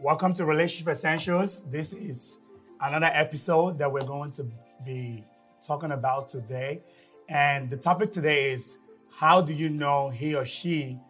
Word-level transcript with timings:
Welcome 0.00 0.32
to 0.34 0.44
Relationship 0.44 0.86
Essentials. 0.86 1.64
This 1.64 1.92
is 1.92 2.38
another 2.80 3.10
episode 3.12 3.78
that 3.80 3.92
we're 3.92 4.06
going 4.06 4.30
to 4.30 4.46
be 4.84 5.24
talking 5.66 5.90
about 5.90 6.28
today. 6.28 6.82
And 7.28 7.68
the 7.68 7.76
topic 7.76 8.12
today 8.12 8.52
is 8.52 8.78
how 9.10 9.40
do 9.40 9.52
you 9.52 9.68
know 9.68 10.08
he 10.08 10.36
or 10.36 10.44
she 10.44 11.00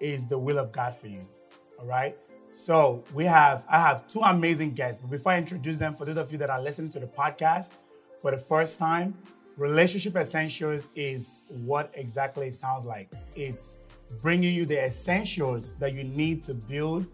is 0.00 0.26
the 0.26 0.36
will 0.36 0.58
of 0.58 0.70
God 0.70 0.94
for 0.94 1.06
you? 1.06 1.26
All 1.78 1.86
right. 1.86 2.14
So 2.52 3.02
we 3.14 3.24
have 3.24 3.64
I 3.70 3.78
have 3.80 4.06
two 4.06 4.20
amazing 4.20 4.72
guests. 4.72 5.00
But 5.00 5.12
before 5.12 5.32
I 5.32 5.38
introduce 5.38 5.78
them, 5.78 5.94
for 5.94 6.04
those 6.04 6.18
of 6.18 6.30
you 6.30 6.36
that 6.36 6.50
are 6.50 6.60
listening 6.60 6.92
to 6.92 7.00
the 7.00 7.06
podcast 7.06 7.78
for 8.20 8.32
the 8.32 8.38
first 8.38 8.78
time, 8.78 9.14
Relationship 9.56 10.14
Essentials 10.14 10.88
is 10.94 11.44
what 11.64 11.90
exactly 11.94 12.48
it 12.48 12.54
sounds 12.54 12.84
like. 12.84 13.10
It's 13.34 13.76
bringing 14.20 14.54
you 14.54 14.66
the 14.66 14.84
essentials 14.84 15.72
that 15.76 15.94
you 15.94 16.04
need 16.04 16.42
to 16.44 16.52
build 16.52 17.06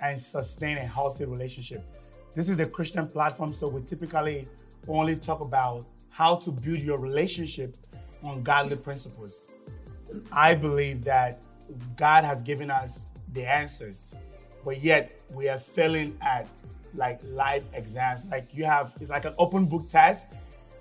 and 0.00 0.20
sustain 0.20 0.78
a 0.78 0.86
healthy 0.86 1.24
relationship. 1.24 1.84
This 2.34 2.48
is 2.48 2.60
a 2.60 2.66
Christian 2.66 3.06
platform, 3.06 3.52
so 3.52 3.68
we 3.68 3.82
typically 3.82 4.46
only 4.86 5.16
talk 5.16 5.40
about 5.40 5.86
how 6.10 6.36
to 6.36 6.50
build 6.50 6.80
your 6.80 6.98
relationship 6.98 7.76
on 8.22 8.42
godly 8.42 8.76
principles. 8.76 9.46
I 10.32 10.54
believe 10.54 11.04
that 11.04 11.42
God 11.96 12.24
has 12.24 12.42
given 12.42 12.70
us 12.70 13.06
the 13.32 13.44
answers, 13.44 14.12
but 14.64 14.82
yet 14.82 15.20
we 15.32 15.48
are 15.48 15.58
failing 15.58 16.16
at 16.20 16.48
like 16.94 17.20
life 17.24 17.64
exams. 17.74 18.24
Like 18.26 18.54
you 18.54 18.64
have, 18.64 18.94
it's 19.00 19.10
like 19.10 19.24
an 19.24 19.34
open 19.38 19.66
book 19.66 19.88
test, 19.88 20.32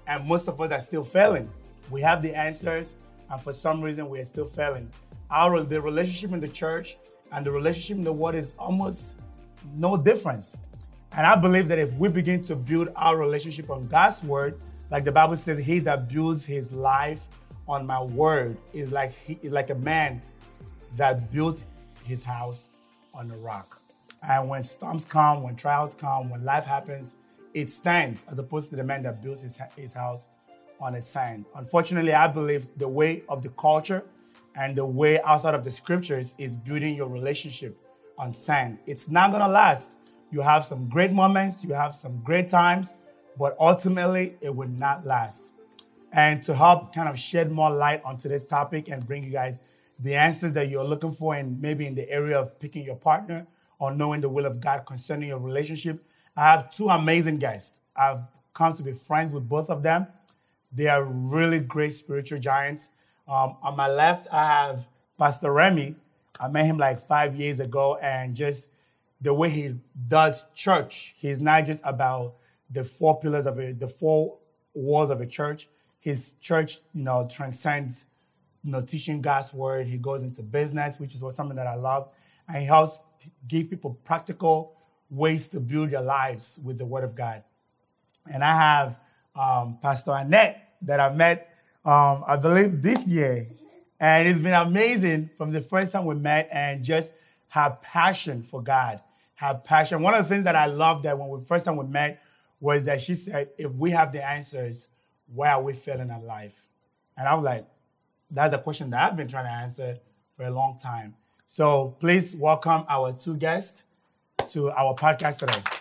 and 0.07 0.25
most 0.25 0.47
of 0.47 0.59
us 0.61 0.71
are 0.71 0.81
still 0.81 1.03
failing. 1.03 1.49
We 1.91 2.01
have 2.01 2.21
the 2.21 2.35
answers, 2.35 2.95
and 3.29 3.41
for 3.41 3.53
some 3.53 3.81
reason 3.81 4.09
we 4.09 4.19
are 4.19 4.25
still 4.25 4.45
failing. 4.45 4.89
Our 5.29 5.63
the 5.63 5.81
relationship 5.81 6.31
in 6.31 6.39
the 6.39 6.47
church 6.47 6.97
and 7.31 7.45
the 7.45 7.51
relationship 7.51 7.97
in 7.97 8.03
the 8.03 8.13
world 8.13 8.35
is 8.35 8.53
almost 8.57 9.19
no 9.75 9.97
difference. 9.97 10.57
And 11.13 11.25
I 11.25 11.35
believe 11.35 11.67
that 11.69 11.79
if 11.79 11.93
we 11.93 12.09
begin 12.09 12.43
to 12.45 12.55
build 12.55 12.89
our 12.95 13.17
relationship 13.17 13.69
on 13.69 13.87
God's 13.87 14.23
word, 14.23 14.59
like 14.89 15.03
the 15.03 15.11
Bible 15.11 15.35
says, 15.35 15.57
he 15.57 15.79
that 15.79 16.07
builds 16.07 16.45
his 16.45 16.71
life 16.71 17.21
on 17.67 17.85
my 17.85 18.01
word 18.01 18.57
is 18.73 18.91
like 18.91 19.13
he 19.13 19.37
like 19.49 19.69
a 19.69 19.75
man 19.75 20.21
that 20.95 21.31
built 21.31 21.63
his 22.03 22.23
house 22.23 22.69
on 23.13 23.29
a 23.31 23.37
rock. 23.37 23.81
And 24.23 24.49
when 24.49 24.63
storms 24.63 25.05
come, 25.05 25.43
when 25.43 25.55
trials 25.55 25.93
come, 25.93 26.29
when 26.29 26.43
life 26.43 26.65
happens, 26.65 27.13
it 27.53 27.69
stands 27.69 28.25
as 28.29 28.39
opposed 28.39 28.69
to 28.69 28.75
the 28.75 28.83
man 28.83 29.03
that 29.03 29.21
built 29.21 29.41
his, 29.41 29.57
his 29.75 29.93
house 29.93 30.27
on 30.79 30.95
a 30.95 31.01
sand. 31.01 31.45
Unfortunately, 31.55 32.13
I 32.13 32.27
believe 32.27 32.67
the 32.77 32.87
way 32.87 33.23
of 33.27 33.41
the 33.43 33.49
culture 33.49 34.03
and 34.57 34.75
the 34.75 34.85
way 34.85 35.21
outside 35.21 35.53
of 35.53 35.63
the 35.63 35.71
scriptures 35.71 36.35
is 36.37 36.57
building 36.57 36.95
your 36.95 37.07
relationship 37.07 37.77
on 38.17 38.33
sand. 38.33 38.79
It's 38.87 39.09
not 39.09 39.31
gonna 39.31 39.47
last. 39.47 39.95
You 40.31 40.41
have 40.41 40.65
some 40.65 40.89
great 40.89 41.11
moments, 41.13 41.63
you 41.63 41.73
have 41.73 41.95
some 41.95 42.21
great 42.23 42.49
times, 42.49 42.95
but 43.37 43.55
ultimately 43.59 44.35
it 44.41 44.53
will 44.53 44.67
not 44.67 45.05
last. 45.05 45.51
And 46.11 46.41
to 46.43 46.55
help 46.55 46.93
kind 46.93 47.07
of 47.07 47.19
shed 47.19 47.51
more 47.51 47.69
light 47.69 48.01
onto 48.03 48.27
this 48.27 48.45
topic 48.45 48.89
and 48.89 49.05
bring 49.05 49.23
you 49.23 49.29
guys 49.29 49.61
the 49.99 50.15
answers 50.15 50.53
that 50.53 50.69
you're 50.69 50.83
looking 50.83 51.11
for, 51.11 51.35
and 51.35 51.61
maybe 51.61 51.85
in 51.85 51.95
the 51.95 52.09
area 52.09 52.39
of 52.39 52.59
picking 52.59 52.83
your 52.83 52.95
partner 52.95 53.47
or 53.79 53.91
knowing 53.93 54.21
the 54.21 54.29
will 54.29 54.45
of 54.45 54.59
God 54.59 54.85
concerning 54.85 55.29
your 55.29 55.39
relationship, 55.39 56.03
I 56.35 56.43
have 56.51 56.71
two 56.71 56.89
amazing 56.89 57.37
guests. 57.37 57.81
I've 57.95 58.21
come 58.53 58.73
to 58.73 58.83
be 58.83 58.93
friends 58.93 59.33
with 59.33 59.47
both 59.47 59.69
of 59.69 59.83
them. 59.83 60.07
They 60.71 60.87
are 60.87 61.03
really 61.03 61.59
great 61.59 61.93
spiritual 61.93 62.39
giants. 62.39 62.89
Um, 63.27 63.57
on 63.61 63.75
my 63.75 63.87
left, 63.87 64.27
I 64.31 64.45
have 64.45 64.87
Pastor 65.17 65.51
Remy. 65.51 65.95
I 66.39 66.47
met 66.47 66.65
him 66.65 66.77
like 66.77 66.99
five 66.99 67.35
years 67.35 67.59
ago, 67.59 67.97
and 68.01 68.35
just 68.35 68.69
the 69.19 69.33
way 69.33 69.49
he 69.49 69.75
does 70.07 70.45
church, 70.53 71.15
he's 71.17 71.41
not 71.41 71.65
just 71.65 71.81
about 71.83 72.35
the 72.69 72.83
four 72.83 73.19
pillars 73.19 73.45
of 73.45 73.55
the 73.57 73.87
four 73.87 74.37
walls 74.73 75.09
of 75.09 75.19
a 75.21 75.25
church. 75.25 75.67
His 75.99 76.33
church, 76.33 76.77
you 76.93 77.03
know, 77.03 77.27
transcends, 77.29 78.05
you 78.63 78.71
know, 78.71 78.81
teaching 78.81 79.21
God's 79.21 79.53
word. 79.53 79.87
He 79.87 79.97
goes 79.97 80.21
into 80.23 80.43
business, 80.43 80.99
which 80.99 81.15
is 81.15 81.23
something 81.35 81.55
that 81.55 81.67
I 81.67 81.75
love, 81.75 82.09
and 82.47 82.57
he 82.57 82.65
helps 82.65 83.01
give 83.47 83.69
people 83.69 83.99
practical 84.03 84.75
ways 85.09 85.49
to 85.49 85.59
build 85.59 85.91
their 85.91 86.01
lives 86.01 86.59
with 86.63 86.77
the 86.77 86.85
word 86.85 87.03
of 87.03 87.15
God. 87.15 87.43
And 88.31 88.43
I 88.43 88.55
have 88.55 88.99
um, 89.35 89.79
Pastor 89.81 90.11
Annette 90.11 90.75
that 90.81 90.99
I 90.99 91.13
met, 91.13 91.49
um, 91.87 92.25
I 92.27 92.35
believe, 92.35 92.81
this 92.81 93.07
year. 93.07 93.47
And 93.97 94.27
it's 94.27 94.41
been 94.41 94.53
amazing 94.53 95.29
from 95.37 95.51
the 95.51 95.61
first 95.61 95.93
time 95.93 96.05
we 96.05 96.15
met 96.15 96.49
and 96.51 96.83
just 96.83 97.13
have 97.47 97.81
passion 97.81 98.43
for 98.43 98.61
God, 98.61 99.01
have 99.35 99.63
passion. 99.63 100.01
One 100.01 100.13
of 100.13 100.23
the 100.23 100.29
things 100.29 100.43
that 100.43 100.55
I 100.55 100.65
loved 100.65 101.05
that 101.05 101.17
when 101.17 101.29
we 101.29 101.43
first 101.45 101.65
time 101.65 101.77
we 101.77 101.85
met 101.85 102.21
was 102.59 102.83
that 102.85 103.01
she 103.01 103.15
said, 103.15 103.49
if 103.57 103.71
we 103.73 103.91
have 103.91 104.11
the 104.11 104.23
answers, 104.23 104.89
why 105.33 105.51
are 105.51 105.61
we 105.61 105.73
failing 105.73 106.11
at 106.11 106.23
life? 106.23 106.67
And 107.15 107.25
I 107.25 107.33
was 107.35 107.45
like, 107.45 107.65
that's 108.29 108.53
a 108.53 108.59
question 108.59 108.89
that 108.89 109.09
I've 109.09 109.17
been 109.17 109.29
trying 109.29 109.45
to 109.45 109.51
answer 109.51 109.97
for 110.35 110.45
a 110.45 110.51
long 110.51 110.77
time. 110.77 111.15
So 111.47 111.95
please 112.01 112.35
welcome 112.35 112.83
our 112.89 113.13
two 113.13 113.37
guests 113.37 113.83
to 114.49 114.71
our 114.71 114.93
podcast 114.93 115.39
today. 115.39 115.76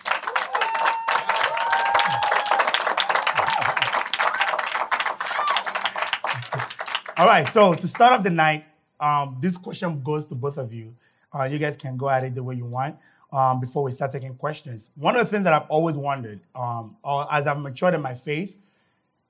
All 7.19 7.25
right, 7.25 7.47
so 7.47 7.73
to 7.73 7.87
start 7.87 8.13
off 8.13 8.21
the 8.21 8.29
night, 8.29 8.65
um, 8.99 9.39
this 9.41 9.57
question 9.57 10.03
goes 10.03 10.27
to 10.27 10.35
both 10.35 10.59
of 10.59 10.71
you. 10.71 10.95
Uh, 11.33 11.45
you 11.45 11.57
guys 11.57 11.75
can 11.75 11.97
go 11.97 12.07
at 12.07 12.23
it 12.23 12.35
the 12.35 12.43
way 12.43 12.53
you 12.53 12.65
want 12.65 12.95
um, 13.33 13.59
before 13.59 13.81
we 13.81 13.91
start 13.91 14.11
taking 14.11 14.35
questions. 14.35 14.89
One 14.93 15.15
of 15.15 15.25
the 15.25 15.31
things 15.31 15.43
that 15.45 15.51
I've 15.51 15.67
always 15.67 15.95
wondered, 15.95 16.41
um, 16.53 16.95
as 17.31 17.47
I've 17.47 17.59
matured 17.59 17.95
in 17.95 18.03
my 18.03 18.13
faith, 18.13 18.61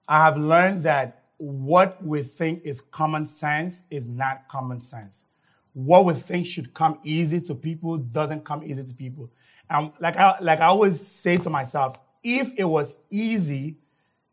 I 0.06 0.25
have 0.25 0.36
learned 0.36 0.84
that 0.84 1.24
what 1.38 2.03
we 2.03 2.24
think 2.24 2.66
is 2.66 2.81
common 2.81 3.25
sense 3.25 3.86
is 3.90 4.09
not 4.09 4.50
common 4.50 4.81
sense. 4.81 5.25
What 5.72 6.04
we 6.04 6.14
think 6.14 6.46
should 6.46 6.74
come 6.74 7.00
easy 7.06 7.40
to 7.40 7.56
people 7.56 7.96
doesn't 7.96 8.44
come 8.44 8.66
easy 8.66 8.84
to 8.84 8.94
people. 8.94 9.31
And 9.69 9.94
like 10.02 10.18
I, 10.18 10.38
like 10.42 10.59
I 10.59 10.66
always 10.66 11.00
say 11.00 11.38
to 11.38 11.50
myself, 11.50 11.98
if 12.22 12.52
it 12.58 12.66
was 12.66 12.98
easy, 13.09 13.78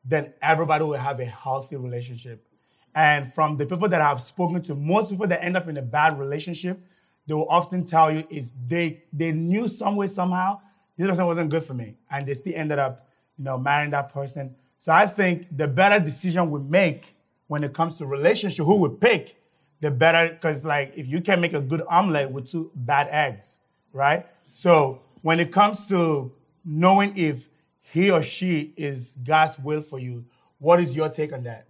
then 0.05 0.35
everybody 0.43 0.83
would 0.83 0.99
have 0.99 1.21
a 1.21 1.27
healthy 1.27 1.77
relationship. 1.77 2.45
And 2.95 3.33
from 3.33 3.57
the 3.57 3.67
people 3.67 3.89
that 3.89 4.01
I've 4.01 4.21
spoken 4.21 4.63
to, 4.63 4.75
most 4.75 5.11
people 5.11 5.27
that 5.27 5.43
end 5.43 5.57
up 5.57 5.69
in 5.69 5.77
a 5.77 5.83
bad 5.83 6.19
relationship, 6.19 6.81
they 7.27 7.35
will 7.35 7.49
often 7.49 7.85
tell 7.85 8.13
you 8.13 8.27
is 8.31 8.55
they 8.67 9.03
they 9.13 9.33
knew 9.33 9.67
some 9.67 9.97
way 9.97 10.07
somehow 10.07 10.61
this 10.97 11.09
person 11.09 11.27
wasn't 11.27 11.51
good 11.51 11.65
for 11.65 11.75
me, 11.75 11.97
and 12.11 12.27
they 12.27 12.35
still 12.35 12.53
ended 12.55 12.79
up 12.79 13.09
you 13.37 13.45
know 13.45 13.59
marrying 13.59 13.91
that 13.91 14.13
person. 14.13 14.55
So 14.79 14.93
I 14.93 15.07
think 15.07 15.49
the 15.57 15.67
better 15.67 16.05
decision 16.05 16.51
we 16.51 16.61
make 16.61 17.15
when 17.47 17.65
it 17.65 17.73
comes 17.73 17.99
to 17.99 18.07
relationship, 18.07 18.65
who 18.65 18.77
we 18.77 18.91
pick, 18.91 19.43
the 19.81 19.91
better. 19.91 20.35
Because 20.35 20.65
like 20.65 20.93
if 20.97 21.07
you 21.09 21.21
can 21.21 21.41
make 21.41 21.53
a 21.53 21.61
good 21.61 21.83
omelet 21.89 22.31
with 22.31 22.51
two 22.51 22.71
bad 22.75 23.09
eggs, 23.11 23.59
right? 23.93 24.27
So 24.55 25.03
when 25.23 25.41
it 25.41 25.51
comes 25.51 25.87
to 25.87 26.33
knowing 26.65 27.17
if 27.17 27.49
he 27.81 28.11
or 28.11 28.23
she 28.23 28.73
is 28.77 29.17
God's 29.23 29.59
will 29.59 29.83
for 29.83 29.99
you, 29.99 30.27
what 30.59 30.81
is 30.81 30.95
your 30.95 31.09
take 31.09 31.33
on 31.33 31.43
that? 31.45 31.67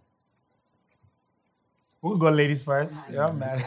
We'll 2.05 2.19
go 2.19 2.29
ladies 2.29 2.63
first. 2.63 3.11
Yeah, 3.11 3.33
man. 3.33 3.65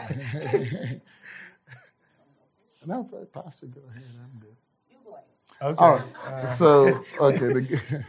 no, 2.86 3.04
Pastor, 3.34 3.66
go 3.66 3.80
ahead. 3.90 4.04
I'm 4.22 4.40
good. 4.40 4.56
You 4.90 4.96
go 5.04 5.12
ahead. 5.12 5.72
Okay. 5.72 5.84
All 5.84 5.96
right. 5.96 6.44
Uh, 6.44 6.46
so, 6.46 7.04
okay. 7.20 7.38
The, 7.38 8.04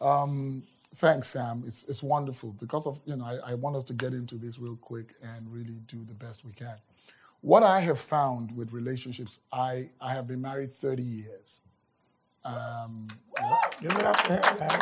um, 0.04 0.64
thanks, 0.96 1.28
Sam. 1.28 1.62
It's, 1.68 1.84
it's 1.84 2.02
wonderful 2.02 2.56
because 2.60 2.88
of, 2.88 3.00
you 3.06 3.16
know, 3.16 3.24
I, 3.24 3.52
I 3.52 3.54
want 3.54 3.76
us 3.76 3.84
to 3.84 3.94
get 3.94 4.12
into 4.12 4.36
this 4.36 4.58
real 4.58 4.76
quick 4.76 5.14
and 5.22 5.52
really 5.52 5.80
do 5.86 6.04
the 6.04 6.14
best 6.14 6.44
we 6.44 6.52
can. 6.52 6.76
What 7.40 7.62
I 7.62 7.80
have 7.82 8.00
found 8.00 8.56
with 8.56 8.72
relationships, 8.72 9.40
I, 9.52 9.90
I 10.00 10.14
have 10.14 10.26
been 10.26 10.42
married 10.42 10.72
30 10.72 11.02
years. 11.04 11.60
Um, 12.44 13.08
Give 13.80 13.92
it 13.92 14.04
up 14.04 14.16
for 14.18 14.34
him, 14.34 14.58
man. 14.58 14.80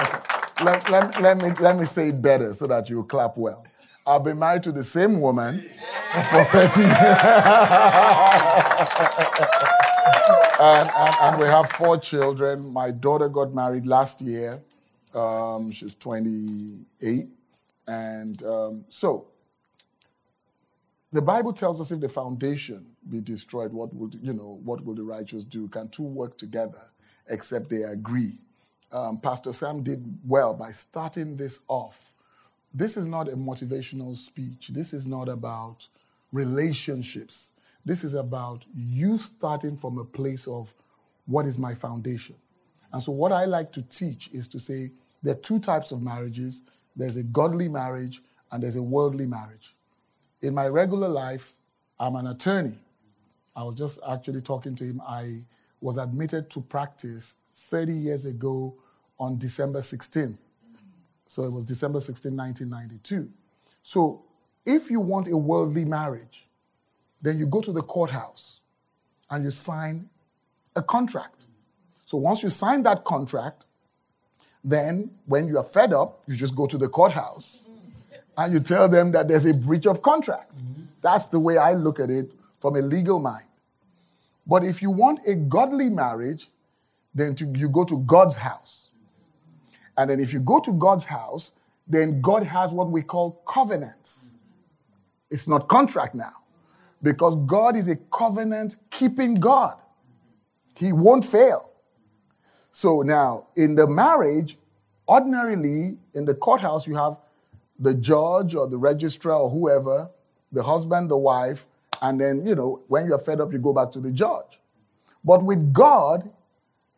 Okay. 0.00 0.18
Let, 0.64 0.90
let, 0.90 1.20
let, 1.22 1.42
me, 1.42 1.50
let 1.60 1.78
me 1.78 1.86
say 1.86 2.10
it 2.10 2.22
better 2.22 2.54
so 2.54 2.68
that 2.68 2.88
you 2.88 3.02
clap 3.04 3.36
well. 3.36 3.66
I've 4.08 4.22
been 4.22 4.38
married 4.38 4.62
to 4.62 4.70
the 4.70 4.84
same 4.84 5.20
woman 5.20 5.62
for 6.30 6.44
30 6.44 6.80
years. 6.80 6.92
and, 10.60 10.88
and, 10.96 11.14
and, 11.22 11.40
we 11.40 11.46
have 11.46 11.68
four 11.70 11.98
children. 11.98 12.72
My 12.72 12.92
daughter 12.92 13.28
got 13.28 13.52
married 13.52 13.84
last 13.84 14.20
year. 14.20 14.62
Um, 15.12 15.72
she's 15.72 15.96
28. 15.96 17.26
And 17.88 18.42
um, 18.44 18.84
so, 18.88 19.26
the 21.12 21.22
Bible 21.22 21.52
tells 21.52 21.80
us 21.80 21.90
if 21.90 21.98
the 21.98 22.08
foundation 22.08 22.86
be 23.10 23.20
destroyed, 23.20 23.72
what 23.72 23.92
will, 23.92 24.10
you 24.22 24.32
know, 24.32 24.60
what 24.62 24.84
will 24.84 24.94
the 24.94 25.02
righteous 25.02 25.42
do? 25.42 25.66
Can 25.66 25.88
two 25.88 26.04
work 26.04 26.38
together 26.38 26.92
except 27.28 27.70
they 27.70 27.82
agree? 27.82 28.38
Um, 28.92 29.18
Pastor 29.18 29.52
Sam 29.52 29.82
did 29.82 30.20
well 30.24 30.54
by 30.54 30.70
starting 30.70 31.36
this 31.36 31.62
off 31.66 32.12
this 32.76 32.98
is 32.98 33.06
not 33.06 33.26
a 33.28 33.36
motivational 33.36 34.14
speech. 34.14 34.68
This 34.68 34.92
is 34.92 35.06
not 35.06 35.30
about 35.30 35.88
relationships. 36.30 37.54
This 37.86 38.04
is 38.04 38.12
about 38.12 38.66
you 38.74 39.16
starting 39.16 39.78
from 39.78 39.96
a 39.96 40.04
place 40.04 40.46
of 40.46 40.74
what 41.24 41.46
is 41.46 41.58
my 41.58 41.74
foundation. 41.74 42.36
And 42.92 43.02
so, 43.02 43.12
what 43.12 43.32
I 43.32 43.46
like 43.46 43.72
to 43.72 43.82
teach 43.82 44.28
is 44.30 44.46
to 44.48 44.58
say 44.58 44.90
there 45.22 45.32
are 45.32 45.38
two 45.38 45.58
types 45.58 45.90
of 45.90 46.02
marriages 46.02 46.62
there's 46.94 47.16
a 47.16 47.22
godly 47.22 47.68
marriage 47.68 48.22
and 48.50 48.62
there's 48.62 48.76
a 48.76 48.82
worldly 48.82 49.26
marriage. 49.26 49.74
In 50.40 50.54
my 50.54 50.66
regular 50.66 51.08
life, 51.08 51.54
I'm 51.98 52.16
an 52.16 52.26
attorney. 52.26 52.78
I 53.54 53.64
was 53.64 53.74
just 53.74 53.98
actually 54.10 54.40
talking 54.40 54.74
to 54.76 54.84
him. 54.84 55.00
I 55.06 55.42
was 55.80 55.98
admitted 55.98 56.50
to 56.50 56.60
practice 56.62 57.34
30 57.52 57.92
years 57.92 58.24
ago 58.24 58.74
on 59.18 59.38
December 59.38 59.80
16th. 59.80 60.38
So 61.26 61.44
it 61.44 61.52
was 61.52 61.64
December 61.64 62.00
16, 62.00 62.34
1992. 62.36 63.30
So 63.82 64.24
if 64.64 64.90
you 64.90 65.00
want 65.00 65.28
a 65.28 65.36
worldly 65.36 65.84
marriage, 65.84 66.46
then 67.20 67.38
you 67.38 67.46
go 67.46 67.60
to 67.60 67.72
the 67.72 67.82
courthouse 67.82 68.60
and 69.30 69.44
you 69.44 69.50
sign 69.50 70.08
a 70.74 70.82
contract. 70.82 71.46
So 72.04 72.18
once 72.18 72.42
you 72.42 72.50
sign 72.50 72.84
that 72.84 73.04
contract, 73.04 73.66
then 74.62 75.10
when 75.26 75.46
you 75.46 75.58
are 75.58 75.64
fed 75.64 75.92
up, 75.92 76.22
you 76.26 76.36
just 76.36 76.54
go 76.54 76.66
to 76.66 76.78
the 76.78 76.88
courthouse 76.88 77.64
and 78.36 78.52
you 78.52 78.60
tell 78.60 78.88
them 78.88 79.12
that 79.12 79.28
there's 79.28 79.46
a 79.46 79.54
breach 79.54 79.86
of 79.86 80.02
contract. 80.02 80.60
That's 81.02 81.26
the 81.26 81.40
way 81.40 81.56
I 81.56 81.74
look 81.74 82.00
at 82.00 82.10
it 82.10 82.32
from 82.60 82.76
a 82.76 82.80
legal 82.80 83.18
mind. 83.18 83.46
But 84.46 84.64
if 84.64 84.82
you 84.82 84.90
want 84.90 85.20
a 85.26 85.34
godly 85.34 85.90
marriage, 85.90 86.48
then 87.14 87.34
to, 87.36 87.46
you 87.56 87.68
go 87.68 87.84
to 87.84 87.98
God's 87.98 88.36
house. 88.36 88.90
And 89.98 90.10
then 90.10 90.20
if 90.20 90.32
you 90.32 90.40
go 90.40 90.60
to 90.60 90.72
God's 90.72 91.06
house, 91.06 91.52
then 91.86 92.20
God 92.20 92.42
has 92.44 92.72
what 92.72 92.90
we 92.90 93.02
call 93.02 93.42
covenants. 93.46 94.38
It's 95.30 95.48
not 95.48 95.68
contract 95.68 96.14
now 96.14 96.34
because 97.02 97.36
God 97.36 97.76
is 97.76 97.88
a 97.88 97.96
covenant 97.96 98.76
keeping 98.90 99.36
God. 99.36 99.76
He 100.78 100.92
won't 100.92 101.24
fail. 101.24 101.70
So 102.70 103.02
now, 103.02 103.46
in 103.56 103.74
the 103.74 103.86
marriage, 103.86 104.58
ordinarily 105.08 105.98
in 106.14 106.26
the 106.26 106.34
courthouse, 106.34 106.86
you 106.86 106.96
have 106.96 107.18
the 107.78 107.94
judge 107.94 108.54
or 108.54 108.66
the 108.66 108.76
registrar 108.76 109.40
or 109.40 109.50
whoever, 109.50 110.10
the 110.52 110.62
husband, 110.62 111.10
the 111.10 111.16
wife, 111.16 111.66
and 112.02 112.20
then, 112.20 112.46
you 112.46 112.54
know, 112.54 112.82
when 112.88 113.06
you're 113.06 113.18
fed 113.18 113.40
up, 113.40 113.52
you 113.52 113.58
go 113.58 113.72
back 113.72 113.90
to 113.92 114.00
the 114.00 114.12
judge. 114.12 114.60
But 115.24 115.44
with 115.44 115.72
God, 115.72 116.30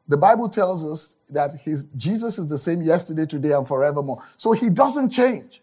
the 0.08 0.16
Bible 0.16 0.48
tells 0.48 0.84
us 0.84 1.16
that 1.30 1.52
his, 1.60 1.84
Jesus 1.96 2.38
is 2.38 2.48
the 2.48 2.58
same 2.58 2.82
yesterday, 2.82 3.26
today, 3.26 3.52
and 3.52 3.66
forevermore. 3.66 4.22
So 4.36 4.52
he 4.52 4.70
doesn't 4.70 5.10
change. 5.10 5.62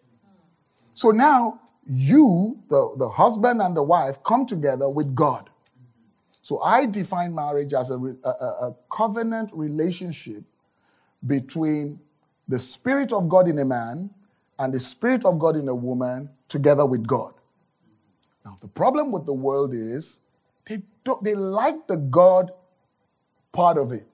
So 0.94 1.12
now 1.12 1.60
you, 1.88 2.60
the, 2.70 2.96
the 2.98 3.10
husband 3.10 3.62
and 3.62 3.76
the 3.76 3.84
wife, 3.84 4.24
come 4.24 4.46
together 4.46 4.90
with 4.90 5.16
God. 5.16 5.50
So 6.42 6.62
I 6.62 6.86
define 6.86 7.34
marriage 7.34 7.74
as 7.74 7.90
a, 7.92 7.96
a, 7.96 8.30
a 8.30 8.76
covenant 8.92 9.52
relationship 9.54 10.44
between 11.26 12.00
the 12.48 12.60
Spirit 12.60 13.12
of 13.12 13.28
God 13.28 13.48
in 13.48 13.58
a 13.58 13.66
man 13.66 14.12
and 14.60 14.74
the 14.74 14.80
Spirit 14.80 15.26
of 15.26 15.40
God 15.40 15.56
in 15.56 15.68
a 15.68 15.76
woman 15.76 16.30
together 16.48 16.86
with 16.86 17.08
God. 17.08 17.34
Now, 18.46 18.58
the 18.62 18.68
problem 18.68 19.12
with 19.12 19.26
the 19.26 19.34
world 19.34 19.74
is 19.74 20.20
they, 20.68 20.84
they 21.24 21.34
like 21.34 21.88
the 21.88 21.98
God 21.98 22.52
part 23.52 23.78
of 23.78 23.92
it 23.92 24.08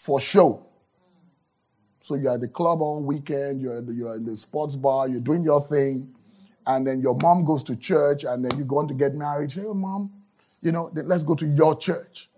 for 0.00 0.18
show. 0.18 0.64
So 2.00 2.14
you're 2.14 2.32
at 2.32 2.40
the 2.40 2.48
club 2.48 2.80
all 2.80 3.02
weekend, 3.02 3.60
you're, 3.60 3.82
you're 3.92 4.16
in 4.16 4.24
the 4.24 4.34
sports 4.34 4.74
bar, 4.74 5.06
you're 5.06 5.20
doing 5.20 5.42
your 5.42 5.60
thing, 5.60 6.14
and 6.66 6.86
then 6.86 7.02
your 7.02 7.14
mom 7.20 7.44
goes 7.44 7.62
to 7.64 7.76
church, 7.76 8.24
and 8.24 8.42
then 8.42 8.58
you 8.58 8.64
go 8.64 8.78
on 8.78 8.88
to 8.88 8.94
get 8.94 9.14
married. 9.14 9.52
Say, 9.52 9.60
oh, 9.66 9.74
mom, 9.74 10.10
you 10.62 10.72
know, 10.72 10.90
let's 10.94 11.22
go 11.22 11.34
to 11.34 11.44
your 11.44 11.76
church. 11.76 12.30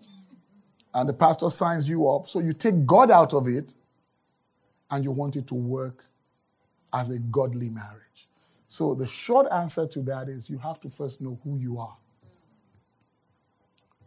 And 0.93 1.07
the 1.07 1.13
pastor 1.13 1.49
signs 1.49 1.87
you 1.87 2.09
up. 2.09 2.27
So 2.27 2.39
you 2.39 2.51
take 2.51 2.85
God 2.85 3.09
out 3.09 3.33
of 3.33 3.47
it 3.47 3.73
and 4.91 5.01
you 5.05 5.11
want 5.11 5.37
it 5.37 5.47
to 5.47 5.55
work 5.55 6.03
as 6.93 7.09
a 7.09 7.17
godly 7.17 7.69
marriage. 7.69 8.27
So 8.67 8.93
the 8.93 9.07
short 9.07 9.47
answer 9.53 9.87
to 9.87 10.01
that 10.01 10.27
is 10.27 10.49
you 10.49 10.57
have 10.57 10.81
to 10.81 10.89
first 10.89 11.21
know 11.21 11.39
who 11.45 11.57
you 11.57 11.79
are. 11.79 11.95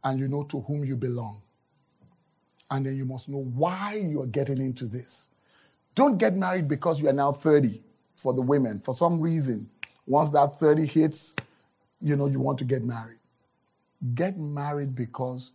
And 0.05 0.21
you 0.21 0.29
know 0.29 0.45
to 0.45 0.61
whom 0.61 0.85
you 0.85 0.97
belong. 0.97 1.41
And 2.71 2.87
then 2.87 2.97
you 2.97 3.05
must 3.05 3.29
know 3.29 3.43
why 3.43 3.95
you 3.95 4.23
are 4.23 4.27
getting 4.27 4.59
into 4.59 4.87
this. 4.87 5.29
Don't 5.95 6.19
get 6.19 6.35
married 6.35 6.69
because 6.69 7.01
you 7.01 7.09
are 7.09 7.13
now 7.13 7.33
30 7.33 7.81
for 8.15 8.35
the 8.35 8.43
women. 8.43 8.81
For 8.81 8.95
some 8.95 9.21
reason, 9.21 9.71
once 10.07 10.31
that 10.31 10.57
30 10.57 10.87
hits, 10.87 11.37
you 12.01 12.17
know, 12.17 12.27
you 12.27 12.41
want 12.41 12.59
to 12.59 12.65
get 12.65 12.83
married. 12.83 13.19
Get 14.15 14.37
married 14.37 14.95
because 14.95 15.53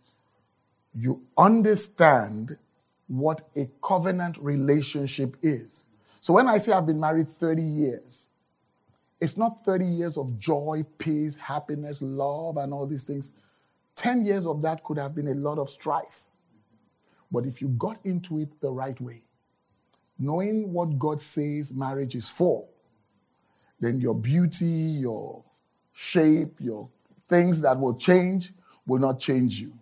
you 0.94 1.22
understand 1.38 2.56
what 3.06 3.42
a 3.56 3.68
covenant 3.82 4.38
relationship 4.38 5.36
is. 5.42 5.88
So 6.20 6.32
when 6.32 6.48
I 6.48 6.58
say 6.58 6.72
I've 6.72 6.86
been 6.86 7.00
married 7.00 7.28
30 7.28 7.62
years, 7.62 8.30
it's 9.20 9.36
not 9.36 9.64
30 9.64 9.84
years 9.84 10.16
of 10.16 10.38
joy, 10.38 10.84
peace, 10.98 11.36
happiness, 11.36 12.02
love, 12.02 12.56
and 12.56 12.72
all 12.72 12.86
these 12.86 13.04
things. 13.04 13.32
10 13.94 14.26
years 14.26 14.46
of 14.46 14.62
that 14.62 14.82
could 14.82 14.98
have 14.98 15.14
been 15.14 15.28
a 15.28 15.34
lot 15.34 15.58
of 15.58 15.70
strife. 15.70 16.31
But 17.32 17.46
if 17.46 17.62
you 17.62 17.68
got 17.70 17.98
into 18.04 18.38
it 18.38 18.60
the 18.60 18.70
right 18.70 19.00
way, 19.00 19.24
knowing 20.18 20.72
what 20.72 20.98
God 20.98 21.20
says 21.20 21.72
marriage 21.74 22.14
is 22.14 22.28
for, 22.28 22.68
then 23.80 24.00
your 24.00 24.14
beauty, 24.14 24.66
your 24.66 25.44
shape, 25.92 26.60
your 26.60 26.90
things 27.28 27.62
that 27.62 27.78
will 27.78 27.96
change 27.96 28.52
will 28.86 29.00
not 29.00 29.18
change 29.20 29.60
you 29.60 29.72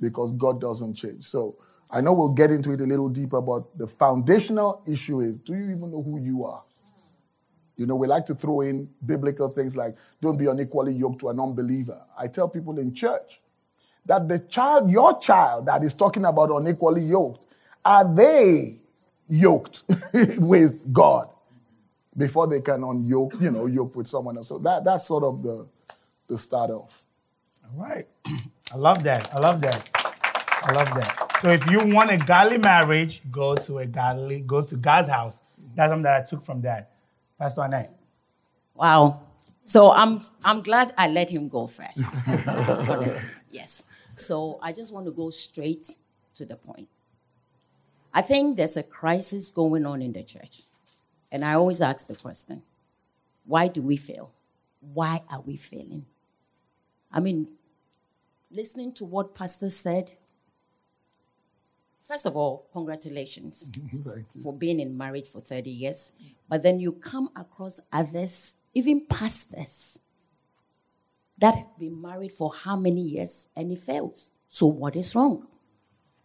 because 0.00 0.32
God 0.32 0.60
doesn't 0.60 0.94
change. 0.94 1.24
So 1.24 1.56
I 1.90 2.00
know 2.00 2.14
we'll 2.14 2.34
get 2.34 2.50
into 2.50 2.72
it 2.72 2.80
a 2.80 2.84
little 2.84 3.08
deeper, 3.08 3.40
but 3.40 3.76
the 3.78 3.86
foundational 3.86 4.82
issue 4.88 5.20
is 5.20 5.38
do 5.38 5.54
you 5.54 5.64
even 5.64 5.90
know 5.92 6.02
who 6.02 6.20
you 6.20 6.44
are? 6.44 6.62
You 7.76 7.86
know, 7.86 7.96
we 7.96 8.06
like 8.06 8.26
to 8.26 8.34
throw 8.34 8.62
in 8.62 8.90
biblical 9.04 9.48
things 9.48 9.76
like 9.76 9.96
don't 10.20 10.36
be 10.38 10.46
unequally 10.46 10.92
yoked 10.94 11.20
to 11.20 11.30
an 11.30 11.40
unbeliever. 11.40 12.00
I 12.18 12.28
tell 12.28 12.48
people 12.48 12.78
in 12.78 12.94
church 12.94 13.40
that 14.06 14.28
the 14.28 14.38
child, 14.38 14.90
your 14.90 15.18
child 15.20 15.66
that 15.66 15.82
is 15.84 15.94
talking 15.94 16.24
about 16.24 16.50
unequally 16.50 17.02
yoked, 17.02 17.44
are 17.84 18.14
they 18.14 18.78
yoked 19.28 19.84
with 20.38 20.92
God 20.92 21.28
before 22.16 22.46
they 22.48 22.60
can 22.60 22.80
unyoke, 22.80 23.40
you 23.40 23.50
know, 23.50 23.66
yoke 23.66 23.96
with 23.96 24.06
someone 24.06 24.36
else? 24.36 24.48
So 24.48 24.58
that, 24.58 24.84
that's 24.84 25.06
sort 25.06 25.24
of 25.24 25.42
the 25.42 25.66
to 26.30 26.38
start 26.38 26.70
off. 26.70 27.04
All 27.64 27.84
right. 27.84 28.06
I 28.72 28.76
love 28.76 29.02
that. 29.02 29.34
I 29.34 29.40
love 29.40 29.60
that. 29.62 29.90
I 30.62 30.72
love 30.72 30.94
that. 30.94 31.38
So 31.42 31.48
if 31.50 31.68
you 31.70 31.94
want 31.94 32.10
a 32.10 32.16
godly 32.16 32.58
marriage, 32.58 33.20
go 33.30 33.56
to 33.56 33.78
a 33.78 33.86
godly, 33.86 34.40
go 34.40 34.62
to 34.62 34.76
God's 34.76 35.08
house. 35.08 35.42
That's 35.74 35.90
something 35.90 36.04
that 36.04 36.22
I 36.22 36.24
took 36.24 36.42
from 36.44 36.60
that. 36.62 36.90
Pastor 37.38 37.62
Annette. 37.62 37.92
Wow. 38.74 39.22
So 39.64 39.92
I'm 39.92 40.20
I'm 40.44 40.62
glad 40.62 40.94
I 40.96 41.08
let 41.08 41.30
him 41.30 41.48
go 41.48 41.66
first. 41.66 42.06
yes. 43.50 43.84
So 44.12 44.58
I 44.62 44.72
just 44.72 44.92
want 44.92 45.06
to 45.06 45.12
go 45.12 45.30
straight 45.30 45.96
to 46.34 46.44
the 46.44 46.56
point. 46.56 46.88
I 48.12 48.22
think 48.22 48.56
there's 48.56 48.76
a 48.76 48.82
crisis 48.82 49.50
going 49.50 49.86
on 49.86 50.02
in 50.02 50.12
the 50.12 50.22
church. 50.22 50.62
And 51.30 51.44
I 51.44 51.54
always 51.54 51.80
ask 51.80 52.06
the 52.06 52.16
question, 52.16 52.62
why 53.44 53.68
do 53.68 53.82
we 53.82 53.96
fail? 53.96 54.32
Why 54.80 55.22
are 55.30 55.40
we 55.40 55.56
failing? 55.56 56.06
I 57.12 57.20
mean, 57.20 57.48
listening 58.50 58.92
to 58.94 59.04
what 59.04 59.34
Pastor 59.34 59.70
said, 59.70 60.12
first 62.00 62.26
of 62.26 62.36
all, 62.36 62.66
congratulations 62.72 63.70
for 64.42 64.52
being 64.52 64.80
in 64.80 64.96
marriage 64.96 65.28
for 65.28 65.40
30 65.40 65.70
years. 65.70 66.12
But 66.48 66.62
then 66.62 66.80
you 66.80 66.92
come 66.92 67.30
across 67.36 67.78
others, 67.92 68.56
even 68.74 69.06
pastors, 69.06 69.98
that 71.40 71.54
have 71.54 71.78
been 71.78 72.00
married 72.00 72.32
for 72.32 72.52
how 72.52 72.76
many 72.76 73.00
years 73.00 73.48
and 73.56 73.72
it 73.72 73.78
fails. 73.78 74.32
So, 74.48 74.66
what 74.66 74.96
is 74.96 75.14
wrong? 75.14 75.46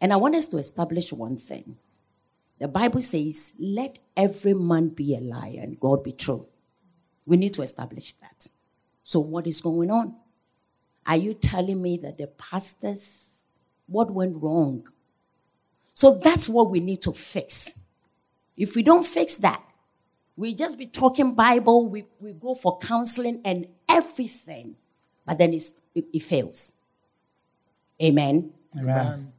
And 0.02 0.12
I 0.12 0.18
want 0.18 0.36
us 0.36 0.48
to 0.50 0.58
establish 0.58 1.14
one 1.14 1.38
thing. 1.38 1.78
The 2.60 2.68
Bible 2.68 3.02
says, 3.02 3.54
let 3.60 4.00
every 4.16 4.54
man 4.54 4.90
be 4.90 5.16
a 5.16 5.20
liar 5.20 5.60
and 5.62 5.80
God 5.80 6.04
be 6.04 6.12
true. 6.12 6.48
We 7.26 7.38
need 7.38 7.54
to 7.56 7.62
establish 7.62 8.14
that. 8.14 8.50
So, 9.04 9.20
what 9.20 9.48
is 9.48 9.62
going 9.62 9.92
on? 9.92 10.16
Are 11.06 11.18
you 11.18 11.34
telling 11.34 11.82
me 11.82 11.98
that 11.98 12.18
the 12.18 12.28
pastors, 12.28 13.46
what 13.88 14.12
went 14.12 14.42
wrong? 14.42 14.88
So, 15.94 16.20
that's 16.24 16.50
what 16.50 16.70
we 16.70 16.80
need 16.80 17.02
to 17.04 17.12
fix. 17.12 17.80
If 18.58 18.76
we 18.76 18.84
don't 18.84 19.06
fix 19.06 19.36
that, 19.36 19.62
we 20.38 20.54
just 20.54 20.78
be 20.78 20.88
talking 20.88 21.34
Bible, 21.36 21.88
we, 21.88 22.06
we 22.20 22.34
go 22.34 22.54
for 22.54 22.78
counseling 22.80 23.42
and 23.46 23.68
everything, 23.88 24.76
but 25.26 25.38
then 25.38 25.54
it, 25.54 25.64
it 25.96 26.22
fails. 26.22 26.74
Amen. 28.02 28.52
Amen. 28.78 29.32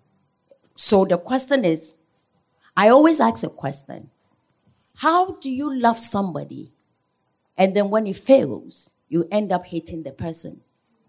So 0.74 1.04
the 1.04 1.18
question 1.18 1.64
is 1.64 1.94
I 2.76 2.88
always 2.88 3.20
ask 3.20 3.44
a 3.44 3.48
question 3.48 4.10
How 4.96 5.32
do 5.36 5.50
you 5.50 5.74
love 5.74 5.98
somebody 5.98 6.72
and 7.58 7.74
then 7.74 7.90
when 7.90 8.06
it 8.06 8.16
fails, 8.16 8.92
you 9.08 9.26
end 9.30 9.52
up 9.52 9.66
hating 9.66 10.02
the 10.02 10.12
person. 10.12 10.60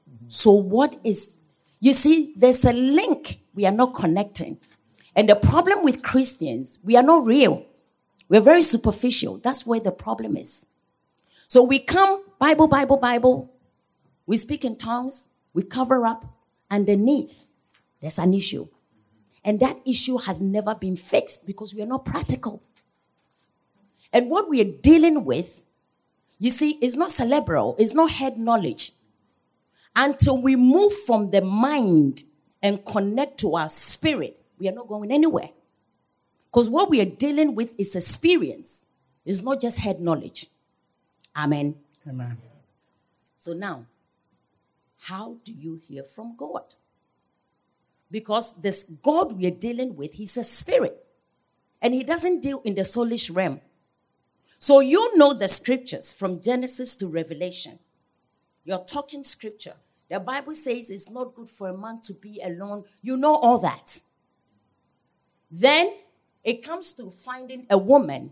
Mm-hmm. 0.09 0.29
So, 0.29 0.51
what 0.51 0.95
is, 1.03 1.35
you 1.79 1.93
see, 1.93 2.33
there's 2.35 2.63
a 2.63 2.73
link 2.73 3.39
we 3.53 3.65
are 3.65 3.71
not 3.71 3.93
connecting. 3.93 4.57
And 5.15 5.27
the 5.27 5.35
problem 5.35 5.83
with 5.83 6.03
Christians, 6.03 6.79
we 6.83 6.95
are 6.95 7.03
not 7.03 7.25
real. 7.25 7.65
We're 8.29 8.41
very 8.41 8.61
superficial. 8.61 9.37
That's 9.37 9.65
where 9.65 9.79
the 9.79 9.91
problem 9.91 10.37
is. 10.37 10.65
So 11.47 11.63
we 11.63 11.79
come, 11.79 12.23
Bible, 12.37 12.67
Bible, 12.67 12.97
Bible. 12.97 13.51
We 14.27 14.37
speak 14.37 14.63
in 14.63 14.77
tongues. 14.77 15.29
We 15.53 15.63
cover 15.63 16.05
up. 16.05 16.25
Underneath, 16.69 17.51
there's 18.01 18.19
an 18.19 18.33
issue. 18.33 18.67
And 19.43 19.59
that 19.61 19.77
issue 19.85 20.17
has 20.17 20.41
never 20.41 20.75
been 20.75 20.97
fixed 20.97 21.47
because 21.47 21.73
we 21.73 21.81
are 21.81 21.87
not 21.87 22.03
practical. 22.03 22.61
And 24.11 24.29
what 24.29 24.49
we 24.49 24.59
are 24.61 24.71
dealing 24.81 25.23
with, 25.23 25.63
you 26.39 26.49
see, 26.49 26.71
is 26.81 26.95
not 26.95 27.11
cerebral, 27.11 27.75
it's 27.79 27.93
not 27.93 28.11
head 28.11 28.37
knowledge. 28.37 28.91
Until 29.95 30.41
we 30.41 30.55
move 30.55 30.93
from 31.05 31.31
the 31.31 31.41
mind 31.41 32.23
and 32.61 32.85
connect 32.85 33.39
to 33.39 33.55
our 33.55 33.69
spirit, 33.69 34.37
we 34.59 34.67
are 34.67 34.73
not 34.73 34.87
going 34.87 35.11
anywhere. 35.11 35.49
Because 36.51 36.69
what 36.69 36.89
we 36.89 36.99
are 37.01 37.05
dealing 37.05 37.55
with 37.55 37.79
is 37.79 37.95
experience, 37.95 38.85
it's 39.25 39.41
not 39.41 39.61
just 39.61 39.79
head 39.79 40.01
knowledge. 40.01 40.47
Amen. 41.35 41.75
Amen. 42.07 42.37
So 43.37 43.53
now, 43.53 43.85
how 45.01 45.37
do 45.43 45.53
you 45.53 45.75
hear 45.75 46.03
from 46.03 46.35
God? 46.35 46.75
Because 48.09 48.59
this 48.61 48.83
God 48.83 49.33
we 49.37 49.45
are 49.47 49.51
dealing 49.51 49.95
with, 49.95 50.13
He's 50.13 50.37
a 50.37 50.43
spirit. 50.43 51.05
And 51.81 51.93
He 51.93 52.03
doesn't 52.03 52.41
deal 52.41 52.61
in 52.63 52.75
the 52.75 52.81
soulish 52.81 53.33
realm. 53.33 53.61
So 54.59 54.79
you 54.79 55.15
know 55.17 55.33
the 55.33 55.47
scriptures 55.47 56.13
from 56.13 56.41
Genesis 56.41 56.95
to 56.97 57.07
Revelation. 57.07 57.79
You're 58.63 58.79
talking 58.79 59.23
scripture. 59.23 59.75
The 60.09 60.19
Bible 60.19 60.55
says 60.55 60.89
it's 60.89 61.09
not 61.09 61.35
good 61.35 61.49
for 61.49 61.69
a 61.69 61.77
man 61.77 62.01
to 62.03 62.13
be 62.13 62.41
alone. 62.43 62.85
You 63.01 63.17
know 63.17 63.35
all 63.35 63.59
that. 63.59 63.99
Then 65.51 65.93
it 66.43 66.63
comes 66.63 66.91
to 66.93 67.09
finding 67.09 67.65
a 67.69 67.77
woman. 67.77 68.31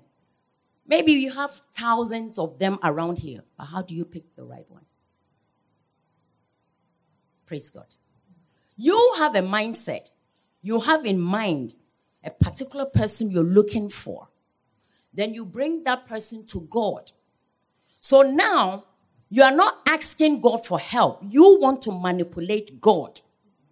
Maybe 0.87 1.13
you 1.13 1.33
have 1.33 1.51
thousands 1.51 2.39
of 2.39 2.59
them 2.59 2.79
around 2.83 3.19
here, 3.19 3.41
but 3.57 3.65
how 3.65 3.81
do 3.81 3.95
you 3.95 4.05
pick 4.05 4.35
the 4.35 4.43
right 4.43 4.65
one? 4.69 4.85
Praise 7.45 7.69
God. 7.69 7.95
You 8.77 9.13
have 9.17 9.35
a 9.35 9.41
mindset. 9.41 10.09
You 10.61 10.81
have 10.81 11.05
in 11.05 11.19
mind 11.19 11.75
a 12.23 12.31
particular 12.31 12.85
person 12.85 13.31
you're 13.31 13.43
looking 13.43 13.89
for. 13.89 14.29
Then 15.13 15.33
you 15.33 15.45
bring 15.45 15.83
that 15.83 16.07
person 16.07 16.45
to 16.47 16.61
God. 16.69 17.11
So 17.99 18.21
now 18.21 18.85
you 19.29 19.43
are 19.43 19.55
not 19.55 19.75
asking 19.87 20.41
God 20.41 20.65
for 20.65 20.79
help. 20.79 21.21
You 21.23 21.59
want 21.59 21.81
to 21.83 21.91
manipulate 21.91 22.81
God 22.81 23.21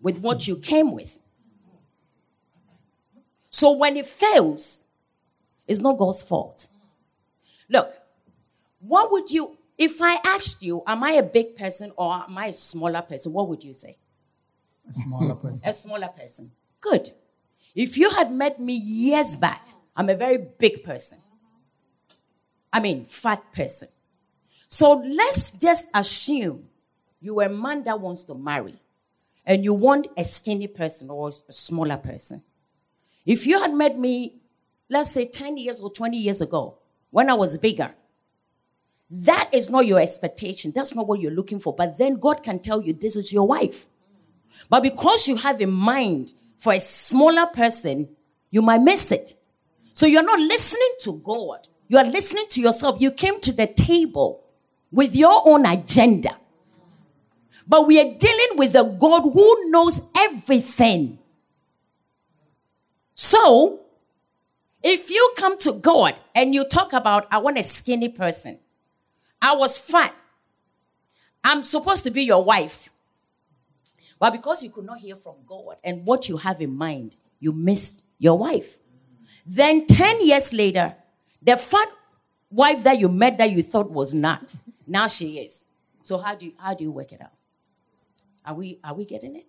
with 0.01 0.19
what 0.19 0.47
you 0.47 0.57
came 0.57 0.91
with. 0.91 1.19
So 3.49 3.71
when 3.71 3.97
it 3.97 4.05
fails, 4.05 4.83
it's 5.67 5.79
not 5.79 5.97
God's 5.97 6.23
fault. 6.23 6.67
Look, 7.69 7.93
what 8.79 9.11
would 9.11 9.31
you, 9.31 9.57
if 9.77 10.01
I 10.01 10.17
asked 10.25 10.61
you, 10.63 10.83
am 10.85 11.03
I 11.03 11.11
a 11.11 11.23
big 11.23 11.55
person 11.55 11.91
or 11.95 12.13
am 12.13 12.37
I 12.37 12.47
a 12.47 12.53
smaller 12.53 13.01
person, 13.01 13.33
what 13.33 13.47
would 13.47 13.63
you 13.63 13.73
say? 13.73 13.97
A 14.87 14.93
smaller 14.93 15.35
person. 15.35 15.69
a 15.69 15.73
smaller 15.73 16.07
person. 16.09 16.51
Good. 16.81 17.09
If 17.73 17.97
you 17.97 18.09
had 18.11 18.31
met 18.31 18.59
me 18.59 18.73
years 18.73 19.35
back, 19.35 19.67
I'm 19.95 20.09
a 20.09 20.15
very 20.15 20.37
big 20.37 20.83
person. 20.83 21.19
I 22.71 22.79
mean, 22.79 23.03
fat 23.05 23.51
person. 23.53 23.87
So 24.67 24.93
let's 24.93 25.51
just 25.51 25.85
assume 25.93 26.67
you 27.21 27.39
are 27.39 27.45
a 27.45 27.49
man 27.49 27.83
that 27.83 27.99
wants 27.99 28.23
to 28.25 28.35
marry 28.35 28.75
and 29.45 29.63
you 29.63 29.73
want 29.73 30.07
a 30.17 30.23
skinny 30.23 30.67
person 30.67 31.09
or 31.09 31.29
a 31.29 31.31
smaller 31.53 31.97
person. 31.97 32.41
If 33.25 33.45
you 33.45 33.59
had 33.59 33.73
met 33.73 33.97
me, 33.97 34.41
let's 34.89 35.11
say 35.11 35.27
10 35.27 35.57
years 35.57 35.79
or 35.79 35.91
20 35.91 36.17
years 36.17 36.41
ago, 36.41 36.79
when 37.11 37.29
I 37.29 37.33
was 37.33 37.57
bigger, 37.57 37.93
that 39.15 39.49
is 39.53 39.69
not 39.69 39.85
your 39.85 39.99
expectation. 39.99 40.71
That's 40.73 40.95
not 40.95 41.07
what 41.07 41.19
you're 41.19 41.31
looking 41.31 41.59
for. 41.59 41.75
But 41.75 41.99
then 41.99 42.15
God 42.15 42.41
can 42.41 42.57
tell 42.57 42.81
you 42.81 42.93
this 42.93 43.15
is 43.15 43.31
your 43.31 43.45
wife. 43.45 43.85
But 44.69 44.81
because 44.81 45.27
you 45.27 45.35
have 45.35 45.61
a 45.61 45.67
mind 45.67 46.33
for 46.57 46.73
a 46.73 46.79
smaller 46.79 47.45
person, 47.45 48.09
you 48.49 48.63
might 48.63 48.81
miss 48.81 49.11
it. 49.11 49.35
So 49.93 50.07
you're 50.07 50.23
not 50.23 50.39
listening 50.39 50.95
to 51.01 51.19
God. 51.19 51.67
You 51.87 51.99
are 51.99 52.05
listening 52.05 52.45
to 52.49 52.61
yourself. 52.61 52.99
You 52.99 53.11
came 53.11 53.39
to 53.41 53.51
the 53.51 53.67
table 53.67 54.43
with 54.91 55.15
your 55.15 55.47
own 55.47 55.67
agenda. 55.67 56.35
But 57.67 57.85
we 57.85 57.99
are 57.99 58.17
dealing 58.17 58.57
with 58.57 58.75
a 58.75 58.83
God 58.83 59.21
who 59.21 59.69
knows 59.69 60.09
everything. 60.17 61.19
So, 63.13 63.81
if 64.81 65.11
you 65.11 65.33
come 65.37 65.57
to 65.59 65.73
God 65.73 66.19
and 66.33 66.53
you 66.53 66.65
talk 66.65 66.93
about, 66.93 67.27
I 67.31 67.37
want 67.37 67.59
a 67.59 67.63
skinny 67.63 68.09
person, 68.09 68.59
I 69.43 69.53
was 69.53 69.77
fat, 69.77 70.15
I'm 71.43 71.63
supposed 71.63 72.05
to 72.05 72.11
be 72.11 72.23
your 72.23 72.43
wife. 72.43 72.89
But 74.17 74.31
because 74.31 74.63
you 74.63 74.69
could 74.69 74.85
not 74.85 74.99
hear 74.99 75.17
from 75.17 75.35
God 75.45 75.75
and 75.83 76.05
what 76.05 76.29
you 76.29 76.37
have 76.37 76.61
in 76.61 76.73
mind, 76.75 77.17
you 77.41 77.51
missed 77.51 78.05
your 78.17 78.37
wife. 78.37 78.77
Then 79.45 79.85
10 79.85 80.25
years 80.25 80.53
later, 80.53 80.95
the 81.41 81.57
fat 81.57 81.89
wife 82.49 82.83
that 82.85 82.99
you 82.99 83.09
met 83.09 83.37
that 83.37 83.51
you 83.51 83.61
thought 83.61 83.91
was 83.91 84.13
not, 84.13 84.53
now 84.87 85.07
she 85.07 85.39
is. 85.39 85.67
So 86.03 86.17
how 86.19 86.35
do 86.35 86.45
you, 86.45 86.53
how 86.57 86.73
do 86.73 86.85
you 86.85 86.91
work 86.91 87.11
it 87.11 87.21
out? 87.21 87.33
Are 88.45 88.53
we 88.53 88.79
are 88.83 88.93
we 88.93 89.05
getting 89.05 89.35
it? 89.35 89.45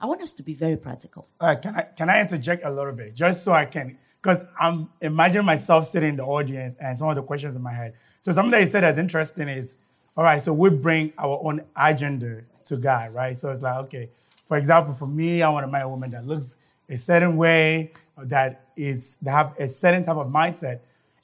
I 0.00 0.06
want 0.06 0.20
us 0.20 0.32
to 0.32 0.42
be 0.42 0.54
very 0.54 0.76
practical. 0.76 1.24
All 1.40 1.48
right, 1.48 1.62
can 1.62 1.74
I 1.74 1.82
can 1.82 2.10
I 2.10 2.20
interject 2.20 2.64
a 2.64 2.70
little 2.70 2.92
bit 2.92 3.14
just 3.14 3.44
so 3.44 3.52
I 3.52 3.64
can 3.64 3.96
because 4.20 4.38
I'm 4.58 4.90
imagining 5.00 5.46
myself 5.46 5.86
sitting 5.86 6.10
in 6.10 6.16
the 6.16 6.24
audience 6.24 6.76
and 6.80 6.96
some 6.96 7.08
of 7.08 7.16
the 7.16 7.22
questions 7.22 7.54
in 7.54 7.62
my 7.62 7.72
head. 7.72 7.94
So 8.24 8.32
something 8.32 8.52
that 8.52 8.62
you 8.62 8.66
said 8.66 8.84
that's 8.84 8.96
interesting 8.96 9.48
is, 9.48 9.76
all 10.16 10.24
right, 10.24 10.40
so 10.40 10.54
we 10.54 10.70
bring 10.70 11.12
our 11.18 11.38
own 11.42 11.60
agenda 11.76 12.40
to 12.64 12.78
God, 12.78 13.14
right? 13.14 13.36
So 13.36 13.50
it's 13.50 13.60
like, 13.60 13.76
okay, 13.84 14.08
for 14.46 14.56
example, 14.56 14.94
for 14.94 15.06
me, 15.06 15.42
I 15.42 15.50
want 15.50 15.66
to 15.66 15.70
marry 15.70 15.84
a 15.84 15.88
woman 15.90 16.08
that 16.12 16.26
looks 16.26 16.56
a 16.88 16.96
certain 16.96 17.36
way, 17.36 17.92
that 18.16 18.70
is 18.78 19.18
that 19.18 19.30
have 19.30 19.54
a 19.58 19.68
certain 19.68 20.06
type 20.06 20.16
of 20.16 20.32
mindset, 20.32 20.80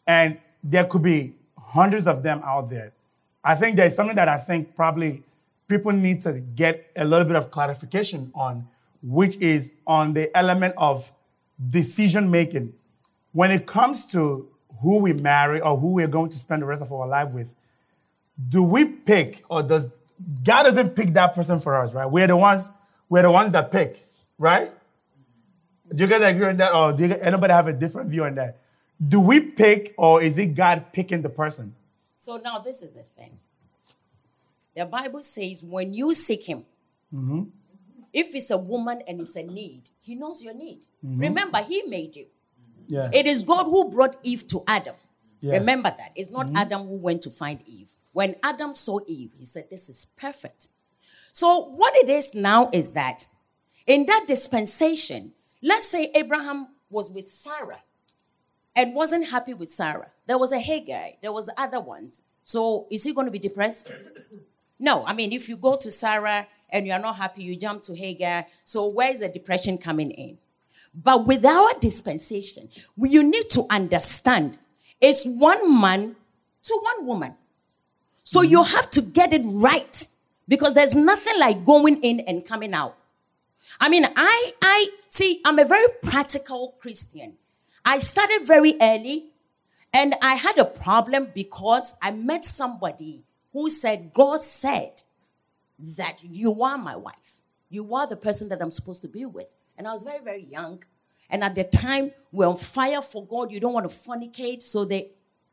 and 0.06 0.36
there 0.62 0.84
could 0.84 1.00
be 1.00 1.32
hundreds 1.58 2.06
of 2.06 2.22
them 2.22 2.42
out 2.44 2.68
there. 2.68 2.92
I 3.42 3.54
think 3.54 3.76
there's 3.76 3.96
something 3.96 4.16
that 4.16 4.28
I 4.28 4.36
think 4.36 4.76
probably 4.76 5.22
people 5.68 5.92
need 5.92 6.20
to 6.20 6.34
get 6.34 6.90
a 6.96 7.06
little 7.06 7.26
bit 7.26 7.36
of 7.36 7.50
clarification 7.50 8.30
on, 8.34 8.68
which 9.02 9.36
is 9.36 9.72
on 9.86 10.12
the 10.12 10.36
element 10.36 10.74
of 10.76 11.10
decision 11.70 12.30
making. 12.30 12.74
When 13.32 13.50
it 13.50 13.66
comes 13.66 14.04
to 14.08 14.50
who 14.80 14.98
we 14.98 15.12
marry 15.12 15.60
or 15.60 15.76
who 15.76 15.92
we're 15.92 16.08
going 16.08 16.30
to 16.30 16.38
spend 16.38 16.62
the 16.62 16.66
rest 16.66 16.82
of 16.82 16.92
our 16.92 17.06
life 17.06 17.32
with, 17.32 17.56
do 18.48 18.62
we 18.62 18.84
pick 18.84 19.44
or 19.48 19.62
does 19.62 19.88
God 20.42 20.64
doesn't 20.64 20.94
pick 20.94 21.12
that 21.14 21.34
person 21.34 21.60
for 21.60 21.76
us, 21.76 21.94
right? 21.94 22.06
We're 22.06 22.26
the 22.26 22.36
ones, 22.36 22.70
we're 23.08 23.22
the 23.22 23.30
ones 23.30 23.52
that 23.52 23.72
pick, 23.72 23.98
right? 24.38 24.70
Do 25.94 26.04
you 26.04 26.08
guys 26.08 26.20
agree 26.20 26.46
on 26.46 26.56
that, 26.58 26.72
or 26.72 26.92
do 26.92 27.06
you, 27.06 27.14
anybody 27.14 27.52
have 27.52 27.66
a 27.66 27.72
different 27.72 28.10
view 28.10 28.24
on 28.24 28.34
that? 28.36 28.58
Do 29.06 29.20
we 29.20 29.40
pick, 29.40 29.94
or 29.96 30.22
is 30.22 30.38
it 30.38 30.54
God 30.54 30.92
picking 30.92 31.22
the 31.22 31.28
person? 31.28 31.74
So 32.14 32.36
now 32.36 32.58
this 32.58 32.82
is 32.82 32.92
the 32.92 33.02
thing. 33.02 33.38
The 34.76 34.84
Bible 34.84 35.22
says 35.22 35.64
when 35.64 35.92
you 35.92 36.14
seek 36.14 36.44
Him, 36.44 36.64
mm-hmm. 37.12 37.44
if 38.12 38.34
it's 38.34 38.50
a 38.50 38.58
woman 38.58 39.02
and 39.08 39.20
it's 39.20 39.34
a 39.34 39.42
need, 39.42 39.90
He 40.00 40.14
knows 40.14 40.42
your 40.42 40.54
need. 40.54 40.86
Mm-hmm. 41.04 41.20
Remember, 41.20 41.58
He 41.58 41.82
made 41.82 42.14
you. 42.14 42.26
Yeah. 42.90 43.08
It 43.12 43.26
is 43.26 43.44
God 43.44 43.64
who 43.64 43.88
brought 43.88 44.16
Eve 44.24 44.46
to 44.48 44.64
Adam. 44.66 44.96
Yeah. 45.40 45.54
Remember 45.54 45.94
that. 45.96 46.10
It's 46.16 46.30
not 46.30 46.46
mm-hmm. 46.46 46.56
Adam 46.56 46.88
who 46.88 46.96
went 46.96 47.22
to 47.22 47.30
find 47.30 47.62
Eve. 47.64 47.94
When 48.12 48.34
Adam 48.42 48.74
saw 48.74 48.98
Eve, 49.06 49.32
he 49.38 49.46
said, 49.46 49.70
This 49.70 49.88
is 49.88 50.04
perfect. 50.16 50.68
So, 51.32 51.60
what 51.60 51.94
it 51.94 52.08
is 52.08 52.34
now 52.34 52.68
is 52.72 52.90
that 52.90 53.28
in 53.86 54.06
that 54.06 54.24
dispensation, 54.26 55.32
let's 55.62 55.86
say 55.86 56.10
Abraham 56.14 56.68
was 56.90 57.12
with 57.12 57.30
Sarah 57.30 57.82
and 58.74 58.94
wasn't 58.94 59.28
happy 59.28 59.54
with 59.54 59.70
Sarah. 59.70 60.10
There 60.26 60.38
was 60.38 60.50
a 60.50 60.58
Hagar, 60.58 61.10
there 61.22 61.32
was 61.32 61.48
other 61.56 61.80
ones. 61.80 62.24
So, 62.42 62.88
is 62.90 63.04
he 63.04 63.14
going 63.14 63.26
to 63.26 63.30
be 63.30 63.38
depressed? 63.38 63.90
No. 64.80 65.04
I 65.06 65.12
mean, 65.12 65.32
if 65.32 65.48
you 65.48 65.56
go 65.56 65.76
to 65.76 65.90
Sarah 65.92 66.48
and 66.70 66.86
you're 66.86 66.98
not 66.98 67.16
happy, 67.16 67.44
you 67.44 67.54
jump 67.54 67.82
to 67.84 67.94
Hagar. 67.94 68.46
So, 68.64 68.88
where 68.88 69.10
is 69.10 69.20
the 69.20 69.28
depression 69.28 69.78
coming 69.78 70.10
in? 70.10 70.38
But 70.94 71.26
with 71.26 71.44
our 71.44 71.70
dispensation, 71.80 72.68
you 72.96 73.22
need 73.22 73.48
to 73.50 73.66
understand 73.70 74.58
it's 75.00 75.24
one 75.24 75.80
man 75.80 76.16
to 76.64 76.80
one 76.82 77.06
woman. 77.06 77.34
So 78.24 78.40
mm-hmm. 78.40 78.50
you 78.50 78.62
have 78.62 78.90
to 78.90 79.02
get 79.02 79.32
it 79.32 79.44
right 79.46 80.06
because 80.48 80.74
there's 80.74 80.94
nothing 80.94 81.38
like 81.38 81.64
going 81.64 82.02
in 82.02 82.20
and 82.20 82.44
coming 82.44 82.74
out. 82.74 82.96
I 83.78 83.88
mean, 83.88 84.04
I, 84.04 84.52
I 84.60 84.88
see, 85.08 85.40
I'm 85.44 85.58
a 85.58 85.64
very 85.64 85.86
practical 86.02 86.74
Christian. 86.80 87.34
I 87.84 87.98
started 87.98 88.42
very 88.42 88.74
early 88.80 89.26
and 89.92 90.14
I 90.20 90.34
had 90.34 90.58
a 90.58 90.64
problem 90.64 91.28
because 91.34 91.94
I 92.02 92.10
met 92.10 92.44
somebody 92.44 93.22
who 93.52 93.70
said, 93.70 94.12
God 94.12 94.40
said, 94.40 95.02
that 95.96 96.22
you 96.22 96.62
are 96.62 96.76
my 96.76 96.96
wife. 96.96 97.40
You 97.68 97.94
are 97.94 98.06
the 98.06 98.16
person 98.16 98.48
that 98.50 98.60
I'm 98.60 98.70
supposed 98.70 99.02
to 99.02 99.08
be 99.08 99.24
with. 99.24 99.54
And 99.80 99.88
I 99.88 99.94
was 99.94 100.02
very, 100.02 100.22
very 100.22 100.44
young. 100.44 100.84
And 101.30 101.42
at 101.42 101.54
the 101.54 101.64
time, 101.64 102.12
we're 102.30 102.46
on 102.46 102.58
fire 102.58 103.00
for 103.00 103.24
God. 103.24 103.50
You 103.50 103.60
don't 103.60 103.72
want 103.72 103.90
to 103.90 103.96
fornicate. 103.96 104.60
So 104.60 104.84
the 104.84 105.08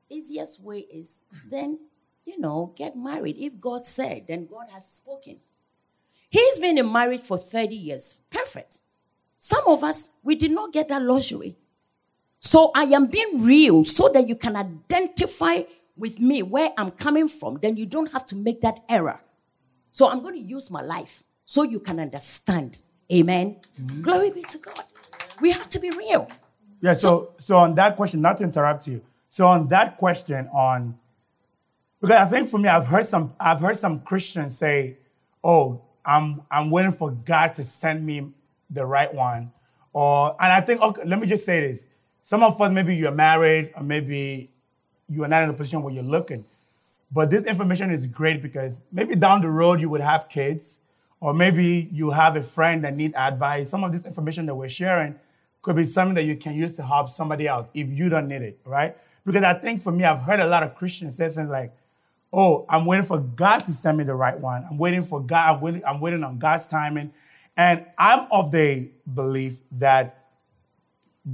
easiest 0.09 0.61
way 0.61 0.79
is 0.79 1.23
then, 1.49 1.79
you 2.25 2.37
know, 2.37 2.73
get 2.75 2.97
married. 2.97 3.37
If 3.37 3.57
God 3.57 3.85
said, 3.85 4.25
then 4.27 4.45
God 4.45 4.65
has 4.73 4.85
spoken. 4.85 5.37
He's 6.29 6.59
been 6.59 6.77
in 6.77 6.91
marriage 6.91 7.21
for 7.21 7.37
30 7.37 7.73
years. 7.73 8.19
Perfect. 8.29 8.79
Some 9.37 9.63
of 9.65 9.81
us, 9.81 10.09
we 10.21 10.35
did 10.35 10.51
not 10.51 10.73
get 10.73 10.89
that 10.89 11.03
luxury. 11.03 11.55
So 12.41 12.71
I 12.75 12.83
am 12.83 13.07
being 13.07 13.45
real 13.45 13.85
so 13.85 14.09
that 14.09 14.27
you 14.27 14.35
can 14.35 14.57
identify 14.57 15.61
with 15.95 16.19
me 16.19 16.43
where 16.43 16.73
I'm 16.77 16.91
coming 16.91 17.29
from. 17.29 17.59
Then 17.61 17.77
you 17.77 17.85
don't 17.85 18.11
have 18.11 18.25
to 18.25 18.35
make 18.35 18.59
that 18.59 18.81
error. 18.89 19.21
So 19.91 20.09
I'm 20.09 20.21
going 20.21 20.35
to 20.35 20.41
use 20.41 20.69
my 20.69 20.81
life 20.81 21.23
so 21.45 21.63
you 21.63 21.79
can 21.79 21.97
understand. 21.97 22.81
Amen. 23.11 23.57
Mm-hmm. 23.81 24.01
Glory 24.01 24.31
be 24.31 24.41
to 24.43 24.57
God. 24.57 24.83
We 25.39 25.51
have 25.51 25.69
to 25.69 25.79
be 25.79 25.91
real. 25.91 26.29
Yeah, 26.81 26.93
so 26.93 27.33
so 27.37 27.57
on 27.57 27.75
that 27.75 27.95
question, 27.95 28.21
not 28.21 28.37
to 28.37 28.43
interrupt 28.43 28.87
you. 28.87 29.01
So 29.29 29.47
on 29.47 29.67
that 29.69 29.97
question 29.97 30.49
on 30.53 30.97
because 32.01 32.15
I 32.17 32.25
think 32.25 32.49
for 32.49 32.57
me, 32.57 32.69
I've 32.69 32.87
heard 32.87 33.05
some 33.05 33.33
I've 33.39 33.59
heard 33.59 33.77
some 33.77 34.01
Christians 34.01 34.57
say, 34.57 34.97
Oh, 35.43 35.81
I'm 36.05 36.41
I'm 36.51 36.69
waiting 36.69 36.91
for 36.91 37.11
God 37.11 37.53
to 37.55 37.63
send 37.63 38.05
me 38.05 38.31
the 38.69 38.85
right 38.85 39.13
one. 39.13 39.51
Or 39.93 40.35
and 40.39 40.51
I 40.51 40.61
think 40.61 40.81
okay, 40.81 41.03
let 41.05 41.19
me 41.19 41.27
just 41.27 41.45
say 41.45 41.61
this. 41.61 41.87
Some 42.21 42.43
of 42.43 42.59
us 42.61 42.71
maybe 42.71 42.95
you're 42.95 43.11
married, 43.11 43.71
or 43.75 43.83
maybe 43.83 44.51
you 45.09 45.23
are 45.23 45.27
not 45.27 45.43
in 45.43 45.49
a 45.49 45.53
position 45.53 45.81
where 45.81 45.93
you're 45.93 46.03
looking. 46.03 46.43
But 47.11 47.29
this 47.29 47.45
information 47.45 47.89
is 47.89 48.05
great 48.05 48.41
because 48.41 48.81
maybe 48.91 49.15
down 49.15 49.41
the 49.41 49.49
road 49.49 49.79
you 49.79 49.89
would 49.89 50.01
have 50.01 50.27
kids, 50.27 50.81
or 51.19 51.33
maybe 51.33 51.89
you 51.91 52.11
have 52.11 52.35
a 52.35 52.43
friend 52.43 52.83
that 52.83 52.95
need 52.95 53.13
advice. 53.15 53.69
Some 53.69 53.83
of 53.83 53.91
this 53.91 54.05
information 54.05 54.45
that 54.45 54.55
we're 54.55 54.69
sharing 54.69 55.15
could 55.61 55.75
be 55.75 55.83
something 55.85 56.15
that 56.15 56.23
you 56.23 56.35
can 56.35 56.53
use 56.55 56.75
to 56.75 56.83
help 56.83 57.09
somebody 57.09 57.47
else 57.47 57.69
if 57.73 57.89
you 57.89 58.09
don't 58.09 58.27
need 58.27 58.41
it, 58.41 58.59
right? 58.63 58.95
Because 59.25 59.43
I 59.43 59.53
think 59.55 59.81
for 59.81 59.91
me, 59.91 60.03
I've 60.03 60.19
heard 60.19 60.39
a 60.39 60.47
lot 60.47 60.63
of 60.63 60.75
Christians 60.75 61.17
say 61.17 61.29
things 61.29 61.49
like, 61.49 61.73
"Oh, 62.31 62.65
I'm 62.69 62.85
waiting 62.85 63.05
for 63.05 63.19
God 63.19 63.59
to 63.59 63.71
send 63.71 63.97
me 63.97 64.03
the 64.03 64.15
right 64.15 64.39
one. 64.39 64.65
I'm 64.69 64.77
waiting 64.77 65.03
for 65.03 65.19
God. 65.19 65.55
I'm 65.55 65.61
waiting, 65.61 65.83
I'm 65.85 65.99
waiting 65.99 66.23
on 66.23 66.37
God's 66.37 66.67
timing." 66.67 67.11
And 67.57 67.85
I'm 67.97 68.27
of 68.31 68.51
the 68.51 68.91
belief 69.11 69.59
that 69.73 70.27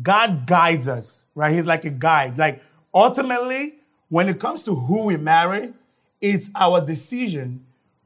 God 0.01 0.47
guides 0.47 0.87
us, 0.87 1.27
right? 1.35 1.53
He's 1.53 1.65
like 1.65 1.85
a 1.85 1.89
guide. 1.89 2.37
Like 2.37 2.63
ultimately, 2.93 3.75
when 4.09 4.29
it 4.29 4.39
comes 4.39 4.63
to 4.63 4.73
who 4.73 5.05
we 5.05 5.17
marry, 5.17 5.73
it's 6.21 6.49
our 6.55 6.79
decision. 6.81 7.65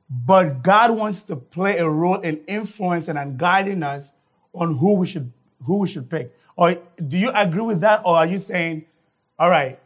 But 0.10 0.64
God 0.64 0.92
wants 0.92 1.22
to 1.24 1.36
play 1.36 1.78
a 1.78 1.90
role 1.90 2.22
in 2.22 2.38
influencing 2.48 3.18
and 3.18 3.38
guiding 3.38 3.84
us 3.84 4.14
on 4.54 4.78
who 4.78 4.96
we 4.96 5.08
should 5.08 5.32
who 5.64 5.80
we 5.80 5.88
should 5.88 6.10
pick. 6.10 6.34
Or 6.56 6.76
do 7.06 7.18
you 7.18 7.32
agree 7.34 7.62
with 7.62 7.82
that? 7.82 8.02
Or 8.06 8.16
are 8.16 8.26
you 8.26 8.38
saying, 8.38 8.86
all 9.38 9.50
right, 9.50 9.80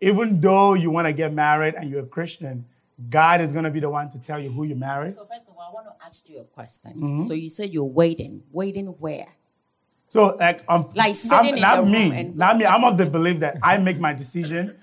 even 0.00 0.40
though 0.40 0.74
you 0.74 0.90
want 0.90 1.06
to 1.06 1.12
get 1.12 1.32
married 1.32 1.74
and 1.74 1.90
you're 1.90 2.02
a 2.02 2.06
Christian, 2.06 2.66
God 3.08 3.40
is 3.40 3.52
going 3.52 3.64
to 3.64 3.70
be 3.70 3.80
the 3.80 3.88
one 3.90 4.10
to 4.10 4.20
tell 4.20 4.38
you 4.38 4.50
who 4.50 4.64
you 4.64 4.74
marry? 4.74 5.10
So 5.12 5.24
first 5.24 5.48
of 5.48 5.56
all, 5.56 5.68
I 5.70 5.72
want 5.72 5.86
to 5.86 6.06
ask 6.06 6.28
you 6.28 6.40
a 6.40 6.44
question. 6.44 6.92
Mm-hmm. 6.92 7.26
So 7.26 7.34
you 7.34 7.48
said 7.48 7.72
you're 7.72 7.84
waiting. 7.84 8.42
Waiting 8.50 8.86
where? 8.86 9.28
So 10.08 10.36
like 10.36 10.64
um, 10.68 10.90
like 10.94 11.14
sitting 11.14 11.54
I'm, 11.54 11.60
not 11.60 11.86
me, 11.86 12.32
not 12.34 12.56
me. 12.56 12.66
I'm 12.66 12.82
of 12.84 12.98
the 12.98 13.06
belief 13.18 13.40
that 13.40 13.58
I 13.62 13.78
make 13.78 13.98
my 14.00 14.12
decision 14.12 14.76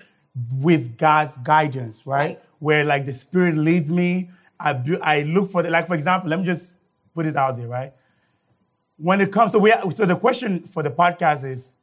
with 0.54 0.96
God's 0.96 1.36
guidance, 1.36 2.06
right? 2.06 2.16
right? 2.16 2.42
Where 2.60 2.84
like 2.84 3.04
the 3.04 3.12
Spirit 3.12 3.56
leads 3.56 3.90
me. 3.90 4.30
I 4.58 4.80
I 5.02 5.22
look 5.22 5.50
for 5.50 5.62
the 5.62 5.70
like 5.70 5.86
for 5.86 5.94
example. 5.94 6.30
Let 6.30 6.38
me 6.38 6.44
just 6.44 6.76
put 7.14 7.24
this 7.24 7.36
out 7.36 7.56
there, 7.56 7.68
right? 7.68 7.92
When 8.96 9.20
it 9.20 9.32
comes 9.32 9.52
to 9.52 9.58
we, 9.58 9.72
so 9.92 10.06
the 10.06 10.16
question 10.16 10.60
for 10.64 10.82
the 10.82 10.90
podcast 10.90 11.48
is, 11.48 11.76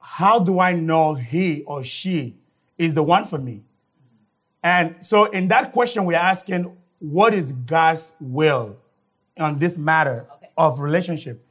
how 0.00 0.40
do 0.40 0.58
I 0.58 0.74
know 0.74 1.14
he 1.14 1.62
or 1.62 1.84
she 1.84 2.36
is 2.76 2.94
the 2.94 3.02
one 3.02 3.24
for 3.24 3.38
me? 3.38 3.62
And 4.62 4.96
so 5.00 5.26
in 5.26 5.48
that 5.48 5.72
question, 5.72 6.04
we're 6.04 6.16
asking, 6.16 6.76
what 6.98 7.32
is 7.32 7.52
God's 7.52 8.10
will 8.20 8.76
on 9.38 9.58
this 9.58 9.78
matter 9.78 10.26
okay. 10.36 10.48
of 10.56 10.80
relationship? 10.80 11.46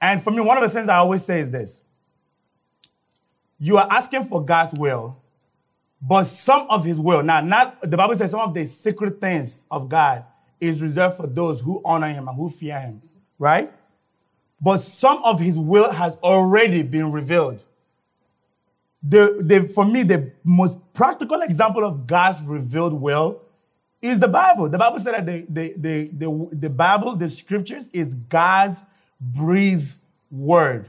And 0.00 0.22
for 0.22 0.30
me, 0.30 0.40
one 0.40 0.56
of 0.56 0.62
the 0.62 0.70
things 0.70 0.88
I 0.88 0.96
always 0.96 1.24
say 1.24 1.40
is 1.40 1.50
this 1.50 1.84
you 3.58 3.78
are 3.78 3.86
asking 3.90 4.24
for 4.24 4.44
God's 4.44 4.78
will, 4.78 5.22
but 6.00 6.24
some 6.24 6.66
of 6.68 6.84
his 6.84 6.98
will, 6.98 7.22
now, 7.22 7.40
not 7.40 7.80
the 7.80 7.96
Bible 7.96 8.16
says 8.16 8.30
some 8.30 8.40
of 8.40 8.54
the 8.54 8.66
secret 8.66 9.20
things 9.20 9.66
of 9.70 9.88
God 9.88 10.24
is 10.60 10.80
reserved 10.82 11.16
for 11.16 11.26
those 11.26 11.60
who 11.60 11.80
honor 11.84 12.08
him 12.08 12.28
and 12.28 12.36
who 12.36 12.48
fear 12.50 12.80
him, 12.80 13.02
right? 13.38 13.72
But 14.60 14.78
some 14.78 15.22
of 15.24 15.40
his 15.40 15.58
will 15.58 15.90
has 15.90 16.16
already 16.18 16.82
been 16.82 17.12
revealed. 17.12 17.62
The, 19.02 19.40
the, 19.42 19.68
for 19.68 19.84
me, 19.84 20.02
the 20.02 20.32
most 20.42 20.78
practical 20.92 21.42
example 21.42 21.84
of 21.84 22.06
God's 22.06 22.42
revealed 22.42 22.94
will 22.94 23.42
is 24.02 24.18
the 24.18 24.28
Bible. 24.28 24.68
The 24.68 24.78
Bible 24.78 25.00
said 25.00 25.14
that 25.14 25.26
the, 25.26 25.46
the, 25.48 25.74
the, 25.76 26.10
the, 26.12 26.48
the 26.52 26.70
Bible, 26.70 27.16
the 27.16 27.28
scriptures, 27.28 27.88
is 27.92 28.14
God's 28.14 28.82
breathed 29.20 29.96
word. 30.30 30.88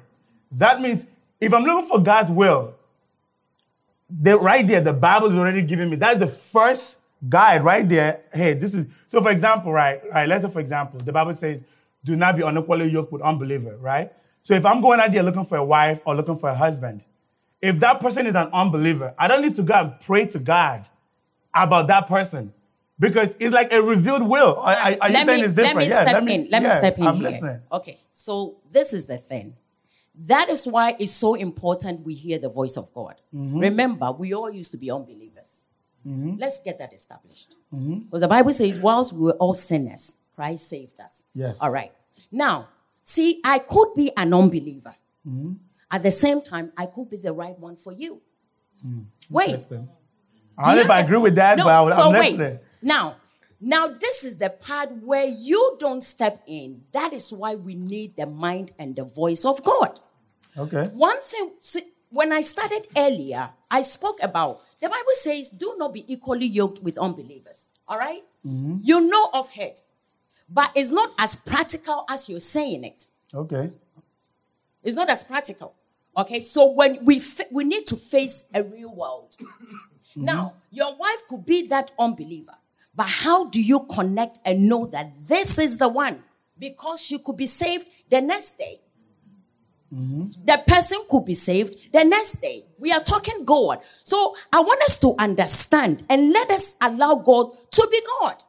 That 0.51 0.81
means 0.81 1.05
if 1.39 1.53
I'm 1.53 1.63
looking 1.63 1.89
for 1.89 2.01
God's 2.01 2.31
will, 2.31 2.75
the, 4.09 4.37
right 4.37 4.65
there, 4.65 4.81
the 4.81 4.93
Bible 4.93 5.27
is 5.27 5.37
already 5.37 5.61
giving 5.61 5.89
me. 5.89 5.95
That's 5.95 6.19
the 6.19 6.27
first 6.27 6.97
guide 7.27 7.63
right 7.63 7.87
there. 7.87 8.21
Hey, 8.33 8.53
this 8.53 8.73
is 8.73 8.87
so. 9.07 9.21
For 9.21 9.31
example, 9.31 9.71
right, 9.71 10.01
right. 10.11 10.27
Let's 10.27 10.43
say, 10.43 10.51
for 10.51 10.59
example, 10.59 10.99
the 10.99 11.11
Bible 11.11 11.33
says, 11.33 11.63
"Do 12.03 12.15
not 12.15 12.37
be 12.37 12.43
unequally 12.43 12.89
yoked 12.89 13.11
with 13.11 13.21
unbeliever." 13.21 13.77
Right. 13.77 14.11
So 14.43 14.53
if 14.53 14.65
I'm 14.65 14.81
going 14.81 14.99
out 14.99 15.11
there 15.11 15.23
looking 15.23 15.45
for 15.45 15.57
a 15.57 15.65
wife 15.65 16.01
or 16.05 16.15
looking 16.15 16.37
for 16.37 16.49
a 16.49 16.55
husband, 16.55 17.03
if 17.61 17.79
that 17.79 17.99
person 17.99 18.25
is 18.25 18.35
an 18.35 18.49
unbeliever, 18.53 19.13
I 19.17 19.27
don't 19.27 19.41
need 19.41 19.55
to 19.57 19.63
go 19.63 19.73
and 19.73 19.99
pray 19.99 20.25
to 20.27 20.39
God 20.39 20.87
about 21.53 21.87
that 21.87 22.07
person 22.07 22.53
because 22.99 23.35
it's 23.39 23.53
like 23.53 23.71
a 23.73 23.81
revealed 23.81 24.27
will. 24.27 24.57
Are, 24.59 24.95
are 25.01 25.09
you 25.09 25.25
saying 25.25 25.27
me, 25.27 25.43
it's 25.43 25.53
different? 25.53 25.75
Let 25.75 25.75
me 25.77 25.89
yeah, 25.89 26.01
step 26.01 26.13
let 26.13 26.23
me, 26.23 26.35
in. 26.35 26.47
Let 26.49 26.61
yeah, 26.61 26.67
me 26.67 26.75
step 26.75 26.97
in 26.97 27.07
I'm 27.07 27.15
here. 27.15 27.23
listening. 27.23 27.61
Okay, 27.71 27.97
so 28.09 28.57
this 28.71 28.93
is 28.93 29.05
the 29.05 29.17
thing. 29.17 29.55
That 30.19 30.49
is 30.49 30.65
why 30.65 30.95
it's 30.99 31.13
so 31.13 31.35
important 31.35 32.05
we 32.05 32.15
hear 32.15 32.39
the 32.39 32.49
voice 32.49 32.75
of 32.75 32.91
God. 32.93 33.15
Mm-hmm. 33.33 33.59
Remember, 33.59 34.11
we 34.11 34.33
all 34.33 34.51
used 34.51 34.71
to 34.71 34.77
be 34.77 34.89
unbelievers. 34.89 35.65
Mm-hmm. 36.05 36.37
Let's 36.39 36.59
get 36.61 36.79
that 36.79 36.93
established. 36.93 37.53
Mm-hmm. 37.73 37.99
Because 37.99 38.21
the 38.21 38.27
Bible 38.27 38.53
says, 38.53 38.79
whilst 38.79 39.13
we 39.13 39.25
were 39.25 39.33
all 39.33 39.53
sinners, 39.53 40.15
Christ 40.35 40.69
saved 40.69 40.99
us. 40.99 41.23
Yes. 41.33 41.61
All 41.61 41.71
right. 41.71 41.91
Now, 42.31 42.69
see, 43.03 43.41
I 43.43 43.59
could 43.59 43.93
be 43.95 44.11
an 44.17 44.33
unbeliever. 44.33 44.95
Mm-hmm. 45.27 45.53
At 45.91 46.03
the 46.03 46.11
same 46.11 46.41
time, 46.41 46.71
I 46.75 46.87
could 46.87 47.09
be 47.09 47.17
the 47.17 47.33
right 47.33 47.57
one 47.57 47.75
for 47.75 47.93
you. 47.93 48.21
Mm. 48.85 49.05
Wait. 49.29 49.49
I 49.49 50.63
don't 50.63 50.75
know 50.75 50.81
if 50.81 50.89
I 50.89 50.99
agree 51.01 51.17
with 51.17 51.35
that, 51.35 51.57
no, 51.57 51.65
but 51.65 51.95
so 51.95 52.11
I'm 52.11 52.13
wait. 52.13 52.59
Now, 52.81 53.17
now 53.61 53.87
this 53.87 54.23
is 54.23 54.37
the 54.37 54.49
part 54.49 54.91
where 55.01 55.25
you 55.25 55.77
don't 55.79 56.01
step 56.01 56.39
in. 56.47 56.83
That 56.91 57.13
is 57.13 57.31
why 57.31 57.55
we 57.55 57.75
need 57.75 58.15
the 58.15 58.25
mind 58.25 58.71
and 58.77 58.95
the 58.95 59.05
voice 59.05 59.45
of 59.45 59.63
God. 59.63 59.99
Okay. 60.57 60.85
One 60.93 61.21
thing, 61.21 61.51
see, 61.59 61.81
when 62.09 62.31
I 62.31 62.41
started 62.41 62.87
earlier, 62.95 63.49
I 63.69 63.81
spoke 63.81 64.17
about 64.23 64.61
the 64.81 64.87
Bible 64.89 65.15
says, 65.15 65.49
"Do 65.49 65.75
not 65.77 65.93
be 65.93 66.11
equally 66.11 66.45
yoked 66.45 66.81
with 66.83 66.97
unbelievers." 66.97 67.69
All 67.87 67.97
right? 67.97 68.21
mm-hmm. 68.45 68.77
You 68.83 69.01
know 69.01 69.29
of 69.33 69.49
head, 69.51 69.81
but 70.49 70.71
it's 70.75 70.89
not 70.89 71.11
as 71.17 71.35
practical 71.35 72.05
as 72.09 72.29
you're 72.29 72.39
saying 72.39 72.83
it. 72.83 73.05
Okay. 73.33 73.71
It's 74.83 74.95
not 74.95 75.09
as 75.09 75.23
practical. 75.23 75.73
Okay, 76.15 76.39
so 76.39 76.71
when 76.71 77.03
we 77.05 77.19
fa- 77.19 77.45
we 77.51 77.63
need 77.63 77.85
to 77.87 77.95
face 77.95 78.45
a 78.53 78.63
real 78.63 78.93
world. 78.93 79.35
Mm-hmm. 80.11 80.25
Now, 80.25 80.53
your 80.71 80.95
wife 80.95 81.27
could 81.29 81.45
be 81.45 81.67
that 81.67 81.91
unbeliever, 81.99 82.55
but 82.95 83.05
how 83.07 83.49
do 83.49 83.61
you 83.61 83.81
connect 83.81 84.39
and 84.45 84.67
know 84.67 84.87
that 84.87 85.11
this 85.27 85.59
is 85.59 85.77
the 85.77 85.87
one? 85.87 86.23
Because 86.57 87.01
she 87.03 87.19
could 87.19 87.37
be 87.37 87.45
saved 87.45 87.85
the 88.09 88.21
next 88.21 88.57
day. 88.57 88.79
Mm-hmm. 89.93 90.45
The 90.45 90.61
person 90.67 90.99
could 91.09 91.25
be 91.25 91.33
saved 91.33 91.93
the 91.93 92.03
next 92.03 92.41
day. 92.41 92.65
We 92.79 92.91
are 92.91 93.03
talking 93.03 93.45
God. 93.45 93.79
So 94.03 94.35
I 94.51 94.59
want 94.59 94.81
us 94.81 94.99
to 94.99 95.15
understand 95.17 96.03
and 96.09 96.31
let 96.31 96.49
us 96.51 96.75
allow 96.81 97.15
God 97.15 97.51
to 97.71 97.87
be 97.89 98.01
God 98.19 98.43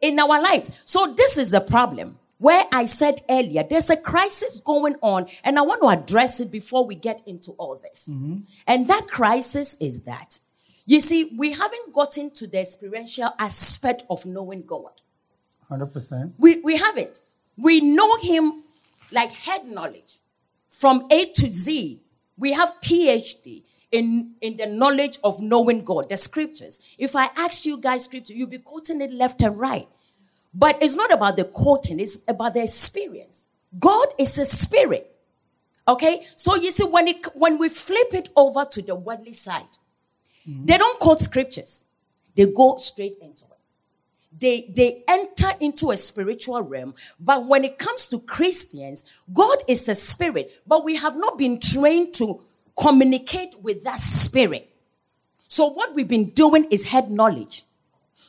in 0.00 0.18
our 0.18 0.40
lives. 0.40 0.80
So 0.84 1.14
this 1.16 1.36
is 1.36 1.50
the 1.50 1.60
problem 1.60 2.18
where 2.38 2.64
I 2.72 2.86
said 2.86 3.20
earlier, 3.28 3.62
there's 3.68 3.90
a 3.90 3.98
crisis 3.98 4.60
going 4.60 4.96
on, 5.02 5.26
and 5.44 5.58
I 5.58 5.62
want 5.62 5.82
to 5.82 5.88
address 5.88 6.40
it 6.40 6.50
before 6.50 6.86
we 6.86 6.94
get 6.94 7.20
into 7.26 7.52
all 7.52 7.76
this. 7.76 8.08
Mm-hmm. 8.10 8.38
And 8.66 8.88
that 8.88 9.08
crisis 9.08 9.76
is 9.78 10.04
that, 10.04 10.38
you 10.86 11.00
see, 11.00 11.36
we 11.36 11.52
haven't 11.52 11.92
gotten 11.92 12.30
to 12.30 12.46
the 12.46 12.58
experiential 12.58 13.34
aspect 13.38 14.04
of 14.08 14.24
knowing 14.24 14.62
God. 14.62 15.02
100%. 15.70 16.32
We, 16.38 16.62
we 16.62 16.78
haven't. 16.78 17.20
We 17.58 17.82
know 17.82 18.16
Him 18.16 18.62
like 19.12 19.30
head 19.32 19.66
knowledge 19.66 20.16
from 20.70 21.06
A 21.10 21.26
to 21.32 21.50
Z. 21.50 22.02
We 22.38 22.52
have 22.52 22.72
PhD 22.82 23.64
in, 23.92 24.34
in 24.40 24.56
the 24.56 24.66
knowledge 24.66 25.18
of 25.22 25.42
knowing 25.42 25.84
God, 25.84 26.08
the 26.08 26.16
scriptures. 26.16 26.80
If 26.96 27.14
I 27.14 27.28
ask 27.36 27.66
you 27.66 27.78
guys 27.78 28.04
scripture, 28.04 28.32
you'll 28.32 28.48
be 28.48 28.58
quoting 28.58 29.02
it 29.02 29.12
left 29.12 29.42
and 29.42 29.58
right. 29.58 29.88
But 30.54 30.82
it's 30.82 30.96
not 30.96 31.12
about 31.12 31.36
the 31.36 31.44
quoting, 31.44 32.00
it's 32.00 32.18
about 32.26 32.54
the 32.54 32.62
experience. 32.62 33.46
God 33.78 34.08
is 34.18 34.38
a 34.38 34.44
spirit. 34.44 35.14
Okay? 35.86 36.24
So 36.34 36.54
you 36.56 36.70
see, 36.70 36.84
when 36.84 37.08
it 37.08 37.26
when 37.34 37.58
we 37.58 37.68
flip 37.68 38.14
it 38.14 38.28
over 38.36 38.64
to 38.64 38.82
the 38.82 38.94
worldly 38.94 39.32
side, 39.32 39.76
mm-hmm. 40.48 40.64
they 40.66 40.78
don't 40.78 40.98
quote 40.98 41.20
scriptures. 41.20 41.84
They 42.34 42.46
go 42.46 42.76
straight 42.78 43.16
into. 43.20 43.44
They 44.38 44.72
they 44.74 45.02
enter 45.08 45.50
into 45.60 45.90
a 45.90 45.96
spiritual 45.96 46.62
realm. 46.62 46.94
But 47.18 47.46
when 47.46 47.64
it 47.64 47.78
comes 47.78 48.06
to 48.08 48.20
Christians, 48.20 49.04
God 49.32 49.58
is 49.66 49.88
a 49.88 49.94
spirit, 49.94 50.52
but 50.66 50.84
we 50.84 50.96
have 50.96 51.16
not 51.16 51.36
been 51.36 51.58
trained 51.58 52.14
to 52.14 52.40
communicate 52.78 53.60
with 53.60 53.84
that 53.84 54.00
spirit. 54.00 54.70
So 55.48 55.66
what 55.66 55.94
we've 55.94 56.08
been 56.08 56.30
doing 56.30 56.66
is 56.70 56.84
head 56.86 57.10
knowledge. 57.10 57.64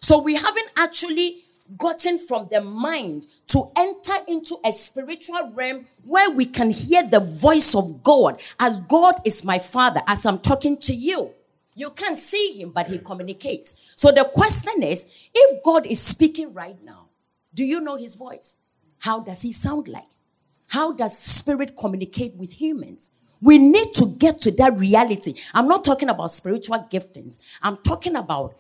So 0.02 0.22
we 0.22 0.36
haven't 0.36 0.72
actually 0.76 1.44
gotten 1.78 2.18
from 2.20 2.48
the 2.52 2.62
mind 2.62 3.26
to 3.48 3.72
enter 3.78 4.16
into 4.28 4.58
a 4.66 4.72
spiritual 4.72 5.52
realm 5.54 5.86
where 6.04 6.30
we 6.30 6.46
can 6.46 6.72
hear 6.72 7.04
the 7.04 7.20
voice 7.20 7.76
of 7.76 8.04
God 8.04 8.42
as 8.60 8.80
God 8.82 9.16
is 9.26 9.44
my 9.46 9.60
father, 9.60 10.02
as 10.08 10.26
I'm 10.26 10.40
talking 10.40 10.78
to 10.78 10.94
you. 10.94 11.32
You 11.76 11.92
can't 11.92 12.20
see 12.20 12.60
him, 12.60 12.72
but 12.72 12.88
he 12.88 13.00
communicates. 13.00 13.94
So 13.96 14.12
the 14.12 14.26
question 14.26 14.84
is 14.84 15.06
if 15.34 15.64
God 15.64 15.86
is 15.86 16.02
speaking 16.02 16.54
right 16.54 16.82
now, 16.84 17.10
do 17.54 17.64
you 17.64 17.82
know 17.82 17.96
his 17.96 18.16
voice? 18.16 18.58
How 19.00 19.20
does 19.20 19.42
he 19.42 19.52
sound 19.52 19.88
like? 19.88 20.10
How 20.68 20.92
does 20.92 21.18
spirit 21.18 21.76
communicate 21.78 22.36
with 22.36 22.62
humans? 22.62 23.12
We 23.42 23.58
need 23.58 23.94
to 23.96 24.16
get 24.18 24.40
to 24.42 24.52
that 24.52 24.78
reality. 24.78 25.34
I'm 25.54 25.68
not 25.68 25.84
talking 25.84 26.10
about 26.10 26.32
spiritual 26.32 26.88
giftings. 26.92 27.40
I'm 27.62 27.78
talking 27.78 28.16
about 28.16 28.56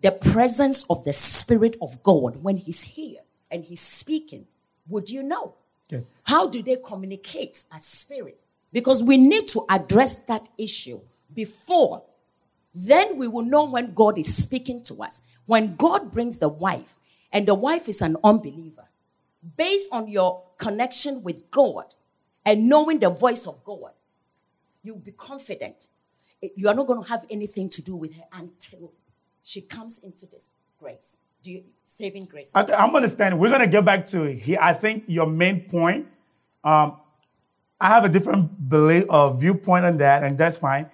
the 0.00 0.10
presence 0.12 0.84
of 0.90 1.04
the 1.04 1.12
Spirit 1.12 1.76
of 1.80 2.02
God 2.02 2.42
when 2.42 2.56
He's 2.56 2.82
here 2.82 3.20
and 3.50 3.64
He's 3.64 3.80
speaking. 3.80 4.46
Would 4.88 5.08
you 5.08 5.22
know? 5.22 5.54
How 6.24 6.48
do 6.48 6.62
they 6.62 6.76
communicate 6.76 7.64
as 7.72 7.84
spirit? 7.84 8.38
Because 8.72 9.02
we 9.02 9.16
need 9.16 9.48
to 9.48 9.64
address 9.70 10.14
that 10.26 10.48
issue 10.58 11.00
before. 11.32 12.02
Then 12.74 13.16
we 13.16 13.28
will 13.28 13.44
know 13.44 13.64
when 13.64 13.94
God 13.94 14.18
is 14.18 14.34
speaking 14.34 14.82
to 14.84 15.02
us. 15.02 15.22
When 15.46 15.76
God 15.76 16.10
brings 16.10 16.38
the 16.38 16.48
wife, 16.48 16.96
and 17.32 17.46
the 17.46 17.54
wife 17.54 17.88
is 17.88 18.00
an 18.02 18.16
unbeliever, 18.24 18.88
based 19.56 19.88
on 19.92 20.08
your 20.08 20.42
connection 20.56 21.22
with 21.22 21.50
God 21.50 21.94
and 22.44 22.68
knowing 22.68 22.98
the 22.98 23.10
voice 23.10 23.46
of 23.46 23.62
God, 23.64 23.90
you'll 24.82 24.98
be 24.98 25.12
confident. 25.12 25.88
You 26.56 26.68
are 26.68 26.74
not 26.74 26.86
going 26.86 27.02
to 27.02 27.08
have 27.08 27.24
anything 27.30 27.68
to 27.70 27.82
do 27.82 27.96
with 27.96 28.16
her 28.16 28.24
until 28.32 28.92
she 29.42 29.60
comes 29.60 29.98
into 29.98 30.26
this 30.26 30.50
grace. 30.78 31.18
Do 31.42 31.52
you, 31.52 31.64
saving 31.82 32.26
grace? 32.26 32.52
I, 32.54 32.64
am 32.72 32.94
understanding. 32.94 33.38
We're 33.38 33.50
going 33.50 33.60
to 33.60 33.66
get 33.66 33.84
back 33.84 34.06
to 34.08 34.32
here. 34.32 34.58
I 34.60 34.72
think 34.72 35.04
your 35.06 35.26
main 35.26 35.62
point, 35.62 36.06
um, 36.62 36.96
I 37.80 37.88
have 37.88 38.04
a 38.04 38.08
different 38.08 38.68
belief 38.68 39.04
or 39.10 39.34
viewpoint 39.36 39.84
on 39.84 39.98
that, 39.98 40.22
and 40.22 40.38
that's 40.38 40.56
fine. 40.56 40.88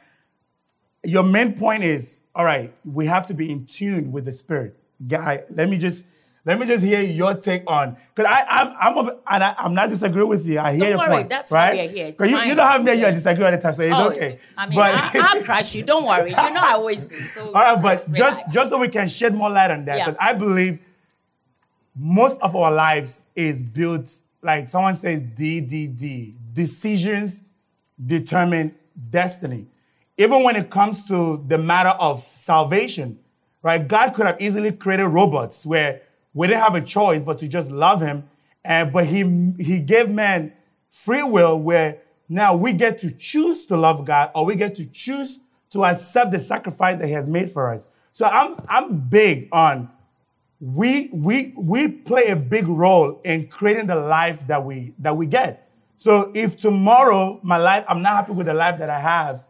Your 1.04 1.22
main 1.22 1.54
point 1.54 1.82
is, 1.82 2.22
all 2.34 2.44
right, 2.44 2.72
we 2.84 3.06
have 3.06 3.26
to 3.28 3.34
be 3.34 3.50
in 3.50 3.66
tune 3.66 4.12
with 4.12 4.26
the 4.26 4.32
spirit. 4.32 4.76
Guy, 5.06 5.44
let 5.50 5.68
me 5.68 5.78
just 5.78 6.04
let 6.44 6.58
me 6.58 6.66
just 6.66 6.82
hear 6.84 7.02
your 7.02 7.34
take 7.34 7.62
on 7.66 7.96
because 8.14 8.30
I 8.30 8.44
I'm 8.48 8.96
I'm 8.96 9.06
a, 9.08 9.18
and 9.30 9.44
I, 9.44 9.54
am 9.58 9.74
not 9.74 9.90
disagreeing 9.90 10.28
with 10.28 10.46
you. 10.46 10.58
I 10.58 10.72
hear 10.72 10.80
don't 10.80 10.90
your 10.90 10.98
worry, 10.98 11.08
point. 11.08 11.28
That's 11.28 11.52
right? 11.52 11.76
why 11.76 11.86
we're 11.86 11.92
here. 11.92 12.14
You, 12.20 12.48
you 12.48 12.54
don't 12.54 12.66
have 12.66 12.84
me 12.84 12.94
you 12.94 13.06
disagree 13.06 13.44
all 13.44 13.50
the 13.50 13.58
time, 13.58 13.74
so 13.74 13.82
it's 13.82 13.94
oh, 13.94 14.10
okay. 14.10 14.38
I 14.56 14.66
mean, 14.66 14.76
but, 14.76 14.94
I, 14.94 15.34
will 15.38 15.44
crush 15.44 15.74
you. 15.74 15.82
Don't 15.82 16.06
worry. 16.06 16.30
You 16.30 16.36
know 16.36 16.60
I 16.62 16.72
always 16.72 17.06
do. 17.06 17.16
So 17.24 17.46
all 17.46 17.52
right, 17.52 17.82
but 17.82 18.08
relax. 18.08 18.42
just 18.42 18.54
just 18.54 18.70
so 18.70 18.78
we 18.78 18.88
can 18.88 19.08
shed 19.08 19.34
more 19.34 19.50
light 19.50 19.70
on 19.70 19.84
that, 19.86 19.98
because 19.98 20.16
yeah. 20.20 20.28
I 20.28 20.32
believe 20.32 20.80
most 21.94 22.40
of 22.40 22.56
our 22.56 22.72
lives 22.72 23.24
is 23.34 23.60
built 23.60 24.10
like 24.42 24.68
someone 24.68 24.94
says 24.94 25.22
DDD. 25.22 26.34
Decisions 26.52 27.42
determine 28.04 28.74
destiny. 29.10 29.66
Even 30.20 30.42
when 30.42 30.54
it 30.54 30.68
comes 30.68 31.06
to 31.08 31.42
the 31.48 31.56
matter 31.56 31.88
of 31.88 32.26
salvation, 32.34 33.18
right? 33.62 33.88
God 33.88 34.12
could 34.12 34.26
have 34.26 34.38
easily 34.38 34.70
created 34.70 35.06
robots 35.06 35.64
where 35.64 36.02
we 36.34 36.46
didn't 36.46 36.60
have 36.60 36.74
a 36.74 36.82
choice 36.82 37.22
but 37.22 37.38
to 37.38 37.48
just 37.48 37.70
love 37.70 38.02
him. 38.02 38.28
And 38.62 38.92
but 38.92 39.06
he 39.06 39.54
he 39.58 39.80
gave 39.80 40.10
man 40.10 40.52
free 40.90 41.22
will 41.22 41.58
where 41.58 42.02
now 42.28 42.54
we 42.54 42.74
get 42.74 42.98
to 42.98 43.10
choose 43.10 43.64
to 43.66 43.78
love 43.78 44.04
God 44.04 44.30
or 44.34 44.44
we 44.44 44.56
get 44.56 44.74
to 44.74 44.84
choose 44.84 45.38
to 45.70 45.86
accept 45.86 46.32
the 46.32 46.38
sacrifice 46.38 46.98
that 46.98 47.06
he 47.06 47.14
has 47.14 47.26
made 47.26 47.50
for 47.50 47.70
us. 47.70 47.88
So 48.12 48.26
I'm 48.26 48.58
I'm 48.68 48.98
big 48.98 49.48
on 49.52 49.88
we 50.60 51.08
we 51.14 51.54
we 51.56 51.88
play 51.88 52.26
a 52.26 52.36
big 52.36 52.68
role 52.68 53.22
in 53.24 53.48
creating 53.48 53.86
the 53.86 53.96
life 53.96 54.46
that 54.48 54.66
we 54.66 54.92
that 54.98 55.16
we 55.16 55.24
get. 55.24 55.66
So 55.96 56.30
if 56.34 56.58
tomorrow 56.58 57.40
my 57.42 57.56
life 57.56 57.86
I'm 57.88 58.02
not 58.02 58.16
happy 58.16 58.32
with 58.32 58.48
the 58.48 58.54
life 58.54 58.78
that 58.80 58.90
I 58.90 59.00
have, 59.00 59.46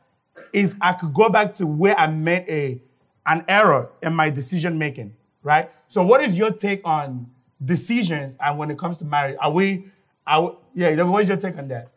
is 0.52 0.76
I 0.80 0.92
could 0.92 1.14
go 1.14 1.28
back 1.28 1.54
to 1.56 1.66
where 1.66 1.98
I 1.98 2.06
made 2.06 2.44
a 2.48 2.80
an 3.26 3.44
error 3.48 3.90
in 4.02 4.14
my 4.14 4.30
decision 4.30 4.78
making, 4.78 5.14
right? 5.42 5.70
So, 5.88 6.02
what 6.02 6.22
is 6.24 6.36
your 6.36 6.52
take 6.52 6.80
on 6.84 7.30
decisions 7.62 8.36
and 8.40 8.58
when 8.58 8.70
it 8.70 8.78
comes 8.78 8.98
to 8.98 9.04
marriage? 9.04 9.36
Are 9.40 9.50
we, 9.50 9.86
are, 10.26 10.56
yeah, 10.74 11.02
what 11.02 11.22
is 11.22 11.28
your 11.28 11.36
take 11.36 11.58
on 11.58 11.68
that? 11.68 11.88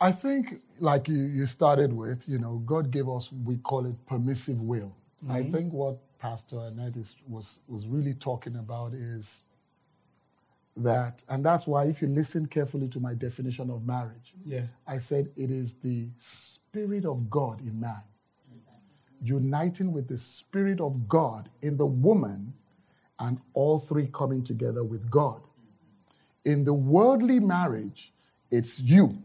I 0.00 0.10
think, 0.12 0.60
like 0.78 1.08
you, 1.08 1.16
you 1.16 1.46
started 1.46 1.92
with, 1.92 2.28
you 2.28 2.38
know, 2.38 2.58
God 2.58 2.90
gave 2.90 3.08
us, 3.08 3.32
we 3.32 3.56
call 3.56 3.86
it 3.86 3.94
permissive 4.06 4.60
will. 4.60 4.94
Mm-hmm. 5.24 5.32
I 5.32 5.42
think 5.44 5.72
what 5.72 5.96
Pastor 6.18 6.58
Annette 6.60 6.96
is, 6.96 7.16
was, 7.28 7.60
was 7.68 7.86
really 7.86 8.12
talking 8.12 8.56
about 8.56 8.92
is 8.92 9.42
that, 10.76 11.22
and 11.28 11.44
that's 11.44 11.66
why 11.66 11.84
if 11.84 12.02
you 12.02 12.08
listen 12.08 12.46
carefully 12.46 12.88
to 12.88 13.00
my 13.00 13.14
definition 13.14 13.70
of 13.70 13.86
marriage, 13.86 14.34
yeah. 14.44 14.62
I 14.86 14.98
said 14.98 15.30
it 15.36 15.50
is 15.50 15.74
the 15.74 16.08
Spirit 16.18 17.04
of 17.04 17.30
God 17.30 17.60
in 17.60 17.80
man, 17.80 18.02
uniting 19.22 19.92
with 19.92 20.08
the 20.08 20.18
Spirit 20.18 20.80
of 20.80 21.08
God 21.08 21.48
in 21.62 21.78
the 21.78 21.86
woman 21.86 22.54
and 23.18 23.40
all 23.54 23.78
three 23.78 24.06
coming 24.06 24.44
together 24.44 24.84
with 24.84 25.10
God. 25.10 25.40
In 26.44 26.64
the 26.64 26.74
worldly 26.74 27.40
marriage, 27.40 28.12
it's 28.50 28.80
you. 28.80 29.22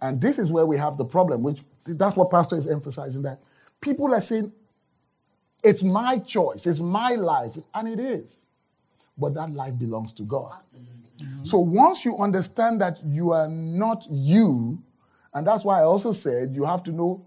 And 0.00 0.20
this 0.20 0.38
is 0.38 0.50
where 0.50 0.66
we 0.66 0.76
have 0.78 0.96
the 0.96 1.04
problem, 1.04 1.42
which 1.42 1.62
that's 1.86 2.16
what 2.16 2.30
Pastor 2.30 2.56
is 2.56 2.66
emphasizing 2.66 3.22
that 3.22 3.40
people 3.80 4.12
are 4.12 4.20
saying, 4.20 4.52
it's 5.62 5.82
my 5.82 6.18
choice, 6.18 6.66
it's 6.66 6.80
my 6.80 7.10
life, 7.10 7.56
and 7.74 7.88
it 7.88 8.00
is. 8.00 8.43
But 9.16 9.34
that 9.34 9.50
life 9.50 9.78
belongs 9.78 10.12
to 10.14 10.24
God. 10.24 10.52
Mm-hmm. 11.18 11.44
So 11.44 11.58
once 11.58 12.04
you 12.04 12.16
understand 12.18 12.80
that 12.80 12.98
you 13.04 13.30
are 13.30 13.48
not 13.48 14.06
you, 14.10 14.82
and 15.32 15.46
that's 15.46 15.64
why 15.64 15.80
I 15.80 15.84
also 15.84 16.12
said 16.12 16.52
you 16.52 16.64
have 16.64 16.82
to 16.84 16.92
know 16.92 17.24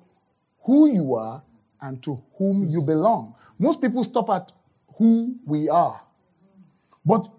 who 0.66 0.92
you 0.92 1.16
are 1.16 1.42
and 1.82 2.02
to 2.04 2.22
whom 2.38 2.68
you 2.68 2.82
belong. 2.82 3.36
Most 3.58 3.82
people 3.82 4.04
stop 4.04 4.30
at 4.30 4.52
who 4.96 5.36
we 5.46 5.70
are. 5.70 6.02
But 7.06 7.30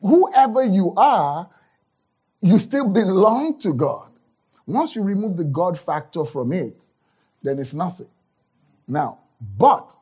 whoever 0.00 0.64
you 0.64 0.94
are, 0.96 1.50
you 2.40 2.58
still 2.58 2.88
belong 2.88 3.58
to 3.60 3.74
God. 3.74 4.10
Once 4.66 4.96
you 4.96 5.02
remove 5.02 5.36
the 5.36 5.44
God 5.44 5.78
factor 5.78 6.24
from 6.24 6.52
it, 6.52 6.84
then 7.42 7.58
it's 7.58 7.74
nothing. 7.74 8.08
Now, 8.88 9.18
but 9.58 9.94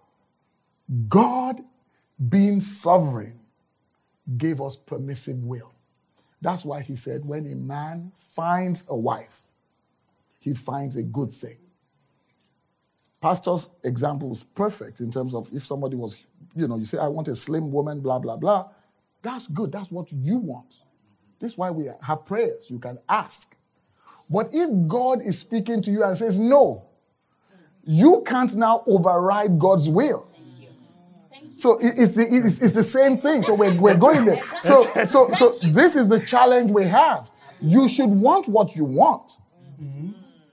God 1.09 1.63
being 2.29 2.61
sovereign 2.61 3.40
gave 4.37 4.61
us 4.61 4.77
permissive 4.77 5.43
will. 5.43 5.73
That's 6.41 6.65
why 6.65 6.81
he 6.81 6.97
said, 6.97 7.25
when 7.25 7.47
a 7.51 7.55
man 7.55 8.13
finds 8.17 8.85
a 8.89 8.97
wife, 8.97 9.53
he 10.39 10.55
finds 10.55 10.97
a 10.97 11.03
good 11.03 11.31
thing. 11.31 11.59
Pastor's 13.21 13.69
example 13.85 14.33
is 14.33 14.43
perfect 14.43 15.01
in 15.01 15.11
terms 15.11 15.35
of 15.35 15.51
if 15.53 15.63
somebody 15.63 15.97
was 15.97 16.27
you 16.55 16.67
know, 16.67 16.77
you 16.77 16.85
say, 16.85 16.99
I 16.99 17.09
want 17.09 17.29
a 17.29 17.35
slim 17.35 17.71
woman, 17.71 18.01
blah, 18.01 18.19
blah, 18.19 18.37
blah. 18.37 18.69
That's 19.23 19.47
good. 19.47 19.73
That's 19.73 19.91
what 19.91 20.11
you 20.13 20.39
want. 20.39 20.77
This 21.39 21.53
is 21.53 21.59
why 21.59 21.71
we 21.71 21.89
have 22.03 22.25
prayers. 22.25 22.71
You 22.71 22.79
can 22.79 22.99
ask. 23.09 23.57
But 24.29 24.51
if 24.53 24.89
God 24.89 25.23
is 25.23 25.39
speaking 25.39 25.83
to 25.83 25.91
you 25.91 26.05
and 26.05 26.17
says, 26.17 26.39
no, 26.39 26.87
you 27.85 28.23
can't 28.27 28.55
now 28.55 28.83
override 28.87 29.59
God's 29.59 29.89
will. 29.89 30.30
So 31.61 31.79
it's 31.81 32.15
the, 32.15 32.23
it's, 32.23 32.63
it's 32.63 32.75
the 32.75 32.83
same 32.83 33.19
thing. 33.19 33.43
So 33.43 33.55
we're, 33.55 33.75
we're 33.75 33.97
going 33.97 34.25
there. 34.25 34.43
So, 34.61 34.83
so, 35.05 35.29
so 35.33 35.51
this 35.63 35.97
is 35.97 36.09
the 36.09 36.21
challenge 36.21 36.71
we 36.71 36.85
have. 36.85 37.31
You 37.61 37.89
should 37.89 38.09
want 38.09 38.49
what 38.49 38.75
you 38.75 38.85
want. 38.85 39.33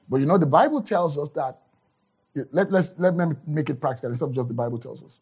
But 0.10 0.18
you 0.18 0.26
know, 0.26 0.38
the 0.38 0.46
Bible 0.46 0.82
tells 0.82 1.18
us 1.18 1.30
that, 1.30 1.60
let, 2.52 2.72
let's, 2.72 2.98
let 2.98 3.16
me 3.16 3.36
make 3.46 3.70
it 3.70 3.82
practical 3.82 4.10
instead 4.10 4.30
of 4.30 4.36
just 4.36 4.48
the 4.48 4.54
Bible 4.54 4.78
tells 4.78 5.04
us. 5.04 5.22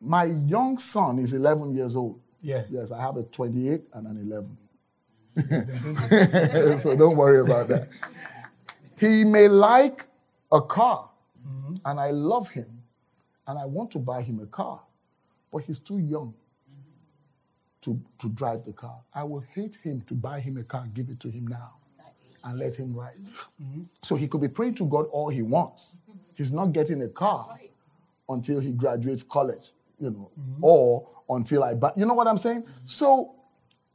My 0.00 0.24
young 0.24 0.78
son 0.78 1.18
is 1.18 1.32
11 1.32 1.74
years 1.74 1.94
old. 1.96 2.20
Yeah. 2.40 2.62
Yes, 2.70 2.90
I 2.90 3.00
have 3.00 3.16
a 3.16 3.22
28 3.22 3.82
and 3.92 4.06
an 4.06 4.18
11. 4.18 4.58
so 6.80 6.96
don't 6.96 7.16
worry 7.16 7.40
about 7.40 7.68
that. 7.68 7.88
He 8.98 9.24
may 9.24 9.48
like 9.48 10.04
a 10.52 10.60
car, 10.60 11.10
mm-hmm. 11.46 11.74
and 11.84 11.98
I 11.98 12.10
love 12.10 12.50
him, 12.50 12.81
and 13.46 13.58
I 13.58 13.64
want 13.66 13.90
to 13.92 13.98
buy 13.98 14.22
him 14.22 14.40
a 14.40 14.46
car, 14.46 14.80
but 15.52 15.64
he's 15.64 15.78
too 15.78 15.98
young. 15.98 16.34
to, 17.82 18.00
to 18.18 18.28
drive 18.30 18.64
the 18.64 18.72
car. 18.72 19.00
I 19.14 19.24
will 19.24 19.44
hate 19.54 19.76
him 19.82 20.02
to 20.02 20.14
buy 20.14 20.40
him 20.40 20.56
a 20.56 20.62
car 20.62 20.82
and 20.82 20.94
give 20.94 21.08
it 21.08 21.18
to 21.20 21.28
him 21.28 21.46
now 21.46 21.74
and 22.44 22.58
let 22.58 22.76
him 22.76 22.94
ride. 22.94 23.18
Mm-hmm. 23.60 23.82
So 24.02 24.14
he 24.16 24.28
could 24.28 24.40
be 24.40 24.48
praying 24.48 24.76
to 24.76 24.86
God 24.86 25.06
all 25.10 25.28
he 25.28 25.42
wants. 25.42 25.98
He's 26.34 26.52
not 26.52 26.72
getting 26.72 27.02
a 27.02 27.08
car 27.08 27.58
until 28.28 28.60
he 28.60 28.72
graduates 28.72 29.22
college, 29.22 29.72
you 29.98 30.10
know, 30.10 30.30
mm-hmm. 30.38 30.64
or 30.64 31.08
until 31.28 31.64
I 31.64 31.74
buy. 31.74 31.92
You 31.96 32.06
know 32.06 32.14
what 32.14 32.26
I'm 32.26 32.38
saying? 32.38 32.64
So 32.84 33.34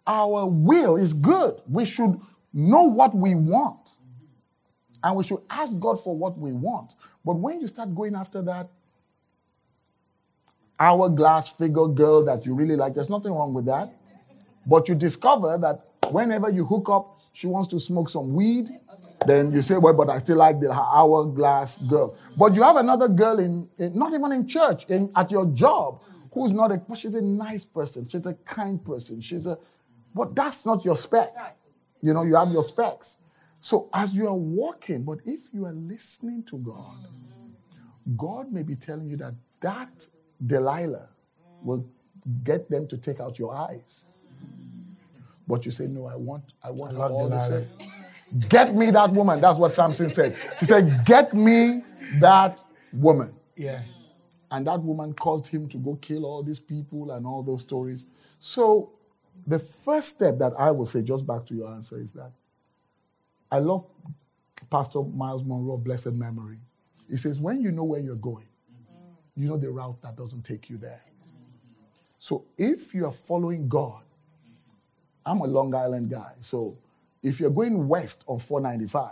our 0.06 0.46
will 0.46 0.98
is 0.98 1.14
good. 1.14 1.62
We 1.68 1.86
should 1.86 2.20
know 2.54 2.84
what 2.84 3.16
we 3.16 3.36
want. 3.36 3.92
And 5.04 5.16
we 5.16 5.24
should 5.24 5.40
ask 5.50 5.80
God 5.80 6.04
for 6.04 6.16
what 6.16 6.38
we 6.38 6.52
want. 6.52 6.94
But 7.24 7.36
when 7.36 7.62
you 7.62 7.68
start 7.68 7.94
going 7.96 8.16
after 8.16 8.42
that 8.44 8.70
hourglass 10.80 11.50
figure 11.50 11.88
girl 11.88 12.24
that 12.26 12.46
you 12.46 12.54
really 12.54 12.76
like, 12.76 12.94
there's 12.94 13.10
nothing 13.10 13.32
wrong 13.32 13.54
with 13.54 13.66
that. 13.66 13.94
But 14.66 14.88
you 14.90 14.96
discover 14.96 15.58
that 15.58 15.86
whenever 16.12 16.50
you 16.50 16.66
hook 16.66 16.90
up, 16.90 17.20
she 17.34 17.48
wants 17.48 17.68
to 17.70 17.80
smoke 17.80 18.10
some 18.10 18.34
weed. 18.34 18.68
Then 19.26 19.52
you 19.52 19.62
say, 19.62 19.78
well, 19.78 19.94
but 19.94 20.10
I 20.10 20.18
still 20.20 20.38
like 20.38 20.60
the 20.60 20.72
hourglass 20.72 21.78
girl. 21.78 22.18
But 22.38 22.56
you 22.56 22.64
have 22.64 22.76
another 22.76 23.08
girl 23.08 23.40
in, 23.40 23.70
in 23.78 23.98
not 23.98 24.14
even 24.14 24.32
in 24.32 24.48
church, 24.48 24.86
in, 24.90 25.12
at 25.16 25.32
your 25.32 25.46
job, 25.48 26.02
who's 26.32 26.52
not 26.52 26.72
a, 26.72 26.82
she's 26.96 27.16
a 27.16 27.22
nice 27.22 27.66
person. 27.66 28.08
She's 28.08 28.26
a 28.26 28.34
kind 28.34 28.84
person. 28.84 29.22
She's 29.22 29.48
a, 29.48 29.58
but 30.14 30.36
that's 30.36 30.66
not 30.66 30.86
your 30.86 30.96
spec. 30.96 31.30
You 32.02 32.14
know, 32.14 32.24
you 32.24 32.36
have 32.36 32.52
your 32.52 32.64
specs. 32.64 33.18
So 33.60 33.90
as 33.94 34.14
you 34.14 34.28
are 34.28 34.36
walking, 34.36 35.04
but 35.04 35.20
if 35.26 35.54
you 35.54 35.66
are 35.66 35.74
listening 35.74 36.44
to 36.44 36.58
God, 36.58 37.08
God 38.16 38.52
may 38.52 38.64
be 38.64 38.76
telling 38.76 39.10
you 39.10 39.18
that 39.18 39.34
that 39.62 40.08
Delilah 40.46 41.10
will 41.64 41.86
get 42.44 42.70
them 42.70 42.88
to 42.88 42.98
take 42.98 43.20
out 43.20 43.40
your 43.40 43.56
eyes. 43.56 44.06
But 45.48 45.66
you 45.66 45.72
say, 45.72 45.88
no, 45.88 46.08
I 46.08 46.16
want, 46.16 46.44
I 46.64 46.72
want 46.72 46.98
I 46.98 47.02
all 47.02 47.30
the 47.30 47.40
same. 47.40 47.68
Get 48.50 48.76
me 48.76 48.92
that 48.92 49.12
woman. 49.12 49.40
That's 49.40 49.58
what 49.58 49.72
Samson 49.72 50.10
said. 50.10 50.36
She 50.60 50.66
said, 50.66 51.06
Get 51.06 51.34
me 51.34 51.82
that 52.20 52.62
woman. 52.92 53.34
Yeah. 53.56 53.82
And 54.52 54.68
that 54.68 54.82
woman 54.82 55.14
caused 55.14 55.48
him 55.48 55.68
to 55.70 55.78
go 55.78 55.96
kill 55.96 56.26
all 56.26 56.44
these 56.44 56.60
people 56.60 57.12
and 57.12 57.26
all 57.26 57.44
those 57.44 57.62
stories. 57.62 58.06
So, 58.40 58.92
the 59.46 59.60
first 59.60 60.16
step 60.16 60.38
that 60.40 60.54
I 60.58 60.72
will 60.72 60.86
say, 60.86 61.02
just 61.04 61.26
back 61.26 61.46
to 61.46 61.56
your 61.56 61.70
answer, 61.70 62.00
is 62.00 62.14
that 62.14 62.32
I 63.52 63.60
love 63.60 63.86
Pastor 64.70 65.04
Myles 65.04 65.46
Munroe, 65.46 65.78
blessed 65.78 66.14
memory. 66.14 66.60
He 67.10 67.16
says, 67.16 67.40
When 67.40 67.62
you 67.62 67.72
know 67.72 67.86
where 67.86 68.00
you're 68.02 68.16
going, 68.16 68.48
you 69.38 69.48
know 69.48 69.58
the 69.58 69.70
route 69.70 70.02
that 70.02 70.18
doesn't 70.18 70.44
take 70.44 70.70
you 70.70 70.78
there. 70.78 71.04
So, 72.18 72.46
if 72.58 72.94
you 72.96 73.06
are 73.06 73.12
following 73.12 73.70
God, 73.70 74.02
I'm 75.26 75.42
a 75.42 75.48
Long 75.48 75.74
Island 75.76 76.10
guy. 76.10 76.34
So, 76.42 76.78
if 77.22 77.40
you're 77.40 77.52
going 77.52 77.88
west 77.88 78.24
on 78.28 78.40
495, 78.40 79.12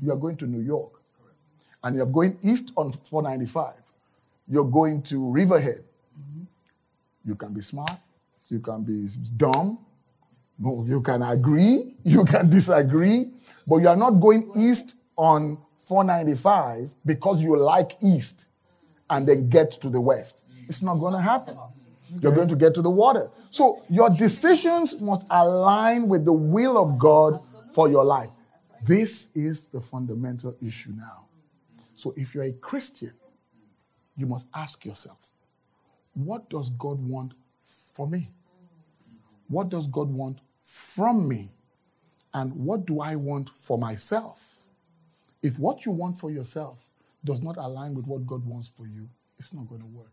you 0.00 0.12
are 0.12 0.16
going 0.16 0.36
to 0.36 0.46
New 0.46 0.60
York. 0.60 0.92
And 1.82 1.96
you're 1.96 2.06
going 2.06 2.38
east 2.42 2.72
on 2.76 2.92
495, 2.92 3.74
you're 4.48 4.64
going 4.64 5.02
to 5.02 5.30
Riverhead. 5.30 5.84
You 7.24 7.34
can 7.34 7.52
be 7.52 7.60
smart, 7.60 7.98
you 8.48 8.60
can 8.60 8.84
be 8.84 9.08
dumb, 9.36 9.78
you 10.58 11.02
can 11.04 11.22
agree, 11.22 11.94
you 12.04 12.24
can 12.24 12.48
disagree, 12.48 13.30
but 13.66 13.76
you 13.78 13.88
are 13.88 13.96
not 13.96 14.12
going 14.12 14.50
east 14.56 14.94
on 15.16 15.58
495 15.78 16.94
because 17.04 17.42
you 17.42 17.56
like 17.58 17.96
east 18.02 18.46
and 19.10 19.28
then 19.28 19.48
get 19.48 19.70
to 19.72 19.90
the 19.90 20.00
west. 20.00 20.44
It's 20.68 20.82
not 20.82 20.96
going 20.96 21.12
to 21.12 21.20
happen. 21.20 21.58
You're 22.20 22.34
going 22.34 22.48
to 22.48 22.56
get 22.56 22.74
to 22.74 22.82
the 22.82 22.90
water. 22.90 23.30
So 23.50 23.82
your 23.90 24.10
decisions 24.10 25.00
must 25.00 25.26
align 25.30 26.08
with 26.08 26.24
the 26.24 26.32
will 26.32 26.78
of 26.78 26.98
God 26.98 27.40
for 27.72 27.88
your 27.88 28.04
life. 28.04 28.30
This 28.82 29.30
is 29.34 29.68
the 29.68 29.80
fundamental 29.80 30.56
issue 30.64 30.92
now. 30.92 31.26
So 31.94 32.12
if 32.16 32.34
you're 32.34 32.44
a 32.44 32.52
Christian, 32.52 33.12
you 34.16 34.26
must 34.26 34.46
ask 34.54 34.84
yourself, 34.84 35.38
what 36.12 36.48
does 36.48 36.70
God 36.70 37.00
want 37.00 37.34
for 37.92 38.06
me? 38.06 38.30
What 39.48 39.68
does 39.68 39.86
God 39.86 40.10
want 40.10 40.38
from 40.62 41.28
me? 41.28 41.50
And 42.32 42.52
what 42.52 42.84
do 42.84 43.00
I 43.00 43.16
want 43.16 43.48
for 43.50 43.78
myself? 43.78 44.60
If 45.42 45.58
what 45.58 45.84
you 45.84 45.92
want 45.92 46.18
for 46.18 46.30
yourself 46.30 46.90
does 47.24 47.40
not 47.42 47.56
align 47.56 47.94
with 47.94 48.06
what 48.06 48.26
God 48.26 48.44
wants 48.44 48.68
for 48.68 48.86
you, 48.86 49.08
it's 49.38 49.52
not 49.52 49.68
going 49.68 49.80
to 49.80 49.86
work. 49.86 50.12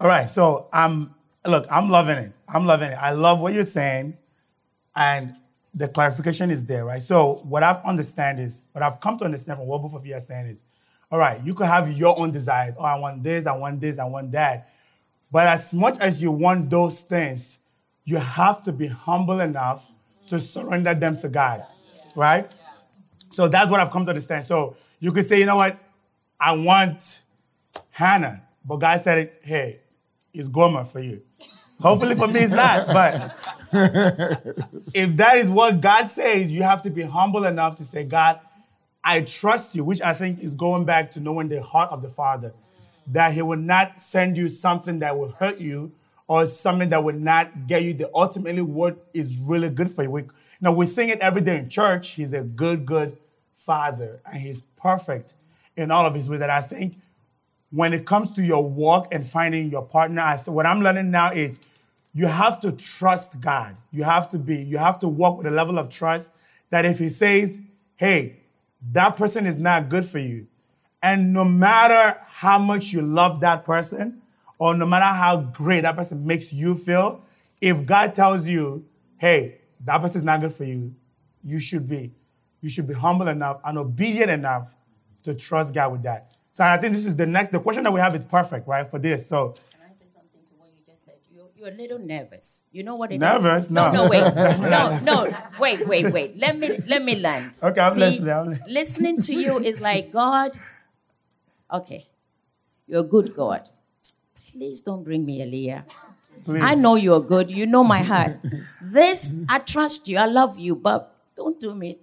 All 0.00 0.08
right. 0.08 0.28
So 0.28 0.68
I'm 0.72 1.14
look, 1.46 1.66
I'm 1.70 1.88
loving 1.88 2.18
it. 2.18 2.32
I'm 2.48 2.66
loving 2.66 2.90
it. 2.90 2.94
I 2.94 3.12
love 3.12 3.40
what 3.40 3.54
you're 3.54 3.64
saying. 3.64 4.16
And 4.94 5.36
the 5.74 5.88
clarification 5.88 6.50
is 6.50 6.66
there, 6.66 6.84
right? 6.84 7.00
So 7.00 7.40
what 7.44 7.62
I've 7.62 7.82
understand 7.84 8.40
is, 8.40 8.64
what 8.72 8.82
I've 8.82 9.00
come 9.00 9.16
to 9.18 9.24
understand 9.24 9.58
from 9.58 9.66
what 9.66 9.80
both 9.80 9.94
of 9.94 10.04
you 10.04 10.14
are 10.14 10.20
saying 10.20 10.46
is, 10.46 10.64
all 11.10 11.18
right, 11.18 11.42
you 11.42 11.54
could 11.54 11.66
have 11.66 11.90
your 11.96 12.18
own 12.18 12.30
desires. 12.30 12.74
Oh, 12.78 12.84
I 12.84 12.98
want 12.98 13.22
this, 13.22 13.46
I 13.46 13.56
want 13.56 13.80
this, 13.80 13.98
I 13.98 14.04
want 14.04 14.32
that. 14.32 14.70
But 15.30 15.46
as 15.46 15.72
much 15.72 15.98
as 15.98 16.22
you 16.22 16.30
want 16.30 16.68
those 16.68 17.00
things, 17.02 17.58
you 18.04 18.16
have 18.16 18.62
to 18.64 18.72
be 18.72 18.86
humble 18.88 19.40
enough 19.40 19.86
to 20.28 20.40
surrender 20.40 20.94
them 20.94 21.16
to 21.18 21.28
God, 21.28 21.64
right? 22.16 22.46
So 23.30 23.48
that's 23.48 23.70
what 23.70 23.80
I've 23.80 23.90
come 23.90 24.04
to 24.04 24.10
understand. 24.10 24.44
So 24.44 24.76
you 25.00 25.12
could 25.12 25.24
say, 25.24 25.38
you 25.38 25.46
know 25.46 25.56
what, 25.56 25.78
I 26.42 26.50
want 26.52 27.20
Hannah, 27.90 28.42
but 28.64 28.78
God 28.78 29.00
said, 29.00 29.30
hey, 29.42 29.78
it's 30.34 30.48
Gomer 30.48 30.82
for 30.82 30.98
you. 30.98 31.22
Hopefully 31.80 32.16
for 32.16 32.26
me 32.26 32.40
it's 32.40 32.52
not, 32.52 32.88
but 32.88 33.36
if 34.92 35.16
that 35.16 35.36
is 35.36 35.48
what 35.48 35.80
God 35.80 36.08
says, 36.08 36.50
you 36.50 36.64
have 36.64 36.82
to 36.82 36.90
be 36.90 37.02
humble 37.02 37.44
enough 37.44 37.76
to 37.76 37.84
say, 37.84 38.02
God, 38.02 38.40
I 39.04 39.20
trust 39.20 39.76
you, 39.76 39.84
which 39.84 40.02
I 40.02 40.14
think 40.14 40.40
is 40.40 40.54
going 40.54 40.84
back 40.84 41.12
to 41.12 41.20
knowing 41.20 41.48
the 41.48 41.62
heart 41.62 41.92
of 41.92 42.02
the 42.02 42.08
Father, 42.08 42.52
that 43.06 43.34
He 43.34 43.42
will 43.42 43.58
not 43.58 44.00
send 44.00 44.36
you 44.36 44.48
something 44.48 44.98
that 44.98 45.16
will 45.16 45.30
hurt 45.30 45.60
you 45.60 45.92
or 46.26 46.46
something 46.46 46.88
that 46.88 47.04
will 47.04 47.14
not 47.14 47.68
get 47.68 47.84
you 47.84 47.94
the 47.94 48.10
ultimately 48.12 48.62
what 48.62 49.08
is 49.14 49.36
really 49.38 49.70
good 49.70 49.92
for 49.92 50.02
you. 50.02 50.10
We, 50.10 50.24
know, 50.60 50.72
we 50.72 50.86
sing 50.86 51.08
it 51.08 51.20
every 51.20 51.42
day 51.42 51.58
in 51.58 51.68
church. 51.68 52.10
He's 52.10 52.32
a 52.32 52.42
good, 52.42 52.84
good 52.84 53.16
Father, 53.54 54.20
and 54.26 54.40
He's 54.40 54.60
perfect 54.76 55.34
in 55.76 55.90
all 55.90 56.06
of 56.06 56.14
His 56.14 56.28
ways. 56.28 56.40
that 56.40 56.50
I 56.50 56.60
think 56.60 56.96
when 57.70 57.92
it 57.92 58.04
comes 58.04 58.32
to 58.32 58.42
your 58.42 58.68
walk 58.68 59.08
and 59.12 59.26
finding 59.26 59.70
your 59.70 59.82
partner, 59.82 60.20
I 60.22 60.36
th- 60.36 60.48
what 60.48 60.66
I'm 60.66 60.82
learning 60.82 61.10
now 61.10 61.32
is 61.32 61.60
you 62.12 62.26
have 62.26 62.60
to 62.60 62.72
trust 62.72 63.40
God. 63.40 63.76
You 63.90 64.04
have 64.04 64.28
to 64.30 64.38
be, 64.38 64.56
you 64.62 64.78
have 64.78 64.98
to 65.00 65.08
walk 65.08 65.38
with 65.38 65.46
a 65.46 65.50
level 65.50 65.78
of 65.78 65.88
trust 65.88 66.30
that 66.70 66.84
if 66.84 66.98
He 66.98 67.08
says, 67.08 67.58
hey, 67.96 68.36
that 68.92 69.16
person 69.16 69.46
is 69.46 69.56
not 69.56 69.88
good 69.88 70.04
for 70.04 70.18
you, 70.18 70.46
and 71.02 71.32
no 71.32 71.44
matter 71.44 72.18
how 72.28 72.58
much 72.58 72.92
you 72.92 73.02
love 73.02 73.40
that 73.40 73.64
person, 73.64 74.22
or 74.58 74.74
no 74.74 74.86
matter 74.86 75.06
how 75.06 75.38
great 75.38 75.80
that 75.80 75.96
person 75.96 76.24
makes 76.24 76.52
you 76.52 76.76
feel, 76.76 77.22
if 77.60 77.84
God 77.84 78.14
tells 78.14 78.46
you, 78.48 78.84
hey, 79.18 79.58
that 79.84 80.00
person 80.00 80.18
is 80.18 80.24
not 80.24 80.40
good 80.40 80.52
for 80.52 80.64
you, 80.64 80.94
you 81.42 81.58
should 81.58 81.88
be, 81.88 82.12
you 82.60 82.68
should 82.68 82.86
be 82.86 82.94
humble 82.94 83.26
enough 83.28 83.60
and 83.64 83.78
obedient 83.78 84.30
enough 84.30 84.76
to 85.24 85.34
trust 85.34 85.74
God 85.74 85.92
with 85.92 86.02
that. 86.02 86.32
So 86.50 86.64
I 86.64 86.76
think 86.76 86.94
this 86.94 87.06
is 87.06 87.16
the 87.16 87.26
next, 87.26 87.50
the 87.50 87.60
question 87.60 87.84
that 87.84 87.92
we 87.92 88.00
have 88.00 88.14
is 88.14 88.24
perfect, 88.24 88.68
right, 88.68 88.86
for 88.88 88.98
this. 88.98 89.26
So 89.26 89.54
Can 89.72 89.80
I 89.88 89.92
say 89.92 90.04
something 90.12 90.42
to 90.48 90.54
what 90.56 90.68
you're 91.34 91.46
you're 91.56 91.68
a 91.68 91.76
little 91.76 91.98
nervous. 91.98 92.66
You 92.72 92.82
know 92.82 92.96
what 92.96 93.10
it 93.12 93.18
nervous? 93.18 93.66
is? 93.66 93.70
No, 93.70 93.90
no, 93.90 94.08
wait, 94.08 94.20
no, 94.60 94.98
no, 95.02 95.32
wait, 95.58 95.86
wait, 95.86 96.12
wait. 96.12 96.36
Let 96.36 96.58
me 96.58 96.78
let 96.86 97.02
me 97.02 97.16
land. 97.16 97.58
Okay, 97.62 97.80
I'm 97.80 97.94
See, 97.94 98.00
listening. 98.00 98.30
I'm 98.30 98.48
listening. 98.48 98.74
listening 98.74 99.20
to 99.20 99.34
you 99.34 99.58
is 99.58 99.80
like 99.80 100.10
God. 100.12 100.58
Okay, 101.72 102.06
you're 102.86 103.00
a 103.00 103.04
good 103.04 103.34
God. 103.34 103.62
Please 104.52 104.82
don't 104.82 105.02
bring 105.02 105.24
me 105.24 105.40
Aaliyah. 105.40 105.84
Please. 106.44 106.62
I 106.62 106.74
know 106.74 106.96
you're 106.96 107.20
good. 107.20 107.50
You 107.50 107.64
know 107.66 107.84
my 107.84 108.00
heart. 108.02 108.36
This, 108.82 109.32
I 109.48 109.58
trust 109.60 110.08
you. 110.08 110.18
I 110.18 110.26
love 110.26 110.58
you, 110.58 110.74
but 110.76 111.14
don't 111.36 111.58
do 111.60 111.74
me. 111.74 111.98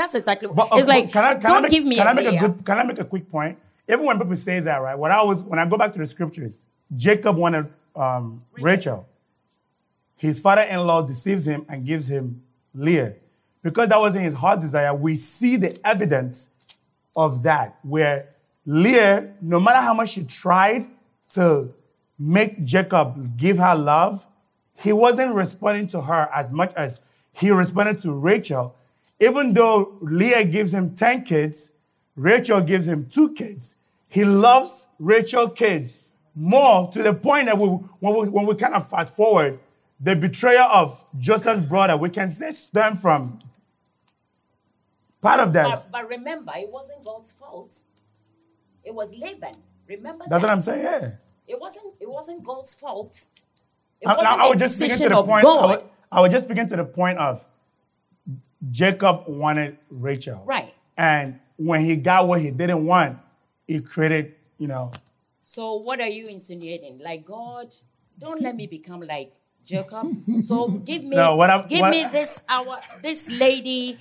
That, 0.00 0.12
that's 0.12 0.14
exactly. 0.14 0.48
But, 0.54 0.68
it's 0.72 0.88
like 0.88 1.12
can 1.12 1.24
I, 1.24 1.34
can 1.34 1.42
don't 1.42 1.56
I 1.56 1.60
make, 1.60 1.70
give 1.70 1.84
me. 1.84 1.96
Can 1.96 2.08
I 2.08 2.12
make 2.14 2.26
a 2.26 2.38
good? 2.38 2.64
Can 2.64 2.78
I 2.78 2.84
make 2.84 2.98
a 2.98 3.04
quick 3.04 3.28
point? 3.28 3.58
Even 3.86 4.06
when 4.06 4.18
people 4.18 4.36
say 4.36 4.60
that, 4.60 4.76
right? 4.78 4.98
When 4.98 5.12
I 5.12 5.22
was 5.22 5.42
when 5.42 5.58
I 5.58 5.66
go 5.66 5.76
back 5.76 5.92
to 5.92 5.98
the 5.98 6.06
scriptures, 6.06 6.64
Jacob 6.96 7.36
wanted 7.36 7.68
um, 7.94 8.40
Rachel. 8.52 9.06
His 10.16 10.38
father-in-law 10.38 11.06
deceives 11.06 11.46
him 11.46 11.66
and 11.68 11.84
gives 11.84 12.08
him 12.08 12.42
Leah. 12.74 13.14
Because 13.62 13.88
that 13.88 13.98
wasn't 13.98 14.24
his 14.24 14.34
heart 14.34 14.60
desire, 14.60 14.94
we 14.94 15.16
see 15.16 15.56
the 15.56 15.78
evidence 15.86 16.50
of 17.16 17.42
that, 17.42 17.78
where 17.82 18.28
Leah, 18.64 19.34
no 19.40 19.60
matter 19.60 19.80
how 19.80 19.92
much 19.92 20.10
she 20.10 20.24
tried 20.24 20.86
to 21.30 21.72
make 22.18 22.64
Jacob 22.64 23.36
give 23.36 23.58
her 23.58 23.74
love, 23.74 24.26
he 24.82 24.92
wasn't 24.92 25.34
responding 25.34 25.88
to 25.88 26.02
her 26.02 26.28
as 26.34 26.50
much 26.50 26.72
as 26.74 27.00
he 27.32 27.50
responded 27.50 28.00
to 28.02 28.12
Rachel. 28.12 28.76
Even 29.20 29.52
though 29.52 29.98
Leah 30.00 30.44
gives 30.44 30.72
him 30.72 30.96
10 30.96 31.22
kids, 31.24 31.72
Rachel 32.16 32.60
gives 32.62 32.88
him 32.88 33.08
two 33.08 33.34
kids. 33.34 33.76
He 34.08 34.24
loves 34.24 34.86
Rachel 34.98 35.48
kids 35.50 36.08
more 36.34 36.90
to 36.92 37.02
the 37.02 37.12
point 37.12 37.46
that 37.46 37.58
we, 37.58 37.68
when, 37.68 38.14
we, 38.14 38.28
when 38.28 38.46
we 38.46 38.54
kind 38.54 38.74
of 38.74 38.88
fast 38.88 39.14
forward, 39.14 39.58
the 40.00 40.16
betrayal 40.16 40.64
of 40.64 41.04
Joseph's 41.18 41.66
brother, 41.66 41.96
we 41.96 42.08
can 42.08 42.28
stem 42.28 42.96
from 42.96 43.40
part 45.20 45.40
of 45.40 45.52
that. 45.52 45.68
But, 45.68 45.88
but 45.92 46.08
remember, 46.08 46.52
it 46.56 46.70
wasn't 46.70 47.04
God's 47.04 47.32
fault. 47.32 47.76
It 48.82 48.94
was 48.94 49.14
Laban. 49.14 49.54
Remember 49.86 50.24
That's 50.28 50.40
that? 50.42 50.48
what 50.48 50.52
I'm 50.52 50.62
saying. 50.62 50.84
Yeah. 50.84 51.10
It 51.46 51.60
wasn't. 51.60 51.94
It 52.00 52.08
wasn't 52.08 52.44
God's 52.44 52.74
fault. 52.74 53.26
It 54.00 54.08
I, 54.08 54.12
wasn't 54.12 54.24
now, 54.24 54.46
I 54.46 54.48
would 54.48 54.58
just 54.58 54.78
begin 54.78 54.98
to 54.98 55.08
the 55.08 55.22
point. 55.22 55.44
I 55.44 55.66
would, 55.66 55.82
I 56.12 56.20
would 56.20 56.30
just 56.30 56.48
begin 56.48 56.68
to 56.68 56.76
the 56.76 56.84
point 56.84 57.18
of 57.18 57.44
Jacob 58.68 59.24
wanted 59.26 59.78
Rachel, 59.90 60.42
Right. 60.44 60.74
And 60.96 61.40
when 61.56 61.84
he 61.84 61.96
got 61.96 62.28
what 62.28 62.40
he 62.42 62.50
didn't 62.50 62.84
want, 62.84 63.18
he 63.66 63.80
created, 63.80 64.34
you 64.58 64.68
know, 64.68 64.90
So 65.44 65.76
what 65.76 66.00
are 66.00 66.08
you 66.08 66.28
insinuating? 66.28 66.98
Like 67.02 67.24
God, 67.24 67.74
don't 68.18 68.40
let 68.42 68.54
me 68.54 68.66
become 68.66 69.00
like 69.00 69.32
Jacob. 69.64 70.06
So 70.42 70.68
give 70.68 71.02
me, 71.04 71.16
No, 71.16 71.36
what 71.36 71.48
I'm- 71.50 71.66
give 71.68 71.80
what- 71.80 71.90
me 71.90 72.04
this 72.12 72.42
our 72.48 72.78
this 73.02 73.30
lady. 73.30 73.96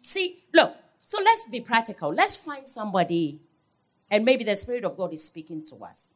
See, 0.00 0.38
look. 0.52 0.74
So 1.04 1.20
let's 1.22 1.46
be 1.50 1.60
practical. 1.60 2.12
Let's 2.14 2.34
find 2.36 2.66
somebody, 2.66 3.40
and 4.10 4.24
maybe 4.24 4.42
the 4.44 4.56
Spirit 4.56 4.84
of 4.84 4.96
God 4.96 5.12
is 5.12 5.22
speaking 5.24 5.64
to 5.66 5.76
us 5.84 6.14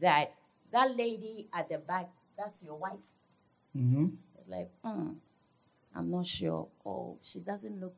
that 0.00 0.32
that 0.72 0.96
lady 0.96 1.46
at 1.52 1.68
the 1.68 1.76
back, 1.78 2.08
that's 2.38 2.62
your 2.64 2.76
wife. 2.76 3.04
Mm-hmm. 3.76 4.06
It's 4.38 4.48
like, 4.48 4.70
hmm, 4.82 5.12
I'm 5.94 6.10
not 6.10 6.26
sure. 6.26 6.68
Oh, 6.84 7.18
she 7.22 7.40
doesn't 7.40 7.80
look 7.80 7.94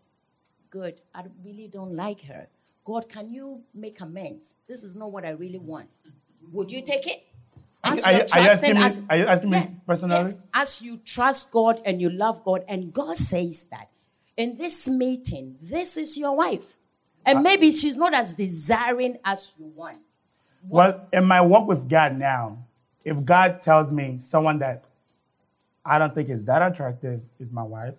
good. 0.71 1.01
I 1.15 1.25
really 1.45 1.69
don't 1.69 1.95
like 1.95 2.23
her. 2.25 2.49
God, 2.85 3.09
can 3.09 3.31
you 3.31 3.63
make 3.75 4.01
amends? 4.01 4.55
This 4.67 4.83
is 4.83 4.97
not 4.97 5.13
what 5.13 5.25
I 5.25 5.31
really 5.31 5.59
want. 5.59 5.89
Would 6.53 6.73
you 6.73 6.83
take 6.83 7.07
it? 7.07 7.23
As 7.85 8.03
Are 8.05 8.13
you- 8.13 8.19
are 8.19 8.23
you 8.23 8.23
asking 8.23 8.41
trusting- 8.41 8.75
me- 8.75 8.83
as- 8.85 9.01
are 9.11 9.17
you 9.17 9.25
asking 9.27 9.51
me 9.51 9.57
Yes, 9.59 9.77
personally? 9.87 10.15
yes. 10.31 10.43
As 10.55 10.83
you 10.83 10.97
trust 10.99 11.51
God 11.51 11.81
and 11.85 12.01
you 12.01 12.11
love 12.11 12.43
God, 12.45 12.65
and 12.69 12.93
God 12.93 13.17
says 13.17 13.65
that 13.65 13.89
in 14.37 14.57
this 14.57 14.89
meeting, 14.89 15.57
this 15.61 15.97
is 15.97 16.17
your 16.17 16.35
wife. 16.37 16.79
And 17.27 17.39
uh, 17.39 17.43
maybe 17.43 17.71
she's 17.71 17.97
not 17.97 18.15
as 18.15 18.33
desiring 18.33 19.19
as 19.25 19.53
you 19.59 19.67
want. 19.67 19.99
Well, 20.69 21.07
in 21.13 21.25
my 21.25 21.41
walk 21.41 21.69
with 21.69 21.89
God 21.89 22.19
now, 22.19 22.65
if 23.05 23.25
God 23.25 23.61
tells 23.63 23.91
me 23.91 24.17
someone 24.17 24.59
that 24.61 24.85
I 25.85 25.99
don't 25.99 26.15
think 26.15 26.29
it's 26.29 26.45
that 26.45 26.63
attractive 26.63 27.21
is 27.39 27.51
my 27.53 27.63
wife, 27.65 27.95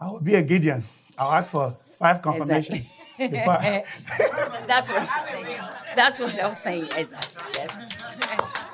I 0.00 0.08
will 0.10 0.20
be 0.20 0.34
a 0.34 0.42
Gideon. 0.42 0.82
I'll 1.18 1.32
ask 1.32 1.50
for 1.50 1.76
five 1.98 2.20
confirmations. 2.20 2.96
before 3.18 3.52
I- 3.54 3.84
That's 4.66 4.90
what 4.90 5.08
I'm 5.10 5.28
saying. 5.28 5.58
That's 5.96 6.20
what 6.20 6.44
I'm 6.44 6.54
saying. 6.54 6.82
Exactly. 6.84 7.52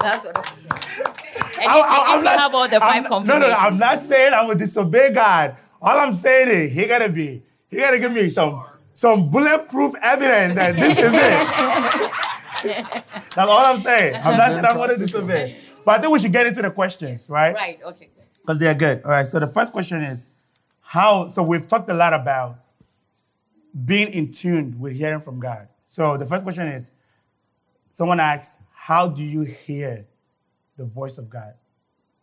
That's 0.00 0.24
what 0.24 0.36
I'm 0.38 0.44
saying. 0.44 1.14
And 1.60 1.70
I- 1.70 1.78
I- 1.78 2.16
I'm 2.16 2.24
not- 2.24 2.38
have 2.38 2.54
all 2.54 2.68
the 2.68 2.82
I'm- 2.82 3.04
five 3.04 3.26
No, 3.26 3.38
no, 3.38 3.48
no, 3.48 3.52
I'm 3.54 3.78
not 3.78 4.00
saying 4.00 4.32
I 4.32 4.42
will 4.44 4.56
disobey 4.56 5.12
God. 5.12 5.56
All 5.80 5.98
I'm 5.98 6.14
saying 6.14 6.48
is 6.48 6.72
he 6.72 6.86
gotta 6.86 7.08
be, 7.08 7.42
he 7.70 7.76
gotta 7.76 7.98
give 7.98 8.12
me 8.12 8.28
some 8.30 8.64
some 8.94 9.30
bulletproof 9.30 9.94
evidence 10.02 10.54
that 10.54 10.76
this 10.76 10.98
is 10.98 11.12
it. 11.14 12.82
That's 13.34 13.36
all 13.50 13.64
I'm 13.64 13.80
saying. 13.80 14.14
I'm 14.16 14.36
not 14.36 14.50
saying 14.50 14.64
I'm 14.64 14.76
gonna 14.76 14.96
disobey. 14.98 15.56
But 15.84 15.98
I 15.98 16.00
think 16.00 16.12
we 16.12 16.18
should 16.18 16.32
get 16.32 16.46
into 16.46 16.62
the 16.62 16.70
questions, 16.70 17.28
right? 17.28 17.54
right? 17.54 17.78
Okay. 17.84 18.10
Good. 18.14 18.24
Because 18.40 18.58
they're 18.58 18.74
good. 18.74 19.02
All 19.04 19.10
right. 19.10 19.26
So 19.26 19.38
the 19.38 19.46
first 19.46 19.72
question 19.72 20.02
is 20.02 20.26
how 20.80 21.28
so 21.28 21.42
we've 21.42 21.66
talked 21.66 21.88
a 21.90 21.94
lot 21.94 22.12
about 22.12 22.58
being 23.84 24.12
in 24.12 24.32
tune 24.32 24.78
with 24.78 24.94
hearing 24.94 25.20
from 25.20 25.40
God. 25.40 25.68
So 25.86 26.16
the 26.16 26.26
first 26.26 26.44
question 26.44 26.68
is 26.68 26.90
someone 27.90 28.20
asks, 28.20 28.60
How 28.72 29.08
do 29.08 29.24
you 29.24 29.42
hear 29.42 30.06
the 30.76 30.84
voice 30.84 31.18
of 31.18 31.30
God? 31.30 31.54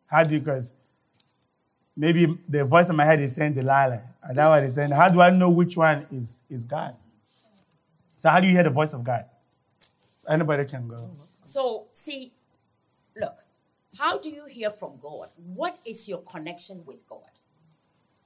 How 0.06 0.24
do 0.24 0.34
you 0.34 0.39
because 0.39 0.74
maybe 2.00 2.38
the 2.48 2.63
voice 2.63 2.89
in 2.89 2.95
my 2.95 3.04
head 3.04 3.19
is 3.19 3.36
saying 3.36 3.54
Delilah. 3.54 4.02
And 4.24 4.38
that 4.38 4.48
one 4.48 4.63
is 4.63 4.76
saying, 4.76 4.91
How 4.91 5.10
do 5.10 5.22
I 5.22 5.30
know 5.30 5.50
which 5.50 5.76
one 5.76 6.08
is, 6.12 6.41
is 6.50 6.63
God? 6.63 6.95
So 8.17 8.30
how 8.30 8.39
do 8.39 8.48
you 8.48 8.54
hear 8.54 8.63
the 8.63 8.69
voice 8.69 8.93
of 8.93 9.04
God? 9.04 9.26
Anybody 10.28 10.65
can 10.65 10.88
go. 10.88 11.12
So, 11.43 11.88
see, 11.91 12.32
look, 13.15 13.34
how 14.00 14.18
do 14.18 14.30
you 14.30 14.46
hear 14.46 14.70
from 14.70 14.94
God? 15.02 15.28
What 15.38 15.76
is 15.86 16.08
your 16.10 16.22
connection 16.24 16.84
with 16.86 17.08
God? 17.08 17.20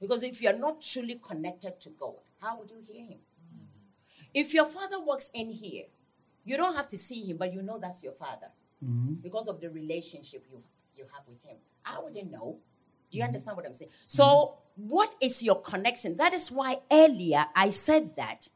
Because 0.00 0.22
if 0.22 0.40
you're 0.40 0.58
not 0.58 0.80
truly 0.80 1.20
connected 1.26 1.80
to 1.80 1.90
God, 1.90 2.20
how 2.40 2.58
would 2.58 2.70
you 2.70 2.78
hear 2.80 3.04
Him? 3.04 3.18
Mm-hmm. 3.18 4.24
If 4.32 4.54
your 4.54 4.64
father 4.64 5.02
walks 5.02 5.30
in 5.34 5.50
here, 5.50 5.84
you 6.44 6.56
don't 6.56 6.76
have 6.76 6.88
to 6.88 6.98
see 6.98 7.22
him, 7.22 7.38
but 7.38 7.52
you 7.52 7.62
know 7.62 7.78
that's 7.78 8.02
your 8.04 8.12
father 8.12 8.48
mm-hmm. 8.84 9.14
because 9.14 9.48
of 9.48 9.60
the 9.60 9.70
relationship 9.70 10.44
you, 10.50 10.62
you 10.94 11.04
have 11.14 11.26
with 11.26 11.42
him. 11.42 11.56
I 11.84 11.98
wouldn't 12.00 12.30
know. 12.30 12.58
Do 13.10 13.18
you 13.18 13.24
mm-hmm. 13.24 13.28
understand 13.28 13.56
what 13.56 13.66
I'm 13.66 13.74
saying? 13.74 13.90
So, 14.06 14.58
what 14.76 15.14
is 15.22 15.42
your 15.42 15.60
connection? 15.60 16.16
That 16.16 16.32
is 16.34 16.50
why 16.50 16.78
earlier 16.92 17.46
I 17.54 17.70
said 17.70 18.16
that 18.16 18.48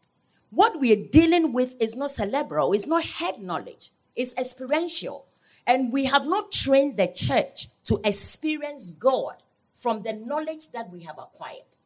what 0.51 0.81
we 0.81 0.93
are 0.93 1.09
dealing 1.11 1.53
with 1.53 1.81
is 1.81 1.95
not 1.95 2.11
cerebral, 2.11 2.73
it's 2.73 2.87
not 2.87 3.05
head 3.05 3.41
knowledge, 3.41 3.91
it's 4.15 4.35
experiential. 4.37 5.27
And 5.69 5.93
we 5.93 6.07
have 6.07 6.27
not 6.27 6.51
trained 6.51 6.97
the 6.97 7.07
church 7.07 7.69
to 7.85 8.01
experience 8.03 8.91
God 8.93 9.35
from 9.75 10.03
the 10.03 10.15
knowledge 10.15 10.71
that 10.73 10.91
we 10.91 11.03
have 11.03 11.19
acquired. 11.19 11.77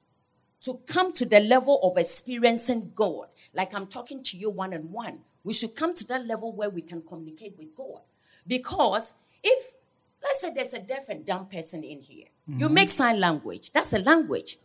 To 0.63 0.81
come 0.87 1.13
to 1.15 1.27
the 1.27 1.41
level 1.41 1.81
of 1.83 1.99
experiencing 1.99 2.93
God, 2.95 3.27
like 3.53 3.75
I'm 3.75 3.89
talking 3.89 4.23
to 4.23 4.37
you 4.37 4.49
one 4.49 4.73
on 4.73 4.93
one, 4.93 5.19
we 5.43 5.53
should 5.53 5.75
come 5.75 5.93
to 5.95 6.07
that 6.07 6.25
level 6.25 6.53
where 6.53 6.71
we 6.71 6.83
can 6.83 7.03
communicate 7.03 7.59
with 7.59 7.75
God. 7.75 8.01
Because 8.47 9.15
if, 9.43 9.75
let's 10.23 10.41
say, 10.41 10.53
there's 10.55 10.73
a 10.75 10.79
deaf 10.79 11.09
and 11.09 11.27
dumb 11.27 11.47
person 11.47 11.83
in 11.83 12.01
here, 12.01 12.27
you 12.47 12.67
mm-hmm. 12.67 12.75
make 12.75 12.89
sign 12.89 13.19
language, 13.19 13.73
that's 13.73 13.93
a 13.93 13.99
language. 13.99 14.59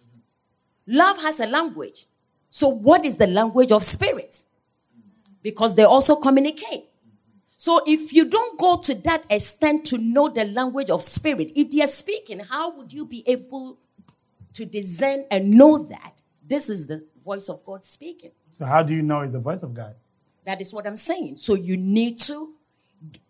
Love 0.86 1.22
has 1.24 1.40
a 1.40 1.48
language. 1.48 2.06
So, 2.52 2.68
what 2.70 3.04
is 3.04 3.18
the 3.18 3.28
language 3.28 3.72
of 3.72 3.84
spirit? 3.84 4.44
Because 5.42 5.76
they 5.76 5.84
also 5.84 6.16
communicate. 6.16 6.86
So, 7.60 7.82
if 7.88 8.13
you 8.13 8.26
don't 8.26 8.60
go 8.60 8.78
to 8.78 8.93
that 8.93 9.26
extent 9.32 9.84
to 9.88 9.98
know 9.98 10.30
the 10.30 10.46
language 10.46 10.91
of 10.91 11.02
spirit, 11.02 11.52
if 11.56 11.72
they 11.72 11.82
are 11.82 11.88
speaking, 11.88 12.39
how 12.39 12.70
would 12.78 12.93
you 12.93 13.04
be 13.04 13.24
able 13.26 13.80
to 14.54 14.63
discern 14.63 15.26
and 15.32 15.50
know 15.50 15.80
that 15.86 16.22
this 16.48 16.70
is 16.70 16.86
the 16.86 17.04
voice 17.20 17.50
of 17.50 17.65
God 17.65 17.84
speaking? 17.84 18.30
So 18.52 18.63
how 18.63 18.84
do 18.84 18.93
you 18.93 19.02
know 19.02 19.22
it's 19.22 19.34
the 19.34 19.39
voice 19.39 19.63
of 19.63 19.74
God? 19.74 19.96
That 20.46 20.62
is 20.62 20.72
what 20.72 20.86
I'm 20.86 20.96
saying. 20.96 21.38
So, 21.38 21.56
you 21.56 21.78
need 21.78 22.20
to, 22.20 22.54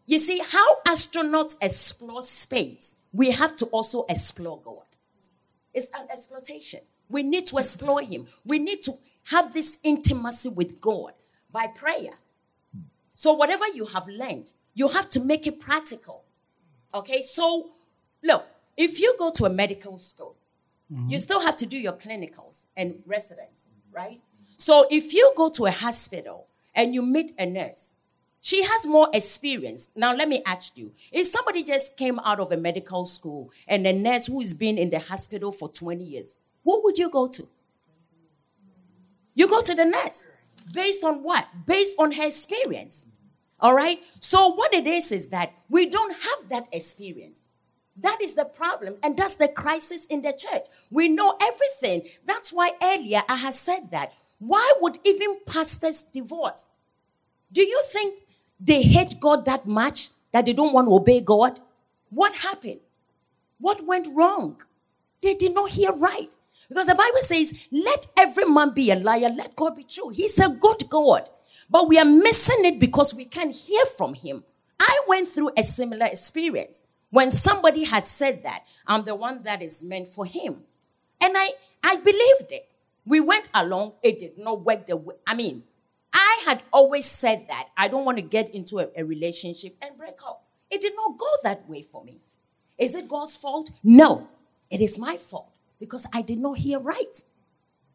you 0.05 0.19
see, 0.19 0.39
how 0.39 0.81
astronauts 0.81 1.55
explore 1.61 2.21
space, 2.21 2.95
we 3.13 3.31
have 3.31 3.55
to 3.55 3.65
also 3.67 4.05
explore 4.09 4.59
God. 4.61 4.83
It's 5.73 5.87
an 5.97 6.05
exploitation. 6.11 6.81
We 7.07 7.23
need 7.23 7.47
to 7.47 7.59
explore 7.59 8.01
Him. 8.01 8.27
We 8.43 8.59
need 8.59 8.83
to 8.83 8.97
have 9.29 9.53
this 9.53 9.79
intimacy 9.83 10.49
with 10.49 10.81
God 10.81 11.13
by 11.49 11.67
prayer. 11.67 12.11
So, 13.17 13.34
whatever 13.34 13.65
you 13.73 13.88
have 13.88 14.08
learned, 14.08 14.53
you 14.75 14.89
have 14.89 15.10
to 15.10 15.19
make 15.19 15.47
it 15.47 15.60
practical. 15.60 16.23
Okay? 16.93 17.23
So, 17.23 17.69
look, 18.23 18.45
if 18.77 18.99
you 18.99 19.15
go 19.17 19.32
to 19.32 19.45
a 19.45 19.49
medical 19.49 19.97
school, 19.97 20.36
you 20.88 20.97
mm-hmm. 20.97 21.15
still 21.17 21.39
have 21.39 21.58
to 21.58 21.65
do 21.65 21.80
your 21.80 21.93
clinicals 21.93 22.67
and 22.77 23.01
residency, 23.08 23.71
right? 23.91 24.21
So, 24.58 24.86
if 24.91 25.15
you 25.15 25.34
go 25.36 25.49
to 25.49 25.65
a 25.65 25.71
hospital 25.71 26.45
and 26.75 26.93
you 26.93 27.01
meet 27.01 27.32
a 27.39 27.47
nurse, 27.47 27.95
she 28.39 28.62
has 28.63 28.86
more 28.86 29.10
experience. 29.12 29.89
Now, 29.95 30.13
let 30.15 30.30
me 30.30 30.43
ask 30.45 30.77
you 30.77 30.93
if 31.12 31.25
somebody 31.25 31.63
just 31.63 31.97
came 31.97 32.19
out 32.19 32.39
of 32.39 32.51
a 32.51 32.58
medical 32.58 33.08
school 33.08 33.49
and 33.67 33.88
a 33.88 33.93
nurse 33.93 34.27
who's 34.27 34.53
been 34.53 34.77
in 34.77 34.91
the 34.91 34.99
hospital 34.99 35.51
for 35.51 35.69
20 35.69 36.03
years, 36.03 36.39
who 36.63 36.84
would 36.84 36.99
you 36.99 37.10
go 37.10 37.27
to? 37.30 37.47
You 39.34 39.47
go 39.47 39.62
to 39.62 39.73
the 39.73 39.86
nurse. 39.86 40.27
Based 40.73 41.03
on 41.03 41.23
what? 41.23 41.47
Based 41.65 41.95
on 41.99 42.12
her 42.13 42.27
experience. 42.27 43.06
All 43.60 43.73
right? 43.73 43.99
So, 44.19 44.49
what 44.49 44.73
it 44.73 44.86
is 44.86 45.12
is 45.12 45.30
that 45.30 45.53
we 45.69 45.89
don't 45.89 46.13
have 46.13 46.50
that 46.50 46.67
experience. 46.71 47.48
That 48.00 48.19
is 48.21 48.35
the 48.35 48.46
problem, 48.46 48.98
and 49.02 49.17
that's 49.17 49.35
the 49.35 49.48
crisis 49.48 50.06
in 50.06 50.21
the 50.21 50.31
church. 50.31 50.67
We 50.91 51.10
know 51.10 51.35
everything. 51.41 52.08
That's 52.25 52.54
why 52.54 52.73
earlier 52.81 53.23
I 53.27 53.37
had 53.37 53.56
said 53.56 53.89
that. 53.91 54.13
Why 54.37 54.73
would 54.81 55.00
even 55.04 55.37
pastors 55.48 56.04
divorce? 56.04 56.67
Do 57.52 57.63
you 57.63 57.81
think 57.87 58.21
they 58.60 58.83
hate 58.83 59.19
God 59.19 59.46
that 59.46 59.65
much 59.65 60.10
that 60.31 60.46
they 60.46 60.54
don't 60.54 60.73
want 60.73 60.87
to 60.87 60.94
obey 60.94 61.21
God? 61.21 61.60
What 62.12 62.35
happened? 62.35 62.81
What 63.60 63.85
went 63.85 64.08
wrong? 64.15 64.62
They 65.21 65.33
did 65.33 65.56
not 65.56 65.71
hear 65.71 65.91
right. 65.91 66.35
Because 66.69 66.87
the 66.87 66.95
Bible 66.95 67.21
says, 67.21 67.67
let 67.71 68.07
every 68.17 68.45
man 68.45 68.71
be 68.73 68.91
a 68.91 68.95
liar, 68.95 69.29
let 69.29 69.55
God 69.55 69.75
be 69.75 69.83
true. 69.83 70.09
He's 70.09 70.37
a 70.39 70.49
good 70.49 70.89
God. 70.89 71.29
But 71.69 71.87
we 71.87 71.97
are 71.97 72.05
missing 72.05 72.65
it 72.65 72.79
because 72.79 73.13
we 73.13 73.25
can't 73.25 73.55
hear 73.55 73.85
from 73.85 74.13
Him. 74.13 74.43
I 74.79 75.01
went 75.07 75.27
through 75.27 75.51
a 75.57 75.63
similar 75.63 76.05
experience 76.05 76.83
when 77.09 77.31
somebody 77.31 77.85
had 77.85 78.05
said 78.05 78.43
that 78.43 78.63
I'm 78.85 79.03
the 79.03 79.15
one 79.15 79.43
that 79.43 79.61
is 79.61 79.83
meant 79.83 80.09
for 80.09 80.25
Him. 80.25 80.63
And 81.21 81.33
I, 81.37 81.51
I 81.83 81.95
believed 81.95 82.51
it. 82.51 82.69
We 83.05 83.21
went 83.21 83.47
along, 83.53 83.93
it 84.03 84.19
did 84.19 84.37
not 84.37 84.65
work 84.65 84.85
the 84.85 84.97
way. 84.97 85.15
I 85.25 85.33
mean, 85.33 85.63
I 86.13 86.43
had 86.45 86.63
always 86.73 87.05
said 87.05 87.45
that 87.47 87.69
I 87.77 87.87
don't 87.87 88.05
want 88.05 88.17
to 88.17 88.23
get 88.23 88.53
into 88.53 88.79
a, 88.79 88.87
a 88.97 89.03
relationship 89.03 89.77
and 89.81 89.97
break 89.97 90.17
up. 90.25 90.43
It 90.69 90.81
did 90.81 90.93
not 90.95 91.17
go 91.17 91.27
that 91.43 91.67
way 91.69 91.81
for 91.81 92.03
me. 92.03 92.19
Is 92.77 92.93
it 92.93 93.07
God's 93.07 93.37
fault? 93.37 93.71
No, 93.83 94.27
it 94.69 94.81
is 94.81 94.99
my 94.99 95.15
fault 95.15 95.56
because 95.80 96.08
I 96.13 96.21
did 96.21 96.40
not 96.40 96.58
hear 96.58 96.80
right. 96.80 97.21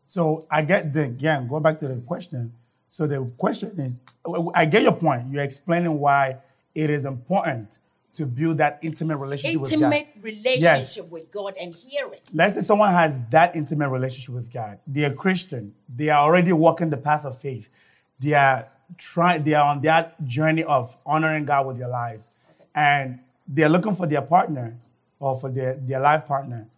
So 0.07 0.47
I 0.51 0.63
get 0.63 0.93
the 0.93 1.05
again 1.05 1.49
going 1.49 1.63
back 1.63 1.79
to 1.79 1.89
the 1.89 2.01
question. 2.03 2.53
So 2.89 3.07
the 3.07 3.33
question 3.39 3.71
is, 3.81 4.01
I 4.55 4.67
get 4.67 4.83
your 4.83 4.93
point. 4.93 5.29
You're 5.31 5.43
explaining 5.43 5.99
why 5.99 6.37
it 6.75 6.91
is 6.91 7.07
important 7.07 7.79
to 8.15 8.27
build 8.27 8.59
that 8.59 8.79
intimate 8.83 9.17
relationship 9.17 9.63
intimate 9.63 10.09
with 10.15 10.23
God. 10.23 10.25
relationship 10.25 11.05
yes. 11.05 11.11
with 11.11 11.33
God 11.33 11.55
and 11.59 11.75
hear 11.75 12.07
it. 12.13 12.23
Let's 12.35 12.55
say 12.55 12.61
someone 12.61 12.93
has 12.93 13.23
that 13.31 13.57
intimate 13.57 13.89
relationship 13.89 14.35
with 14.35 14.53
God. 14.53 14.79
They 14.87 15.05
are 15.05 15.15
Christian. 15.15 15.75
They 15.89 16.11
are 16.11 16.21
already 16.21 16.53
walking 16.53 16.91
the 16.91 16.99
path 16.99 17.25
of 17.25 17.39
faith. 17.39 17.71
They 18.21 18.35
are 18.35 18.69
trying. 18.99 19.45
They 19.45 19.55
are 19.55 19.71
on 19.71 19.81
that 19.83 20.23
journey 20.25 20.65
of 20.65 20.95
honoring 21.07 21.47
God 21.47 21.67
with 21.67 21.79
their 21.79 21.89
lives, 21.89 22.31
okay. 22.51 22.69
and 22.75 23.21
they 23.49 23.63
are 23.63 23.69
looking 23.69 23.97
for 23.97 24.07
their 24.07 24.23
partner 24.23 24.77
or 25.19 25.39
for 25.41 25.51
their 25.51 25.75
their 25.75 26.01
life 26.01 26.27
partner. 26.27 26.69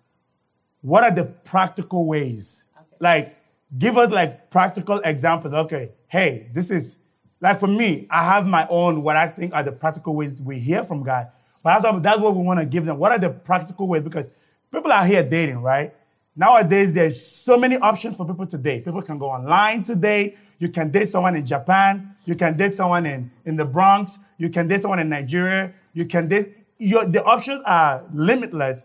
What 0.85 1.03
are 1.03 1.11
the 1.11 1.25
practical 1.25 2.07
ways? 2.07 2.67
Okay. 2.77 2.97
Like, 3.01 3.37
give 3.77 3.97
us 3.97 4.11
like 4.11 4.51
practical 4.51 5.01
examples. 5.03 5.55
Okay, 5.55 5.93
hey, 6.09 6.51
this 6.53 6.71
is 6.71 6.99
like 7.41 7.59
for 7.59 7.67
me, 7.67 8.07
I 8.11 8.23
have 8.23 8.47
my 8.47 8.67
own 8.69 9.03
what 9.03 9.17
I 9.17 9.29
think 9.29 9.55
are 9.55 9.63
the 9.63 9.73
practical 9.73 10.15
ways 10.15 10.43
we 10.43 10.59
hear 10.59 10.85
from 10.85 11.03
God. 11.03 11.29
But 11.63 11.81
that's, 11.81 12.03
that's 12.03 12.21
what 12.21 12.37
we 12.37 12.43
want 12.43 12.61
to 12.61 12.67
give 12.67 12.85
them. 12.85 12.99
What 12.99 13.13
are 13.13 13.19
the 13.19 13.31
practical 13.31 13.89
ways? 13.89 14.03
Because 14.03 14.29
people 14.71 14.93
are 14.93 15.07
here 15.07 15.23
dating, 15.27 15.63
right? 15.63 15.95
Nowadays, 16.37 16.93
there's 16.93 17.25
so 17.25 17.57
many 17.57 17.79
options 17.79 18.19
for 18.19 18.27
people 18.27 18.47
to 18.47 18.59
date. 18.59 18.85
People 18.85 19.01
can 19.01 19.17
go 19.17 19.31
online 19.31 19.85
today. 19.85 20.37
You 20.59 20.69
can 20.69 20.91
date 20.91 21.09
someone 21.09 21.35
in 21.35 21.47
Japan. 21.47 22.15
You 22.27 22.35
can 22.35 22.59
date 22.59 22.75
someone 22.75 23.07
in, 23.07 23.31
in 23.47 23.57
the 23.57 23.65
Bronx. 23.65 24.19
You 24.37 24.51
can 24.51 24.69
date 24.69 24.83
someone 24.83 24.99
in 24.99 25.09
Nigeria. 25.09 25.73
You 25.95 26.05
can 26.05 26.29
date, 26.29 26.55
your, 26.77 27.07
the 27.07 27.25
options 27.25 27.63
are 27.65 28.05
limitless. 28.13 28.85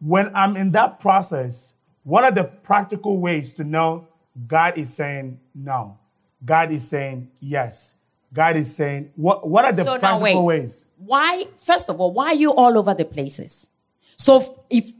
When 0.00 0.30
I'm 0.34 0.56
in 0.56 0.72
that 0.72 1.00
process, 1.00 1.74
what 2.02 2.24
are 2.24 2.30
the 2.30 2.44
practical 2.44 3.18
ways 3.18 3.54
to 3.54 3.64
know 3.64 4.08
God 4.46 4.78
is 4.78 4.92
saying 4.92 5.40
no? 5.54 5.98
God 6.44 6.70
is 6.70 6.88
saying 6.88 7.30
yes. 7.40 7.96
God 8.32 8.56
is 8.56 8.74
saying, 8.74 9.10
what, 9.16 9.48
what 9.48 9.64
are 9.64 9.72
the 9.72 9.82
so 9.82 9.98
practical 9.98 10.44
ways? 10.44 10.86
Why, 10.98 11.44
first 11.56 11.88
of 11.88 12.00
all, 12.00 12.12
why 12.12 12.26
are 12.28 12.34
you 12.34 12.52
all 12.52 12.78
over 12.78 12.94
the 12.94 13.04
places? 13.04 13.68
So 14.16 14.64
if, 14.68 14.90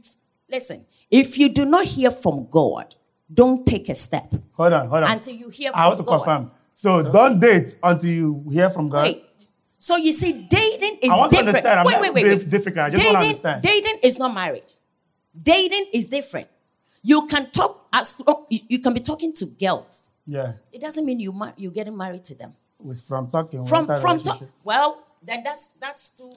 listen, 0.49 0.85
if 1.11 1.37
you 1.37 1.49
do 1.49 1.65
not 1.65 1.85
hear 1.85 2.11
from 2.11 2.47
God, 2.49 2.95
don't 3.31 3.65
take 3.65 3.89
a 3.89 3.95
step. 3.95 4.33
Hold 4.53 4.73
on, 4.73 4.87
hold 4.87 5.03
on. 5.03 5.11
Until 5.11 5.35
you 5.35 5.49
hear 5.49 5.71
from 5.71 5.79
I 5.79 5.87
want 5.87 5.99
to 5.99 6.03
God. 6.03 6.17
confirm. 6.17 6.51
So 6.73 7.11
don't 7.11 7.39
date 7.39 7.75
until 7.83 8.09
you 8.09 8.45
hear 8.51 8.69
from 8.69 8.89
God. 8.89 9.03
Wait. 9.03 9.25
So 9.77 9.95
you 9.95 10.11
see, 10.11 10.47
dating 10.49 10.99
is 11.01 11.11
I 11.11 11.17
want 11.17 11.31
different. 11.31 11.51
To 11.51 11.57
understand. 11.57 11.79
I'm 11.79 11.85
wait, 11.85 12.01
wait, 12.01 12.13
wait, 12.13 12.37
wait. 12.37 12.49
Difficult. 12.49 12.77
I 12.85 12.89
just 12.89 13.01
dating, 13.01 13.13
want 13.13 13.23
to 13.23 13.27
understand. 13.27 13.61
Dating 13.61 13.99
is 14.03 14.17
not 14.17 14.33
marriage. 14.33 14.73
Dating 15.33 15.87
is 15.93 16.07
different. 16.07 16.47
You 17.01 17.27
can 17.27 17.49
talk 17.51 17.87
as 17.93 18.21
oh, 18.27 18.45
you 18.49 18.79
can 18.79 18.93
be 18.93 18.99
talking 18.99 19.33
to 19.33 19.45
girls 19.45 20.09
yeah. 20.29 20.53
It 20.71 20.79
doesn't 20.81 21.05
mean 21.05 21.19
you 21.19 21.31
mar- 21.31 21.55
you're 21.57 21.71
getting 21.71 21.97
married 21.97 22.23
to 22.25 22.35
them. 22.35 22.53
With 22.79 23.01
from 23.01 23.29
talking. 23.31 23.65
From 23.65 23.87
from 23.87 24.19
talk. 24.19 24.41
Well, 24.63 25.03
then 25.23 25.43
that's 25.43 25.69
that's 25.79 26.09
too 26.09 26.33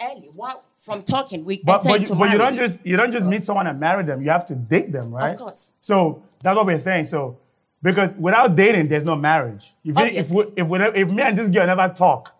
early. 0.00 0.30
Well, 0.34 0.64
from 0.78 1.02
talking 1.02 1.44
we 1.44 1.60
but, 1.62 1.82
but, 1.82 2.00
you, 2.08 2.14
but 2.14 2.30
you 2.30 2.38
don't 2.38 2.54
just 2.54 2.86
you 2.86 2.96
don't 2.96 3.10
just 3.10 3.26
meet 3.26 3.42
someone 3.42 3.66
and 3.66 3.80
marry 3.80 4.04
them. 4.04 4.22
You 4.22 4.30
have 4.30 4.46
to 4.46 4.54
date 4.54 4.92
them, 4.92 5.12
right? 5.12 5.32
Of 5.32 5.38
course. 5.38 5.72
So 5.80 6.22
that's 6.40 6.56
what 6.56 6.66
we're 6.66 6.78
saying. 6.78 7.06
So 7.06 7.38
because 7.82 8.14
without 8.14 8.54
dating, 8.54 8.86
there's 8.88 9.04
no 9.04 9.16
marriage. 9.16 9.72
If 9.84 9.96
we, 9.96 10.02
if 10.04 10.30
we, 10.30 10.44
if, 10.56 10.68
we, 10.68 10.78
if 10.78 11.10
me 11.10 11.22
and 11.22 11.36
this 11.36 11.48
girl 11.48 11.66
never 11.66 11.92
talk, 11.92 12.32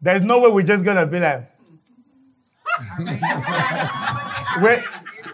there's 0.00 0.22
no 0.22 0.40
way 0.40 0.50
we're 0.50 0.62
just 0.62 0.84
gonna 0.84 1.06
be 1.06 1.20
like. 1.20 1.44
we're, 4.62 4.84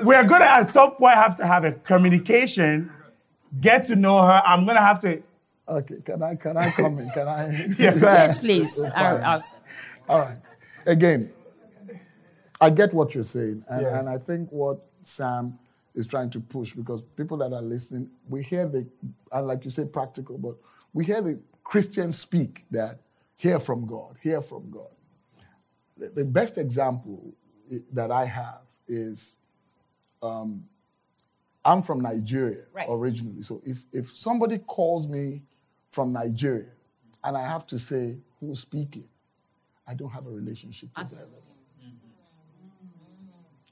we're 0.02 0.24
gonna 0.24 0.44
at 0.44 0.70
some 0.70 0.92
point 0.92 1.14
have 1.14 1.36
to 1.36 1.46
have 1.46 1.64
a 1.64 1.72
communication 1.72 2.90
get 3.60 3.86
to 3.86 3.96
know 3.96 4.22
her. 4.22 4.42
I'm 4.44 4.66
gonna 4.66 4.80
have 4.80 5.00
to. 5.00 5.22
Okay, 5.68 5.96
can 6.04 6.22
I 6.22 6.34
can 6.34 6.56
I 6.56 6.70
come 6.70 6.98
in? 6.98 7.10
Can 7.10 7.28
I? 7.28 7.50
yeah. 7.78 7.94
Yes, 7.94 8.38
please. 8.38 8.80
I'll, 8.94 9.42
All 10.08 10.18
right. 10.20 10.36
Again, 10.86 11.30
I 12.60 12.70
get 12.70 12.92
what 12.92 13.14
you're 13.14 13.24
saying, 13.24 13.64
and, 13.68 13.82
yeah. 13.82 13.98
and 13.98 14.08
I 14.08 14.18
think 14.18 14.50
what 14.50 14.80
Sam 15.00 15.58
is 15.94 16.06
trying 16.06 16.30
to 16.30 16.40
push 16.40 16.72
because 16.72 17.02
people 17.02 17.36
that 17.38 17.52
are 17.52 17.62
listening, 17.62 18.10
we 18.28 18.42
hear 18.42 18.66
the, 18.66 18.88
and 19.32 19.46
like 19.46 19.64
you 19.64 19.70
say, 19.70 19.84
practical, 19.84 20.38
but 20.38 20.56
we 20.92 21.04
hear 21.04 21.22
the 21.22 21.40
Christians 21.62 22.18
speak 22.18 22.64
that 22.70 23.00
hear 23.36 23.60
from 23.60 23.86
God, 23.86 24.16
hear 24.22 24.40
from 24.40 24.70
God. 24.70 24.88
The, 25.96 26.08
the 26.08 26.24
best 26.24 26.58
example 26.58 27.34
eh, 27.72 27.78
that 27.92 28.10
I 28.10 28.24
have 28.26 28.62
is 28.88 29.36
um, 30.24 30.64
I'm 31.64 31.82
from 31.82 32.00
Nigeria 32.00 32.64
right. 32.72 32.86
originally. 32.88 33.42
So 33.42 33.60
if, 33.64 33.84
if 33.92 34.10
somebody 34.10 34.58
calls 34.58 35.08
me 35.08 35.42
from 35.88 36.12
Nigeria 36.12 36.70
and 37.22 37.36
I 37.36 37.42
have 37.46 37.66
to 37.68 37.78
say 37.78 38.18
who's 38.40 38.60
speaking, 38.60 39.08
I 39.86 39.94
don't 39.94 40.10
have 40.10 40.26
a 40.26 40.30
relationship 40.30 40.90
with 40.90 41.04
Absolutely. 41.04 41.30
them. 41.30 41.40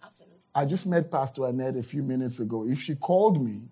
Absolutely. 0.02 0.38
I 0.54 0.64
just 0.66 0.86
met 0.86 1.10
Pastor 1.10 1.46
Annette 1.46 1.76
a 1.76 1.82
few 1.82 2.02
minutes 2.02 2.40
ago. 2.40 2.66
If 2.66 2.82
she 2.82 2.94
called 2.94 3.42
me 3.42 3.62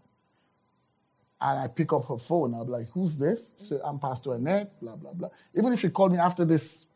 and 1.40 1.58
I 1.58 1.68
pick 1.68 1.92
up 1.92 2.06
her 2.08 2.16
phone, 2.16 2.54
I'll 2.54 2.64
be 2.64 2.72
like, 2.72 2.88
who's 2.90 3.16
this? 3.16 3.54
She 3.58 3.66
said, 3.66 3.80
I'm 3.84 3.98
Pastor 3.98 4.34
Annette, 4.34 4.78
blah, 4.80 4.96
blah, 4.96 5.12
blah. 5.12 5.28
Even 5.56 5.72
if 5.72 5.80
she 5.80 5.88
called 5.90 6.12
me 6.12 6.18
after 6.18 6.44
this 6.44 6.86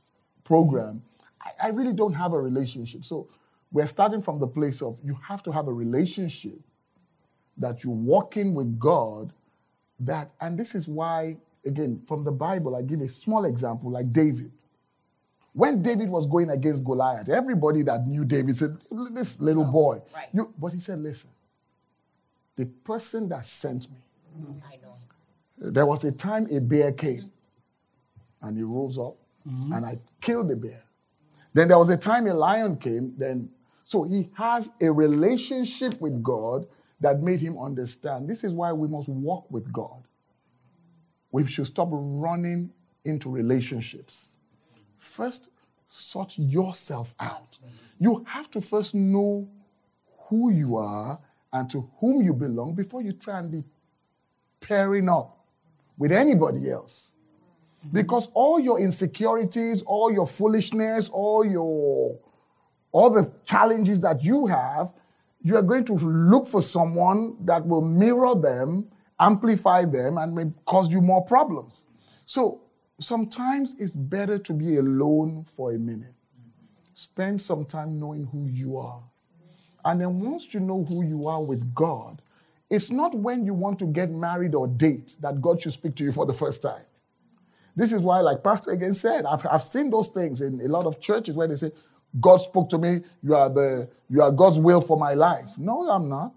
program, 0.44 1.02
I, 1.40 1.66
I 1.66 1.68
really 1.70 1.92
don't 1.92 2.14
have 2.14 2.32
a 2.32 2.40
relationship. 2.40 3.04
So 3.04 3.28
we're 3.74 3.86
starting 3.86 4.22
from 4.22 4.38
the 4.38 4.46
place 4.46 4.80
of 4.80 5.00
you 5.04 5.18
have 5.26 5.42
to 5.42 5.50
have 5.50 5.66
a 5.66 5.72
relationship 5.72 6.60
that 7.56 7.82
you're 7.82 7.92
walking 7.92 8.54
with 8.54 8.78
God, 8.78 9.32
that, 9.98 10.30
and 10.40 10.56
this 10.56 10.76
is 10.76 10.86
why, 10.86 11.36
again, 11.66 11.98
from 11.98 12.22
the 12.22 12.30
Bible, 12.30 12.76
I 12.76 12.82
give 12.82 13.00
a 13.00 13.08
small 13.08 13.44
example 13.44 13.90
like 13.90 14.12
David. 14.12 14.52
When 15.52 15.82
David 15.82 16.08
was 16.08 16.24
going 16.24 16.50
against 16.50 16.84
Goliath, 16.84 17.28
everybody 17.28 17.82
that 17.82 18.06
knew 18.06 18.24
David 18.24 18.56
said, 18.56 18.78
This 19.10 19.40
little 19.40 19.64
boy. 19.64 20.02
Right. 20.14 20.28
You, 20.32 20.54
but 20.56 20.72
he 20.72 20.78
said, 20.78 21.00
Listen, 21.00 21.30
the 22.54 22.66
person 22.66 23.28
that 23.30 23.44
sent 23.44 23.90
me, 23.90 23.96
I 24.70 24.76
know. 24.76 24.94
There 25.58 25.86
was 25.86 26.04
a 26.04 26.12
time 26.12 26.46
a 26.50 26.60
bear 26.60 26.92
came 26.92 27.30
and 28.40 28.56
he 28.56 28.62
rose 28.62 28.98
up 28.98 29.16
mm-hmm. 29.48 29.72
and 29.72 29.84
I 29.84 29.98
killed 30.20 30.48
the 30.48 30.56
bear. 30.56 30.84
Then 31.52 31.68
there 31.68 31.78
was 31.78 31.88
a 31.88 31.96
time 31.96 32.26
a 32.26 32.34
lion 32.34 32.76
came, 32.76 33.14
then 33.16 33.48
so 33.84 34.02
he 34.02 34.30
has 34.36 34.70
a 34.80 34.90
relationship 34.90 36.00
with 36.00 36.22
God 36.22 36.66
that 37.00 37.20
made 37.20 37.40
him 37.40 37.58
understand 37.58 38.28
this 38.28 38.42
is 38.42 38.52
why 38.52 38.72
we 38.72 38.88
must 38.88 39.08
walk 39.08 39.50
with 39.50 39.70
God. 39.72 40.02
We 41.30 41.46
should 41.46 41.66
stop 41.66 41.88
running 41.90 42.72
into 43.04 43.28
relationships. 43.30 44.38
First, 44.96 45.50
sort 45.86 46.38
yourself 46.38 47.14
out. 47.20 47.56
You 48.00 48.24
have 48.28 48.50
to 48.52 48.60
first 48.60 48.94
know 48.94 49.48
who 50.28 50.50
you 50.50 50.76
are 50.76 51.18
and 51.52 51.68
to 51.70 51.90
whom 51.98 52.22
you 52.22 52.32
belong 52.32 52.74
before 52.74 53.02
you 53.02 53.12
try 53.12 53.38
and 53.38 53.50
be 53.50 53.64
pairing 54.60 55.08
up 55.08 55.44
with 55.98 56.10
anybody 56.10 56.70
else. 56.70 57.16
Because 57.92 58.28
all 58.32 58.58
your 58.58 58.80
insecurities, 58.80 59.82
all 59.82 60.10
your 60.10 60.26
foolishness, 60.26 61.10
all 61.10 61.44
your 61.44 62.18
all 62.94 63.10
the 63.10 63.30
challenges 63.44 64.00
that 64.00 64.22
you 64.24 64.46
have 64.46 64.94
you 65.44 65.56
are 65.56 65.62
going 65.62 65.84
to 65.84 65.92
look 65.92 66.46
for 66.46 66.62
someone 66.62 67.36
that 67.44 67.66
will 67.66 67.82
mirror 67.82 68.34
them, 68.34 68.88
amplify 69.20 69.84
them, 69.84 70.16
and 70.16 70.34
may 70.34 70.50
cause 70.64 70.90
you 70.90 71.02
more 71.02 71.22
problems. 71.22 71.84
So 72.24 72.62
sometimes 72.98 73.76
it's 73.78 73.92
better 73.92 74.38
to 74.38 74.54
be 74.54 74.78
alone 74.78 75.44
for 75.44 75.72
a 75.72 75.78
minute. 75.78 76.14
Spend 76.94 77.42
some 77.42 77.66
time 77.66 78.00
knowing 78.00 78.24
who 78.32 78.46
you 78.46 78.78
are. 78.78 79.02
And 79.84 80.00
then 80.00 80.18
once 80.20 80.54
you 80.54 80.60
know 80.60 80.82
who 80.82 81.04
you 81.04 81.28
are 81.28 81.42
with 81.44 81.74
God, 81.74 82.22
it's 82.70 82.90
not 82.90 83.14
when 83.14 83.44
you 83.44 83.52
want 83.52 83.78
to 83.80 83.86
get 83.86 84.10
married 84.10 84.54
or 84.54 84.66
date 84.66 85.16
that 85.20 85.42
God 85.42 85.60
should 85.60 85.74
speak 85.74 85.94
to 85.96 86.04
you 86.04 86.12
for 86.12 86.24
the 86.24 86.32
first 86.32 86.62
time. 86.62 86.86
This 87.76 87.92
is 87.92 88.00
why, 88.00 88.20
like 88.20 88.42
Pastor 88.42 88.70
again 88.70 88.94
said, 88.94 89.26
I've, 89.26 89.44
I've 89.50 89.62
seen 89.62 89.90
those 89.90 90.08
things 90.08 90.40
in 90.40 90.58
a 90.62 90.68
lot 90.68 90.86
of 90.86 91.02
churches 91.02 91.36
where 91.36 91.48
they 91.48 91.56
say, 91.56 91.72
God 92.20 92.36
spoke 92.36 92.68
to 92.70 92.78
me, 92.78 93.00
you 93.22 93.34
are 93.34 93.48
the 93.48 93.88
you 94.08 94.22
are 94.22 94.30
God's 94.30 94.58
will 94.58 94.80
for 94.80 94.96
my 94.96 95.14
life. 95.14 95.58
No, 95.58 95.88
I'm 95.90 96.08
not. 96.08 96.32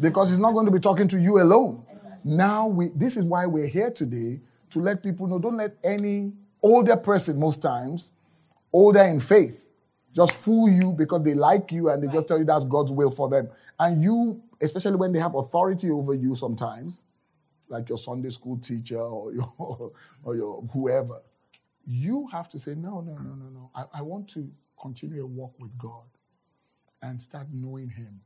Because 0.00 0.30
he's 0.30 0.38
not 0.38 0.52
going 0.52 0.66
to 0.66 0.72
be 0.72 0.78
talking 0.78 1.08
to 1.08 1.18
you 1.18 1.40
alone. 1.42 1.84
Now 2.24 2.68
we 2.68 2.88
this 2.88 3.16
is 3.16 3.26
why 3.26 3.46
we're 3.46 3.66
here 3.66 3.90
today 3.90 4.40
to 4.70 4.80
let 4.80 5.02
people 5.02 5.26
know 5.26 5.38
don't 5.38 5.56
let 5.56 5.76
any 5.82 6.32
older 6.62 6.96
person 6.96 7.38
most 7.38 7.62
times, 7.62 8.12
older 8.72 9.02
in 9.02 9.20
faith, 9.20 9.72
just 10.14 10.44
fool 10.44 10.68
you 10.68 10.92
because 10.92 11.22
they 11.22 11.34
like 11.34 11.72
you 11.72 11.88
and 11.88 12.02
they 12.02 12.12
just 12.12 12.28
tell 12.28 12.38
you 12.38 12.44
that's 12.44 12.64
God's 12.64 12.92
will 12.92 13.10
for 13.10 13.28
them. 13.28 13.48
And 13.78 14.02
you, 14.02 14.42
especially 14.60 14.96
when 14.96 15.12
they 15.12 15.20
have 15.20 15.34
authority 15.34 15.90
over 15.90 16.14
you 16.14 16.34
sometimes, 16.34 17.04
like 17.68 17.88
your 17.88 17.98
Sunday 17.98 18.30
school 18.30 18.58
teacher 18.58 19.00
or 19.00 19.32
your 19.32 19.52
or 20.22 20.36
your 20.36 20.62
whoever, 20.72 21.20
you 21.90 22.28
have 22.30 22.50
to 22.50 22.58
say, 22.58 22.74
no, 22.74 23.00
no, 23.00 23.14
no, 23.16 23.34
no, 23.34 23.48
no. 23.48 23.70
I, 23.74 23.84
I 23.94 24.02
want 24.02 24.28
to 24.30 24.50
continue 24.78 25.22
a 25.22 25.26
walk 25.26 25.54
with 25.58 25.76
God 25.78 26.04
and 27.00 27.20
start 27.20 27.46
knowing 27.50 27.88
Him. 27.88 28.20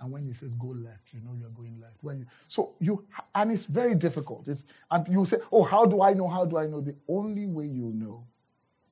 And 0.00 0.12
when 0.12 0.24
He 0.24 0.32
says 0.32 0.54
go 0.54 0.68
left, 0.68 1.12
you 1.12 1.20
know 1.20 1.34
you're 1.38 1.50
going 1.50 1.80
left. 1.80 1.96
When 2.02 2.20
you, 2.20 2.26
so 2.46 2.74
you 2.78 3.04
and 3.34 3.50
it's 3.50 3.64
very 3.64 3.96
difficult. 3.96 4.46
It's 4.46 4.64
and 4.88 5.06
you 5.08 5.26
say, 5.26 5.38
oh, 5.50 5.64
how 5.64 5.84
do 5.84 6.00
I 6.00 6.14
know? 6.14 6.28
How 6.28 6.44
do 6.44 6.58
I 6.58 6.66
know? 6.66 6.80
The 6.80 6.94
only 7.08 7.46
way 7.46 7.66
you 7.66 7.92
know 7.92 8.24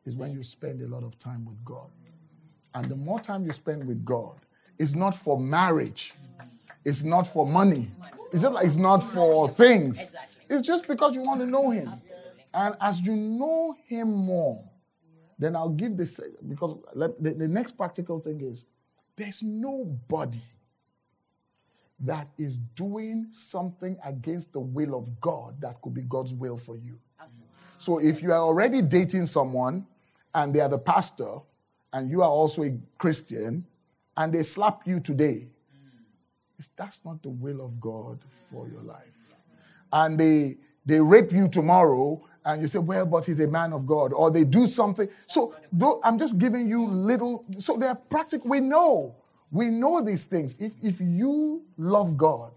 is 0.05 0.17
when 0.17 0.33
you 0.33 0.43
spend 0.43 0.83
a 0.83 0.89
lot 0.89 1.05
of 1.05 1.17
time 1.21 1.45
with 1.45 1.65
God. 1.65 1.89
And 2.75 2.87
the 2.87 2.97
more 2.97 3.21
time 3.21 3.47
you 3.47 3.53
spend 3.53 3.87
with 3.87 4.05
God, 4.05 4.35
it's 4.77 4.95
not 4.95 5.15
for 5.15 5.39
marriage. 5.39 6.15
It's 6.85 7.05
not 7.05 7.29
for 7.29 7.47
money. 7.47 7.89
It's 8.33 8.43
just 8.43 8.55
like 8.55 8.67
it's 8.67 8.77
not 8.77 9.05
for 9.05 9.49
things. 9.49 10.17
It's 10.51 10.63
just 10.67 10.89
because 10.89 11.15
you 11.15 11.23
want 11.23 11.41
to 11.41 11.47
know 11.47 11.71
Him. 11.71 11.93
And 12.57 12.75
as 12.81 13.03
you 13.03 13.15
know 13.15 13.77
Him 13.87 14.11
more, 14.11 14.65
then 15.39 15.55
I'll 15.55 15.69
give 15.69 15.99
this 15.99 16.19
because 16.49 16.75
the, 16.95 17.35
the 17.35 17.47
next 17.47 17.73
practical 17.73 18.19
thing 18.19 18.41
is 18.41 18.67
there's 19.15 19.43
nobody 19.43 20.41
that 22.01 22.29
is 22.39 22.57
doing 22.57 23.27
something 23.31 23.99
against 24.03 24.55
the 24.55 24.61
will 24.61 24.95
of 24.95 25.21
God 25.21 25.61
that 25.61 25.83
could 25.83 25.93
be 25.93 26.01
God's 26.01 26.33
will 26.33 26.57
for 26.57 26.77
you. 26.77 26.99
Absolutely. 27.21 27.55
So 27.77 27.99
if 27.99 28.23
you 28.23 28.33
are 28.33 28.41
already 28.41 28.81
dating 28.81 29.27
someone 29.27 29.87
and 30.35 30.55
they 30.55 30.61
are 30.61 30.69
the 30.69 30.79
pastor 30.79 31.39
and 31.93 32.11
you 32.11 32.23
are 32.23 32.31
also 32.31 32.63
a 32.63 32.79
Christian 32.97 33.67
and 34.17 34.33
they 34.33 34.43
slap 34.43 34.87
you 34.87 35.01
today, 35.01 35.49
that's 36.75 37.01
not 37.05 37.23
the 37.23 37.29
will 37.29 37.61
of 37.61 37.79
God 37.79 38.21
for 38.31 38.67
your 38.67 38.83
life. 38.83 39.35
And 39.93 40.19
they 40.19 40.57
they 40.87 41.01
rape 41.01 41.33
you 41.33 41.49
tomorrow 41.49 42.23
and 42.47 42.63
you 42.63 42.69
say, 42.69 42.79
well, 42.79 43.05
but 43.05 43.27
he's 43.27 43.41
a 43.41 43.49
man 43.49 43.73
of 43.73 43.87
God, 43.87 44.13
or 44.13 44.31
they 44.31 44.45
do 44.45 44.69
something. 44.69 45.09
So 45.27 45.55
I'm 46.05 46.17
just 46.17 46.39
giving 46.39 46.69
you 46.69 46.87
little, 46.87 47.45
so 47.59 47.77
they're 47.77 47.97
practical. 47.97 48.49
We 48.49 48.61
know, 48.61 49.17
we 49.51 49.67
know 49.67 50.01
these 50.01 50.27
things. 50.27 50.55
If, 50.61 50.75
if 50.81 51.01
you 51.01 51.65
love 51.77 52.17
God 52.17 52.53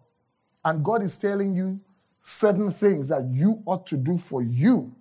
and 0.63 0.85
God 0.85 1.01
is 1.01 1.17
telling 1.17 1.55
you 1.55 1.79
certain 2.21 2.69
things 2.69 3.09
that 3.09 3.25
you 3.31 3.63
ought 3.65 3.87
to 3.87 3.97
do 3.97 4.15
for 4.15 4.43
you, 4.43 4.95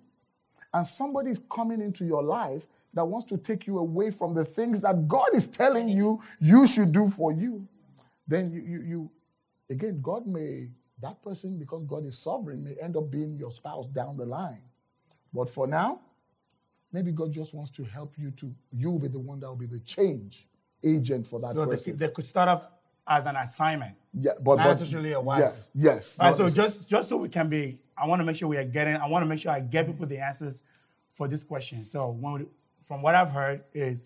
and 0.73 0.85
somebody 0.85 1.29
is 1.29 1.39
coming 1.49 1.81
into 1.81 2.03
your 2.03 2.23
life 2.23 2.65
that 2.95 3.05
wants 3.05 3.27
to 3.27 3.37
take 3.37 3.67
you 3.67 3.77
away 3.77 4.09
from 4.09 4.33
the 4.33 4.43
things 4.43 4.79
that 4.81 5.07
God 5.07 5.29
is 5.35 5.45
telling 5.45 5.87
you 5.87 6.19
you 6.39 6.65
should 6.65 6.91
do 6.91 7.09
for 7.09 7.31
you, 7.31 7.67
then 8.27 8.51
you, 8.51 8.61
you, 8.61 8.81
you 8.81 9.11
again, 9.69 9.99
God 10.01 10.25
may, 10.25 10.69
that 10.99 11.21
person, 11.21 11.59
because 11.59 11.83
God 11.83 12.05
is 12.07 12.17
sovereign, 12.17 12.63
may 12.63 12.75
end 12.81 12.97
up 12.97 13.11
being 13.11 13.37
your 13.37 13.51
spouse 13.51 13.87
down 13.87 14.17
the 14.17 14.25
line. 14.25 14.61
But 15.33 15.49
for 15.49 15.67
now, 15.67 16.01
maybe 16.91 17.11
God 17.11 17.31
just 17.31 17.53
wants 17.53 17.71
to 17.71 17.83
help 17.83 18.13
you 18.17 18.31
to, 18.31 18.53
you 18.71 18.91
will 18.91 18.99
be 18.99 19.07
the 19.07 19.19
one 19.19 19.39
that 19.39 19.47
will 19.47 19.55
be 19.55 19.65
the 19.65 19.79
change 19.79 20.47
agent 20.83 21.27
for 21.27 21.39
that 21.39 21.53
so 21.53 21.65
person. 21.65 21.93
So 21.93 21.97
they, 21.97 22.07
they, 22.07 22.13
could 22.13 22.25
start 22.25 22.49
off 22.49 22.67
as 23.07 23.25
an 23.25 23.35
assignment. 23.35 23.95
Yeah, 24.13 24.31
but 24.41 24.55
not 24.55 24.63
but, 24.63 24.71
necessarily 24.73 25.13
a 25.13 25.21
wife. 25.21 25.39
Yeah, 25.75 25.93
yes. 25.93 26.17
Right, 26.19 26.35
so 26.35 26.49
just 26.49 26.87
just 26.87 27.09
so 27.09 27.17
we 27.17 27.29
can 27.29 27.49
be, 27.49 27.79
I 27.97 28.07
want 28.07 28.21
to 28.21 28.25
make 28.25 28.35
sure 28.35 28.47
we 28.47 28.57
are 28.57 28.63
getting, 28.63 28.95
I 28.95 29.07
want 29.07 29.23
to 29.23 29.27
make 29.27 29.39
sure 29.39 29.51
I 29.51 29.59
get 29.59 29.87
people 29.87 30.05
the 30.05 30.19
answers 30.19 30.63
for 31.13 31.27
this 31.27 31.43
question. 31.43 31.85
So 31.85 32.09
when 32.11 32.33
we, 32.33 32.45
from 32.87 33.01
what 33.01 33.15
I've 33.15 33.31
heard 33.31 33.63
is 33.73 34.05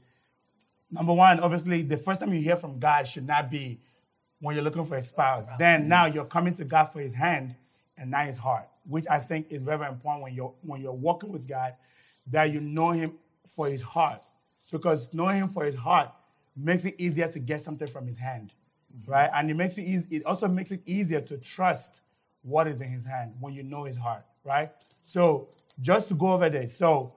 number 0.92 1.14
one, 1.14 1.40
obviously 1.40 1.84
the 1.84 1.98
first 1.98 2.20
time 2.20 2.34
you 2.34 2.42
hear 2.42 2.58
from 2.58 2.80
God 2.80 3.08
should 3.08 3.28
not 3.28 3.50
be 3.50 3.80
when 4.40 4.56
you're 4.56 4.64
looking 4.64 4.86
for 4.86 4.98
a 4.98 5.02
spouse. 5.02 5.48
Then 5.58 5.82
mm-hmm. 5.82 5.90
now 5.90 6.06
you're 6.06 6.26
coming 6.26 6.54
to 6.56 6.66
God 6.66 6.86
for 6.86 7.00
his 7.00 7.14
hand 7.14 7.56
and 7.98 8.12
not 8.12 8.28
his 8.28 8.38
heart 8.38 8.68
which 8.86 9.06
I 9.10 9.20
think 9.20 9.48
is 9.50 9.62
very 9.62 9.88
important 9.88 10.24
when 10.24 10.34
you're 10.34 10.54
when 10.62 10.82
you're 10.82 10.92
walking 10.92 11.32
with 11.32 11.48
God, 11.48 11.76
that 12.32 12.52
you 12.52 12.60
know 12.60 12.92
Him 12.92 13.14
for 13.56 13.68
His 13.68 13.82
heart, 13.82 14.22
because 14.72 15.14
knowing 15.14 15.38
Him 15.38 15.50
for 15.50 15.64
His 15.66 15.76
heart 15.76 16.12
makes 16.56 16.86
it 16.86 16.96
easier 16.98 17.28
to 17.30 17.40
get 17.40 17.62
something 17.62 17.88
from 17.88 18.08
His 18.08 18.18
hand, 18.18 18.54
mm-hmm. 18.96 19.12
right? 19.12 19.30
And 19.34 19.50
it 19.50 19.56
makes 19.56 19.78
it 19.78 19.84
easy. 19.84 20.18
It 20.18 20.26
also 20.26 20.48
makes 20.48 20.72
it 20.72 20.82
easier 20.86 21.22
to 21.22 21.38
trust 21.38 22.02
what 22.42 22.68
is 22.68 22.82
in 22.82 22.90
His 22.90 23.06
hand 23.06 23.36
when 23.40 23.54
you 23.54 23.64
know 23.64 23.86
His 23.86 23.98
heart, 23.98 24.26
right? 24.44 24.72
So 25.04 25.50
just 25.82 26.10
to 26.10 26.16
go 26.16 26.34
over 26.34 26.50
this, 26.50 26.78
so 26.78 27.14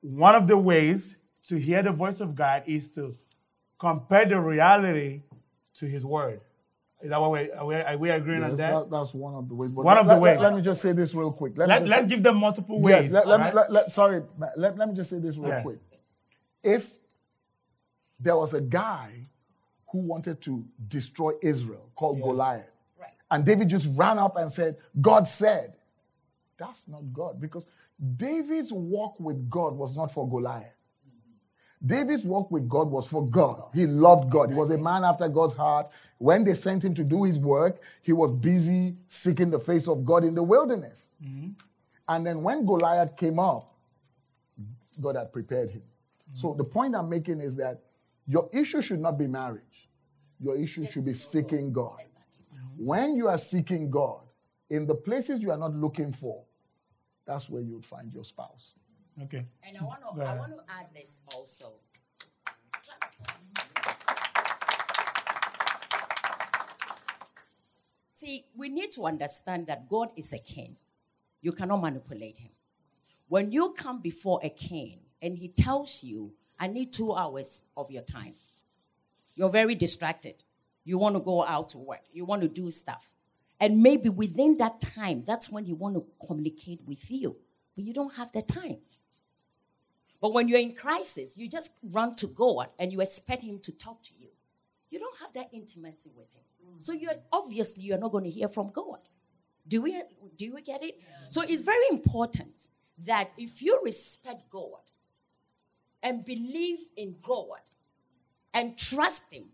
one 0.00 0.34
of 0.34 0.46
the 0.46 0.56
ways 0.56 1.16
to 1.48 1.58
hear 1.58 1.82
the 1.82 1.92
voice 1.92 2.20
of 2.20 2.34
God 2.34 2.62
is 2.66 2.90
to 2.92 3.14
compare 3.78 4.26
the 4.26 4.38
reality 4.38 5.22
to 5.74 5.86
His 5.86 6.04
word. 6.04 6.40
Is 7.02 7.10
that 7.10 7.20
what 7.20 7.30
we 7.32 7.50
are 7.50 7.66
we, 7.66 7.74
are 7.76 7.96
we 7.96 8.10
agreeing 8.10 8.40
yes, 8.40 8.50
on 8.50 8.56
that? 8.58 8.72
that? 8.72 8.90
That's 8.90 9.14
one 9.14 9.34
of 9.34 9.48
the 9.48 9.54
ways. 9.54 9.72
But 9.72 9.84
one 9.84 9.94
let, 9.94 10.00
of 10.02 10.06
the 10.06 10.12
let, 10.14 10.22
ways. 10.22 10.40
Let, 10.40 10.54
me 10.54 10.60
just 10.60 10.82
say 10.82 10.92
this 10.92 11.14
real 11.14 11.32
quick. 11.32 11.56
Let, 11.56 11.68
let, 11.68 12.00
us 12.00 12.06
give 12.06 12.22
them 12.22 12.36
multiple 12.36 12.78
ways. 12.80 13.04
Yes, 13.04 13.12
let, 13.12 13.26
let, 13.26 13.40
right? 13.40 13.54
me, 13.54 13.60
let, 13.70 13.90
sorry, 13.90 14.22
let, 14.56 14.76
let 14.76 14.88
me 14.88 14.94
just 14.94 15.08
say 15.08 15.18
this 15.18 15.38
real 15.38 15.48
yeah. 15.48 15.62
quick. 15.62 15.78
If 16.62 16.92
there 18.18 18.36
was 18.36 18.52
a 18.52 18.60
guy 18.60 19.28
who 19.90 20.00
wanted 20.00 20.42
to 20.42 20.64
destroy 20.88 21.32
Israel 21.42 21.90
called 21.94 22.18
yeah. 22.18 22.24
Goliath, 22.24 22.72
right. 23.00 23.10
and 23.30 23.46
David 23.46 23.70
just 23.70 23.88
ran 23.94 24.18
up 24.18 24.36
and 24.36 24.52
said, 24.52 24.76
God 25.00 25.26
said, 25.26 25.72
that's 26.58 26.86
not 26.86 27.12
God 27.14 27.40
because 27.40 27.66
David's 28.16 28.72
walk 28.72 29.18
with 29.18 29.48
God 29.48 29.74
was 29.74 29.96
not 29.96 30.12
for 30.12 30.28
Goliath. 30.28 30.76
David's 31.84 32.26
walk 32.26 32.50
with 32.50 32.68
God 32.68 32.90
was 32.90 33.08
for 33.08 33.26
God. 33.26 33.62
He 33.72 33.86
loved 33.86 34.30
God. 34.30 34.50
He 34.50 34.54
was 34.54 34.70
a 34.70 34.76
man 34.76 35.02
after 35.02 35.28
God's 35.28 35.54
heart. 35.54 35.88
When 36.18 36.44
they 36.44 36.52
sent 36.52 36.84
him 36.84 36.92
to 36.94 37.04
do 37.04 37.24
his 37.24 37.38
work, 37.38 37.80
he 38.02 38.12
was 38.12 38.32
busy 38.32 38.96
seeking 39.06 39.50
the 39.50 39.58
face 39.58 39.88
of 39.88 40.04
God 40.04 40.24
in 40.24 40.34
the 40.34 40.42
wilderness. 40.42 41.14
Mm-hmm. 41.24 41.50
And 42.08 42.26
then 42.26 42.42
when 42.42 42.66
Goliath 42.66 43.16
came 43.16 43.38
up, 43.38 43.72
God 45.00 45.16
had 45.16 45.32
prepared 45.32 45.70
him. 45.70 45.80
Mm-hmm. 45.80 46.36
So 46.36 46.54
the 46.54 46.64
point 46.64 46.94
I'm 46.94 47.08
making 47.08 47.40
is 47.40 47.56
that 47.56 47.80
your 48.26 48.50
issue 48.52 48.82
should 48.82 49.00
not 49.00 49.16
be 49.18 49.26
marriage. 49.26 49.88
Your 50.38 50.56
issue 50.56 50.84
should 50.84 51.06
be 51.06 51.14
seeking 51.14 51.72
God. 51.72 51.98
Mm-hmm. 51.98 52.84
When 52.84 53.16
you 53.16 53.28
are 53.28 53.38
seeking 53.38 53.90
God, 53.90 54.20
in 54.68 54.86
the 54.86 54.94
places 54.94 55.40
you 55.40 55.50
are 55.50 55.58
not 55.58 55.74
looking 55.74 56.12
for, 56.12 56.44
that's 57.26 57.48
where 57.48 57.62
you 57.62 57.72
would 57.74 57.86
find 57.86 58.12
your 58.12 58.24
spouse. 58.24 58.74
Okay. 59.22 59.44
And 59.66 59.76
I 59.76 59.84
want 59.84 60.00
to 60.00 60.24
I 60.24 60.34
want 60.36 60.52
to 60.52 60.62
add 60.68 60.86
this 60.94 61.20
also. 61.34 61.74
See, 68.08 68.44
we 68.56 68.68
need 68.68 68.92
to 68.92 69.06
understand 69.06 69.66
that 69.66 69.88
God 69.88 70.10
is 70.16 70.32
a 70.32 70.38
king. 70.38 70.76
You 71.40 71.52
cannot 71.52 71.80
manipulate 71.80 72.38
him. 72.38 72.50
When 73.28 73.52
you 73.52 73.72
come 73.72 74.00
before 74.00 74.40
a 74.42 74.50
king 74.50 75.00
and 75.22 75.36
he 75.36 75.48
tells 75.48 76.02
you, 76.04 76.32
I 76.58 76.66
need 76.66 76.92
two 76.92 77.14
hours 77.14 77.64
of 77.76 77.90
your 77.90 78.02
time, 78.02 78.34
you're 79.36 79.50
very 79.50 79.74
distracted. 79.74 80.34
You 80.84 80.98
want 80.98 81.14
to 81.16 81.20
go 81.20 81.44
out 81.44 81.70
to 81.70 81.78
work, 81.78 82.02
you 82.12 82.24
want 82.24 82.42
to 82.42 82.48
do 82.48 82.70
stuff. 82.70 83.12
And 83.58 83.82
maybe 83.82 84.08
within 84.08 84.56
that 84.58 84.80
time, 84.80 85.24
that's 85.26 85.50
when 85.50 85.66
he 85.66 85.74
want 85.74 85.94
to 85.94 86.04
communicate 86.26 86.80
with 86.86 87.10
you. 87.10 87.36
But 87.76 87.84
you 87.84 87.92
don't 87.92 88.14
have 88.14 88.32
the 88.32 88.42
time. 88.42 88.78
But 90.20 90.32
when 90.34 90.48
you're 90.48 90.60
in 90.60 90.74
crisis, 90.74 91.36
you 91.36 91.48
just 91.48 91.72
run 91.82 92.14
to 92.16 92.26
God 92.26 92.68
and 92.78 92.92
you 92.92 93.00
expect 93.00 93.42
Him 93.42 93.58
to 93.60 93.72
talk 93.72 94.02
to 94.04 94.10
you. 94.18 94.28
You 94.90 94.98
don't 94.98 95.18
have 95.20 95.32
that 95.34 95.48
intimacy 95.52 96.10
with 96.14 96.32
Him. 96.34 96.42
So 96.78 96.92
you're 96.92 97.14
obviously 97.32 97.84
you're 97.84 97.98
not 97.98 98.12
going 98.12 98.24
to 98.24 98.30
hear 98.30 98.48
from 98.48 98.68
God. 98.68 99.08
Do 99.66 99.82
we 99.82 100.02
do 100.36 100.54
we 100.54 100.62
get 100.62 100.82
it? 100.82 101.00
So 101.28 101.42
it's 101.42 101.62
very 101.62 101.84
important 101.90 102.68
that 103.06 103.30
if 103.38 103.62
you 103.62 103.80
respect 103.84 104.50
God 104.50 104.80
and 106.02 106.24
believe 106.24 106.80
in 106.96 107.16
God 107.22 107.60
and 108.52 108.76
trust 108.76 109.32
Him, 109.32 109.44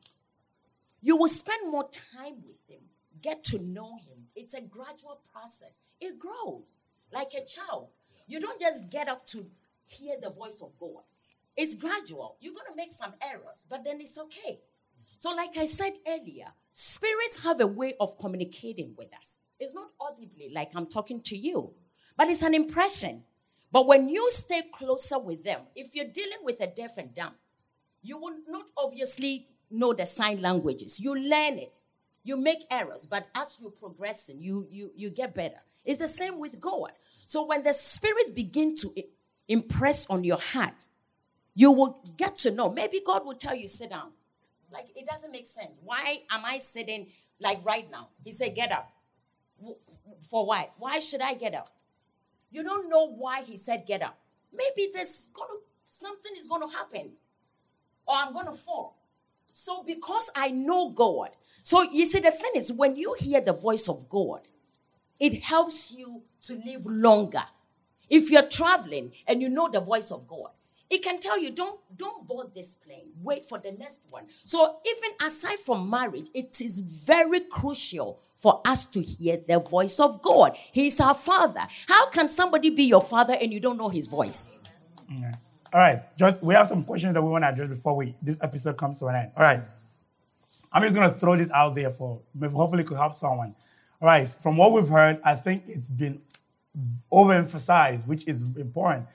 you 1.01 1.17
will 1.17 1.29
spend 1.29 1.71
more 1.71 1.89
time 1.89 2.43
with 2.45 2.69
Him, 2.69 2.81
get 3.23 3.45
to 3.45 3.63
know 3.63 3.97
Him. 3.97 4.29
It's 4.35 4.55
a 4.55 4.61
gradual 4.61 5.21
process. 5.33 5.81
It 6.01 6.19
grows 6.19 6.85
like 7.13 7.29
a 7.37 7.45
child. 7.45 7.89
You 8.27 8.41
don't 8.41 8.61
just 8.61 8.91
get 8.91 9.09
up 9.09 9.27
to 9.27 9.47
hear 9.87 10.17
the 10.21 10.31
voice 10.31 10.61
of 10.63 10.71
God. 10.79 11.03
It's 11.57 11.75
gradual. 11.75 12.37
You're 12.41 12.55
going 12.55 12.71
to 12.71 12.77
make 12.77 12.93
some 12.93 13.15
errors, 13.23 13.67
but 13.69 13.85
then 13.85 14.01
it's 14.01 14.19
okay. 14.19 14.61
So, 15.17 15.35
like 15.35 15.57
I 15.57 15.65
said 15.65 15.95
earlier, 16.07 16.49
spirits 16.73 17.43
have 17.43 17.61
a 17.61 17.67
way 17.67 17.95
of 17.99 18.19
communicating 18.19 18.95
with 18.97 19.17
us. 19.17 19.41
It's 19.59 19.75
not 19.75 19.89
audibly 19.99 20.51
like 20.53 20.73
I'm 20.75 20.87
talking 20.87 21.23
to 21.23 21.37
you, 21.37 21.73
but 22.17 22.29
it's 22.29 22.43
an 22.43 22.55
impression. 22.55 23.25
But 23.73 23.87
when 23.87 24.09
you 24.09 24.31
stay 24.31 24.63
closer 24.73 25.19
with 25.19 25.45
them, 25.45 25.63
if 25.75 25.95
you're 25.95 26.07
dealing 26.13 26.39
with 26.43 26.61
a 26.61 26.67
deaf 26.67 26.99
and 26.99 27.15
dumb, 27.15 27.35
you 28.03 28.19
will 28.19 28.37
not 28.49 28.67
obviously 28.77 29.47
know 29.71 29.93
the 29.93 30.07
sign 30.07 30.41
languages. 30.41 31.01
You 31.01 31.15
learn 31.15 31.59
it. 31.59 31.77
You 32.23 32.37
make 32.37 32.65
errors, 32.71 33.07
but 33.07 33.27
as 33.35 33.59
you 33.61 33.71
progress, 33.71 34.31
you, 34.35 34.67
you, 34.71 34.91
you 34.95 35.11
get 35.11 35.35
better. 35.35 35.61
It's 35.85 35.99
the 35.99 36.09
same 36.09 36.39
with 36.39 36.61
God. 36.61 36.93
So 37.25 37.47
when 37.47 37.63
the 37.63 37.73
spirit 37.73 38.35
begin 38.35 38.77
to 38.77 38.93
impress 39.49 40.09
on 40.09 40.25
your 40.25 40.41
heart, 40.41 40.87
you 41.55 41.73
will 41.73 42.01
get 42.17 42.37
to 42.39 42.51
know. 42.53 42.71
Maybe 42.71 43.01
God 43.07 43.27
will 43.27 43.35
tell 43.35 43.55
you, 43.57 43.69
sit 43.69 43.91
down. 43.91 44.13
It's 44.63 44.73
like, 44.73 44.87
it 44.97 45.07
doesn't 45.07 45.33
make 45.33 45.47
sense. 45.47 45.79
Why 45.85 46.19
am 46.31 46.45
I 46.45 46.59
sitting 46.59 47.09
like 47.41 47.65
right 47.65 47.91
now? 47.91 48.09
He 48.25 48.33
said, 48.33 48.55
get 48.57 48.73
up. 48.73 48.93
For 50.31 50.47
why? 50.47 50.71
Why 50.79 50.99
should 51.01 51.21
I 51.23 51.35
get 51.35 51.55
up? 51.55 51.69
You 52.51 52.65
don't 52.65 52.91
know 52.91 53.07
why 53.11 53.43
he 53.43 53.57
said 53.57 53.85
get 53.87 54.03
up. 54.03 54.19
Maybe 54.53 54.91
there's 54.95 55.29
gonna 55.35 55.61
something 55.89 56.33
is 56.39 56.49
gonna 56.49 56.71
happen. 56.71 57.13
or 58.07 58.17
I'm 58.17 58.33
going 58.33 58.47
to 58.47 58.53
fall. 58.53 58.97
So, 59.53 59.83
because 59.87 60.31
I 60.37 60.51
know 60.51 60.91
God, 60.91 61.31
so 61.63 61.83
you 61.83 62.07
see, 62.07 62.21
the 62.21 62.31
thing 62.31 62.53
is, 62.57 62.73
when 62.73 62.97
you 62.97 63.15
hear 63.19 63.41
the 63.41 63.55
voice 63.55 63.89
of 63.89 64.09
God, 64.09 64.43
it 65.19 65.45
helps 65.45 65.93
you 65.93 66.23
to 66.43 66.55
live 66.65 66.87
longer. 66.87 67.45
If 68.09 68.31
you're 68.31 68.43
traveling 68.49 69.13
and 69.27 69.43
you 69.43 69.49
know 69.49 69.69
the 69.69 69.81
voice 69.81 70.11
of 70.11 70.27
God, 70.27 70.51
it 70.89 71.03
can 71.03 71.19
tell 71.19 71.39
you 71.39 71.51
don't 71.51 71.81
don't 71.97 72.27
board 72.27 72.55
this 72.55 72.77
plane. 72.77 73.11
Wait 73.23 73.45
for 73.45 73.59
the 73.59 73.73
next 73.73 74.03
one. 74.11 74.27
So 74.45 74.77
even 74.87 75.27
aside 75.27 75.59
from 75.59 75.91
marriage 75.91 76.29
it 76.35 76.61
is 76.61 76.81
very 76.81 77.41
crucial 77.41 78.21
for 78.37 78.61
us 78.65 78.87
to 78.87 79.01
hear 79.01 79.39
the 79.39 79.59
voice 79.59 79.99
of 79.99 80.23
god. 80.23 80.57
He's 80.73 81.01
our 81.01 81.15
father. 81.15 81.63
How 81.89 82.11
can 82.11 82.29
somebody 82.29 82.71
be 82.71 82.85
your 82.85 83.01
father 83.01 83.37
and 83.41 83.53
you 83.53 83.61
don't 83.61 83.77
know 83.77 83.89
his 83.89 84.07
voice? 84.07 84.53
Yeah. 85.09 85.35
all 85.73 85.81
right. 85.81 86.17
Just 86.17 86.43
we 86.43 86.55
have 86.55 86.69
some 86.69 86.85
questions 86.85 87.15
that 87.15 87.23
we 87.23 87.31
want 87.31 87.43
to 87.43 87.49
address 87.49 87.69
before 87.69 87.97
we 87.97 88.15
this 88.23 88.39
episode 88.41 88.77
comes 88.77 88.99
to 89.01 89.07
an 89.07 89.17
end. 89.17 89.33
All 89.37 89.43
right. 89.43 89.63
I'm 90.73 90.83
just 90.83 90.95
to 90.95 91.11
throw 91.11 91.37
this 91.37 91.51
out 91.51 91.75
there 91.75 91.91
for 91.91 92.21
hopefully 92.41 92.83
it 92.83 92.87
could 92.87 92.99
help 92.99 93.17
someone. 93.17 93.57
All 94.01 94.07
right. 94.07 94.29
From 94.29 94.57
what 94.57 94.73
we've 94.73 94.89
heard 94.89 95.21
i 95.25 95.35
think 95.35 95.65
it's 95.67 95.89
been 95.89 96.21
overemphasized 97.13 98.07
which 98.07 98.27
is 98.29 98.43
important 98.57 99.07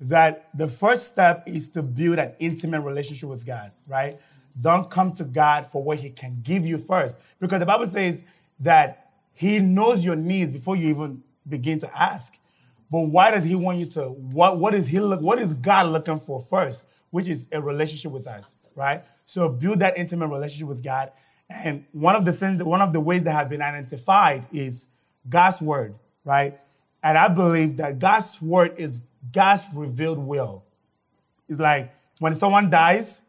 that 0.00 0.48
the 0.54 0.68
first 0.68 1.08
step 1.08 1.44
is 1.46 1.70
to 1.70 1.82
build 1.82 2.18
an 2.18 2.32
intimate 2.38 2.80
relationship 2.80 3.28
with 3.28 3.46
God, 3.46 3.72
right? 3.86 4.18
Don't 4.60 4.90
come 4.90 5.12
to 5.14 5.24
God 5.24 5.66
for 5.66 5.82
what 5.82 5.98
He 5.98 6.10
can 6.10 6.40
give 6.42 6.66
you 6.66 6.78
first. 6.78 7.16
Because 7.40 7.60
the 7.60 7.66
Bible 7.66 7.86
says 7.86 8.22
that 8.60 9.10
He 9.32 9.58
knows 9.58 10.04
your 10.04 10.16
needs 10.16 10.52
before 10.52 10.76
you 10.76 10.88
even 10.88 11.22
begin 11.48 11.78
to 11.80 11.98
ask. 11.98 12.36
But 12.90 13.00
why 13.00 13.30
does 13.30 13.44
He 13.44 13.54
want 13.54 13.78
you 13.78 13.86
to? 13.86 14.08
What, 14.08 14.58
what 14.58 14.74
is 14.74 14.86
He 14.86 15.00
look? 15.00 15.20
What 15.20 15.38
is 15.38 15.54
God 15.54 15.86
looking 15.86 16.20
for 16.20 16.40
first? 16.40 16.84
Which 17.10 17.28
is 17.28 17.46
a 17.52 17.60
relationship 17.60 18.12
with 18.12 18.26
us, 18.26 18.68
right? 18.74 19.04
So 19.24 19.48
build 19.48 19.78
that 19.80 19.96
intimate 19.96 20.28
relationship 20.28 20.68
with 20.68 20.82
God. 20.82 21.12
And 21.48 21.84
one 21.92 22.16
of 22.16 22.24
the 22.24 22.32
things, 22.32 22.62
one 22.62 22.82
of 22.82 22.92
the 22.92 23.00
ways 23.00 23.24
that 23.24 23.32
have 23.32 23.48
been 23.48 23.62
identified 23.62 24.46
is 24.52 24.86
God's 25.28 25.60
word, 25.60 25.94
right? 26.24 26.58
And 27.06 27.16
I 27.16 27.28
believe 27.28 27.76
that 27.76 28.00
God's 28.00 28.42
word 28.42 28.74
is 28.78 29.02
God's 29.30 29.64
revealed 29.72 30.18
will. 30.18 30.64
It's 31.48 31.60
like 31.60 31.94
when 32.18 32.34
someone 32.34 32.68
dies, 32.68 33.22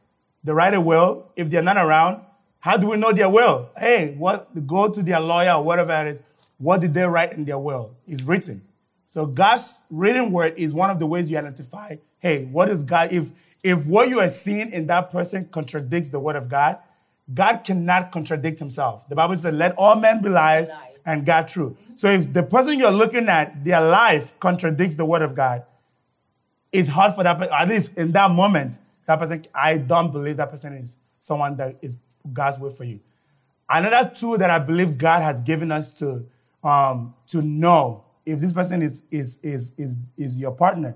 they 0.43 0.51
write 0.51 0.73
a 0.73 0.81
will. 0.81 1.31
If 1.35 1.51
they're 1.51 1.61
not 1.61 1.77
around, 1.77 2.21
how 2.57 2.77
do 2.77 2.89
we 2.89 2.97
know 2.97 3.11
their 3.11 3.29
will? 3.29 3.69
Hey, 3.77 4.15
what 4.17 4.49
go 4.65 4.89
to 4.89 5.03
their 5.03 5.19
lawyer 5.19 5.51
or 5.51 5.63
whatever 5.63 5.93
it 5.93 6.07
is. 6.07 6.19
What 6.57 6.81
did 6.81 6.95
they 6.95 7.03
write 7.03 7.33
in 7.33 7.45
their 7.45 7.59
will? 7.59 7.91
It's 8.07 8.23
written. 8.23 8.63
So 9.05 9.27
God's 9.27 9.71
written 9.91 10.31
word 10.31 10.55
is 10.57 10.73
one 10.73 10.89
of 10.89 10.97
the 10.97 11.05
ways 11.05 11.29
you 11.29 11.37
identify, 11.37 11.97
hey, 12.17 12.45
what 12.45 12.69
is 12.69 12.81
God? 12.81 13.13
If 13.13 13.29
if 13.63 13.85
what 13.85 14.09
you 14.09 14.19
are 14.19 14.27
seeing 14.27 14.71
in 14.71 14.87
that 14.87 15.11
person 15.11 15.49
contradicts 15.49 16.09
the 16.09 16.19
word 16.19 16.35
of 16.35 16.49
God, 16.49 16.79
God 17.31 17.57
cannot 17.57 18.11
contradict 18.11 18.57
himself. 18.57 19.07
The 19.07 19.15
Bible 19.15 19.37
says, 19.37 19.53
let 19.53 19.75
all 19.77 19.97
men 19.97 20.23
be 20.23 20.29
liars, 20.29 20.69
lies. 20.69 20.96
And 21.07 21.25
got 21.25 21.47
true. 21.47 21.75
So 21.95 22.11
if 22.11 22.31
the 22.31 22.43
person 22.43 22.77
you're 22.77 22.91
looking 22.91 23.27
at, 23.29 23.63
their 23.63 23.81
life 23.81 24.39
contradicts 24.39 24.95
the 24.95 25.05
word 25.05 25.23
of 25.23 25.33
God, 25.33 25.63
it's 26.71 26.89
hard 26.89 27.15
for 27.15 27.23
that 27.23 27.39
person, 27.39 27.53
at 27.57 27.67
least 27.67 27.97
in 27.97 28.11
that 28.11 28.29
moment, 28.29 28.77
that 29.07 29.17
person, 29.17 29.43
I 29.55 29.79
don't 29.79 30.11
believe 30.11 30.37
that 30.37 30.51
person 30.51 30.73
is 30.73 30.97
someone 31.19 31.55
that 31.57 31.77
is 31.81 31.97
God's 32.31 32.59
will 32.59 32.69
for 32.69 32.83
you. 32.83 32.99
Another 33.69 34.13
tool 34.13 34.37
that 34.37 34.51
I 34.51 34.59
believe 34.59 34.97
God 34.97 35.23
has 35.23 35.41
given 35.41 35.71
us 35.71 35.97
to, 35.99 36.27
um, 36.63 37.15
to 37.29 37.41
know 37.41 38.03
if 38.25 38.39
this 38.39 38.53
person 38.53 38.83
is, 38.83 39.03
is, 39.09 39.39
is, 39.41 39.73
is, 39.79 39.97
is 40.17 40.37
your 40.37 40.51
partner 40.51 40.95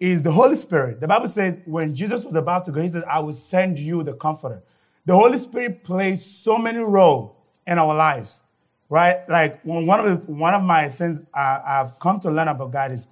is 0.00 0.22
the 0.22 0.30
Holy 0.30 0.54
Spirit. 0.54 1.00
The 1.00 1.08
Bible 1.08 1.28
says 1.28 1.60
when 1.64 1.94
Jesus 1.94 2.24
was 2.24 2.36
about 2.36 2.64
to 2.66 2.72
go, 2.72 2.80
he 2.80 2.88
said, 2.88 3.04
I 3.04 3.18
will 3.18 3.32
send 3.32 3.78
you 3.78 4.02
the 4.02 4.14
comforter. 4.14 4.62
The 5.06 5.14
Holy 5.14 5.38
Spirit 5.38 5.82
plays 5.82 6.24
so 6.24 6.56
many 6.56 6.78
roles 6.78 7.34
in 7.66 7.78
our 7.78 7.94
lives, 7.94 8.44
right? 8.88 9.28
Like 9.28 9.60
one 9.64 10.00
of 10.00 10.26
the, 10.26 10.32
one 10.32 10.54
of 10.54 10.62
my 10.62 10.88
things 10.88 11.20
I, 11.34 11.60
I've 11.64 11.98
come 12.00 12.20
to 12.20 12.30
learn 12.30 12.48
about 12.48 12.72
God 12.72 12.92
is 12.92 13.08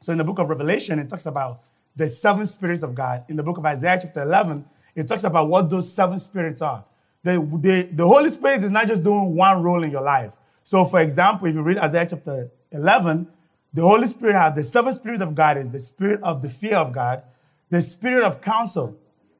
so 0.00 0.12
in 0.12 0.18
the 0.18 0.24
book 0.24 0.38
of 0.38 0.48
Revelation, 0.48 0.98
it 0.98 1.08
talks 1.08 1.26
about 1.26 1.58
the 1.96 2.06
seven 2.06 2.46
spirits 2.46 2.82
of 2.82 2.94
God. 2.94 3.24
In 3.28 3.36
the 3.36 3.42
book 3.42 3.58
of 3.58 3.64
Isaiah, 3.64 3.98
chapter 4.00 4.22
11, 4.22 4.64
it 4.94 5.08
talks 5.08 5.24
about 5.24 5.48
what 5.48 5.68
those 5.68 5.92
seven 5.92 6.18
spirits 6.18 6.62
are. 6.62 6.84
The, 7.22 7.40
the, 7.60 7.88
the 7.90 8.06
Holy 8.06 8.30
Spirit 8.30 8.62
is 8.62 8.70
not 8.70 8.86
just 8.86 9.02
doing 9.02 9.34
one 9.34 9.62
role 9.62 9.82
in 9.82 9.90
your 9.90 10.02
life. 10.02 10.36
So, 10.62 10.84
for 10.84 11.00
example, 11.00 11.48
if 11.48 11.54
you 11.54 11.62
read 11.62 11.78
Isaiah 11.78 12.06
chapter 12.08 12.50
11, 12.70 13.26
the 13.72 13.82
Holy 13.82 14.06
Spirit 14.06 14.34
has 14.34 14.54
the 14.54 14.62
seven 14.62 14.92
spirits 14.94 15.22
of 15.22 15.34
God 15.34 15.56
is 15.56 15.70
the 15.70 15.80
spirit 15.80 16.22
of 16.22 16.40
the 16.42 16.48
fear 16.48 16.76
of 16.76 16.92
God, 16.92 17.22
the 17.70 17.80
spirit 17.80 18.24
of 18.24 18.40
counsel, 18.40 18.96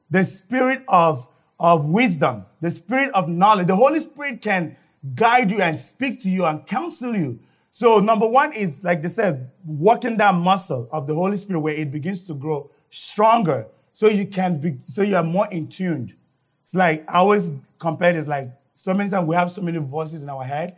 the 0.09 0.23
spirit 0.23 0.83
of, 0.87 1.27
of 1.59 1.89
wisdom, 1.89 2.45
the 2.61 2.71
spirit 2.71 3.11
of 3.13 3.29
knowledge. 3.29 3.67
The 3.67 3.75
Holy 3.75 3.99
Spirit 3.99 4.41
can 4.41 4.75
guide 5.15 5.51
you 5.51 5.61
and 5.61 5.77
speak 5.77 6.21
to 6.23 6.29
you 6.29 6.45
and 6.45 6.65
counsel 6.65 7.15
you. 7.15 7.39
So 7.71 7.99
number 7.99 8.27
one 8.27 8.53
is, 8.53 8.83
like 8.83 9.01
they 9.01 9.07
said, 9.07 9.51
working 9.65 10.17
that 10.17 10.33
muscle 10.33 10.89
of 10.91 11.05
the 11.05 11.13
Holy 11.13 11.37
Spirit 11.37 11.59
where 11.59 11.75
it 11.75 11.91
begins 11.91 12.23
to 12.25 12.33
grow 12.33 12.71
stronger. 12.89 13.67
So 13.93 14.07
you 14.07 14.25
can 14.25 14.59
be, 14.59 14.77
so 14.87 15.01
you 15.01 15.15
are 15.15 15.23
more 15.23 15.47
in 15.51 15.67
tuned. 15.67 16.15
It's 16.63 16.73
like, 16.73 17.05
I 17.07 17.19
always 17.19 17.51
compare 17.77 18.13
this 18.13 18.27
like, 18.27 18.49
so 18.73 18.93
many 18.93 19.09
times 19.09 19.27
we 19.27 19.35
have 19.35 19.51
so 19.51 19.61
many 19.61 19.79
voices 19.79 20.23
in 20.23 20.29
our 20.29 20.43
head. 20.43 20.77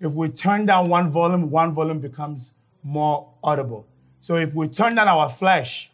If 0.00 0.12
we 0.12 0.28
turn 0.30 0.66
down 0.66 0.88
one 0.88 1.10
volume, 1.10 1.50
one 1.50 1.72
volume 1.72 2.00
becomes 2.00 2.54
more 2.82 3.32
audible. 3.42 3.86
So 4.20 4.36
if 4.36 4.54
we 4.54 4.68
turn 4.68 4.96
down 4.96 5.08
our 5.08 5.28
flesh, 5.28 5.90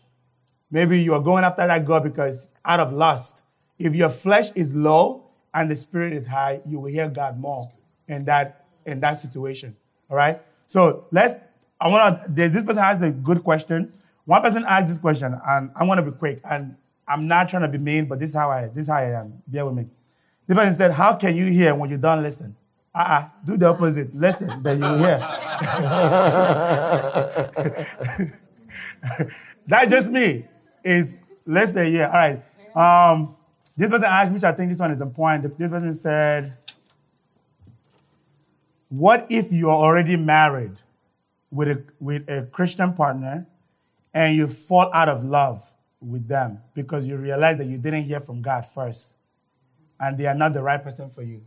maybe 0.70 1.02
you 1.02 1.14
are 1.14 1.20
going 1.20 1.44
after 1.44 1.66
that 1.66 1.84
God 1.84 2.04
because 2.04 2.48
out 2.64 2.80
of 2.80 2.92
lust. 2.92 3.44
If 3.78 3.94
your 3.94 4.08
flesh 4.08 4.50
is 4.54 4.74
low 4.74 5.27
and 5.58 5.70
the 5.70 5.76
spirit 5.76 6.12
is 6.12 6.26
high, 6.26 6.60
you 6.66 6.78
will 6.78 6.90
hear 6.90 7.08
God 7.08 7.38
more 7.38 7.70
in 8.06 8.24
that 8.26 8.66
in 8.86 9.00
that 9.00 9.14
situation. 9.14 9.76
All 10.08 10.16
right. 10.16 10.38
So 10.66 11.06
let's. 11.10 11.34
I 11.80 11.88
want 11.88 12.22
to. 12.22 12.30
This 12.32 12.62
person 12.64 12.82
has 12.82 13.02
a 13.02 13.10
good 13.10 13.42
question. 13.42 13.92
One 14.24 14.42
person 14.42 14.64
asked 14.66 14.88
this 14.88 14.98
question, 14.98 15.38
and 15.46 15.70
I 15.74 15.84
want 15.84 15.98
to 15.98 16.10
be 16.10 16.16
quick. 16.16 16.40
And 16.48 16.76
I'm 17.06 17.26
not 17.26 17.48
trying 17.48 17.62
to 17.62 17.68
be 17.68 17.78
mean, 17.78 18.06
but 18.06 18.18
this 18.18 18.30
is 18.30 18.36
how 18.36 18.50
I. 18.50 18.68
This 18.68 18.84
is 18.84 18.88
how 18.88 18.96
I 18.96 19.20
am. 19.20 19.42
Bear 19.46 19.66
with 19.66 19.74
me. 19.74 19.86
This 20.46 20.56
person 20.56 20.74
said, 20.74 20.92
"How 20.92 21.14
can 21.16 21.34
you 21.36 21.46
hear 21.46 21.74
when 21.74 21.90
you 21.90 21.98
don't 21.98 22.22
listen?" 22.22 22.54
Uh-uh. 22.94 23.28
Do 23.44 23.56
the 23.56 23.66
opposite. 23.66 24.14
Listen, 24.14 24.62
then 24.62 24.80
you 24.80 24.94
hear. 24.94 25.18
That's 29.66 29.90
just 29.90 30.10
me. 30.10 30.44
Is 30.84 31.20
listen, 31.46 31.92
yeah. 31.92 32.06
All 32.06 32.14
right. 32.14 32.42
Um, 33.12 33.36
this 33.78 33.88
person 33.88 34.06
asked, 34.06 34.32
which 34.32 34.42
I 34.42 34.50
think 34.50 34.70
this 34.70 34.80
one 34.80 34.90
is 34.90 35.00
important. 35.00 35.56
This 35.56 35.70
person 35.70 35.94
said, 35.94 36.52
what 38.88 39.28
if 39.30 39.52
you're 39.52 39.70
already 39.70 40.16
married 40.16 40.72
with 41.48 41.68
a, 41.68 41.84
with 42.00 42.28
a 42.28 42.48
Christian 42.50 42.92
partner 42.92 43.46
and 44.12 44.34
you 44.34 44.48
fall 44.48 44.90
out 44.92 45.08
of 45.08 45.22
love 45.22 45.72
with 46.00 46.26
them 46.26 46.58
because 46.74 47.06
you 47.06 47.16
realize 47.18 47.58
that 47.58 47.66
you 47.66 47.78
didn't 47.78 48.02
hear 48.02 48.18
from 48.18 48.42
God 48.42 48.66
first 48.66 49.16
and 50.00 50.18
they 50.18 50.26
are 50.26 50.34
not 50.34 50.54
the 50.54 50.62
right 50.62 50.82
person 50.82 51.08
for 51.08 51.22
you? 51.22 51.42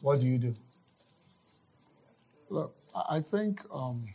What 0.00 0.20
do 0.20 0.26
you 0.26 0.38
do? 0.38 0.54
Look, 2.50 2.76
I 3.10 3.18
think, 3.18 3.62
um, 3.74 4.06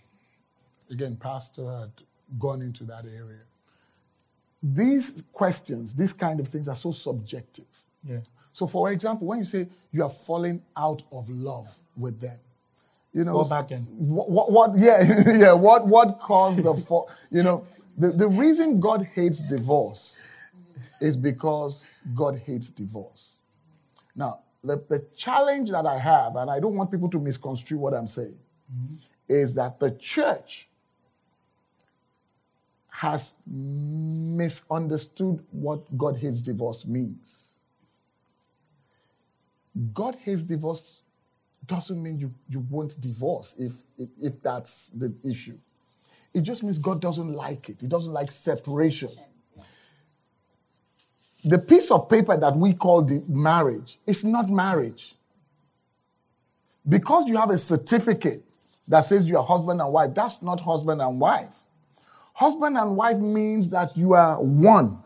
again, 0.89 1.17
Pastor 1.17 1.69
had 1.69 1.91
gone 2.39 2.61
into 2.61 2.85
that 2.85 3.03
area. 3.05 3.41
These 4.66 5.26
questions, 5.34 5.93
these 5.93 6.14
kind 6.14 6.39
of 6.39 6.47
things 6.47 6.70
are 6.70 6.76
so 6.76 6.93
subjective. 6.93 7.66
Yeah. 8.01 8.20
So, 8.53 8.66
for 8.66 8.91
example, 8.91 9.28
when 9.28 9.39
you 9.39 9.43
say 9.43 9.68
you 9.91 10.03
are 10.03 10.09
falling 10.09 10.61
out 10.78 11.03
of 11.11 11.30
love 11.30 11.76
with 11.97 12.22
them, 12.22 12.39
you 13.11 13.26
know, 13.26 13.43
back 13.43 13.72
in. 13.72 13.82
What, 13.82 14.30
what, 14.30 14.51
what 14.51 14.72
yeah, 14.78 15.03
yeah, 15.36 15.53
what, 15.53 15.86
what 15.86 16.18
caused 16.18 16.64
the 16.64 16.74
fall? 16.74 17.09
You 17.30 17.43
know, 17.43 17.68
the, 17.97 18.09
the 18.09 18.28
reason 18.28 18.80
God 18.80 19.07
hates 19.14 19.39
divorce 19.39 20.18
is 21.01 21.18
because 21.18 21.86
God 22.16 22.41
hates 22.45 22.70
divorce. 22.70 23.38
Now, 24.16 24.39
the, 24.64 24.84
the 24.88 25.05
challenge 25.16 25.72
that 25.72 25.86
I 25.86 25.99
have, 25.99 26.36
and 26.36 26.49
I 26.49 26.59
don't 26.59 26.76
want 26.76 26.89
people 26.89 27.09
to 27.09 27.20
misconstrue 27.20 27.78
what 27.78 27.93
I'm 27.93 28.07
saying, 28.07 28.39
mm-hmm. 28.74 28.95
is 29.28 29.53
that 29.55 29.80
the 29.80 29.91
church 29.91 30.70
has 33.04 33.34
misunderstood 33.45 35.43
what 35.51 35.97
God 35.97 36.16
hates 36.16 36.39
divorce 36.39 36.86
means. 36.86 37.60
God 39.93 40.16
hates 40.22 40.43
divorce 40.43 41.01
doesn't 41.66 42.01
mean 42.01 42.18
you, 42.18 42.34
you 42.47 42.66
won't 42.70 42.99
divorce 43.01 43.56
if, 43.60 43.74
if, 43.97 44.08
if 44.22 44.41
that's 44.41 44.88
the 44.91 45.14
issue. 45.30 45.58
It 46.34 46.43
just 46.43 46.64
means 46.64 46.78
God 46.78 47.01
doesn't 47.01 47.34
like 47.34 47.68
it. 47.68 47.82
He 47.82 47.88
doesn't 47.88 48.14
like 48.14 48.32
separation. 48.32 49.10
The 51.43 51.60
piece 51.60 51.91
of 51.91 52.10
paper 52.10 52.38
that 52.38 52.56
we 52.56 52.72
call 52.74 53.01
the 53.01 53.22
marriage 53.28 53.99
is 54.08 54.24
not 54.24 54.49
marriage. 54.49 55.14
Because 56.88 57.28
you 57.28 57.36
have 57.36 57.49
a 57.49 57.58
certificate 57.58 58.43
that 58.88 59.01
says 59.01 59.28
you 59.30 59.38
are 59.38 59.43
husband 59.43 59.82
and 59.82 59.91
wife, 59.91 60.14
that's 60.14 60.41
not 60.41 60.62
husband 60.62 61.01
and 61.01 61.20
wife. 61.20 61.62
Husband 62.34 62.77
and 62.77 62.95
wife 62.97 63.19
means 63.19 63.69
that 63.69 63.95
you 63.95 64.13
are 64.13 64.41
one. 64.41 64.97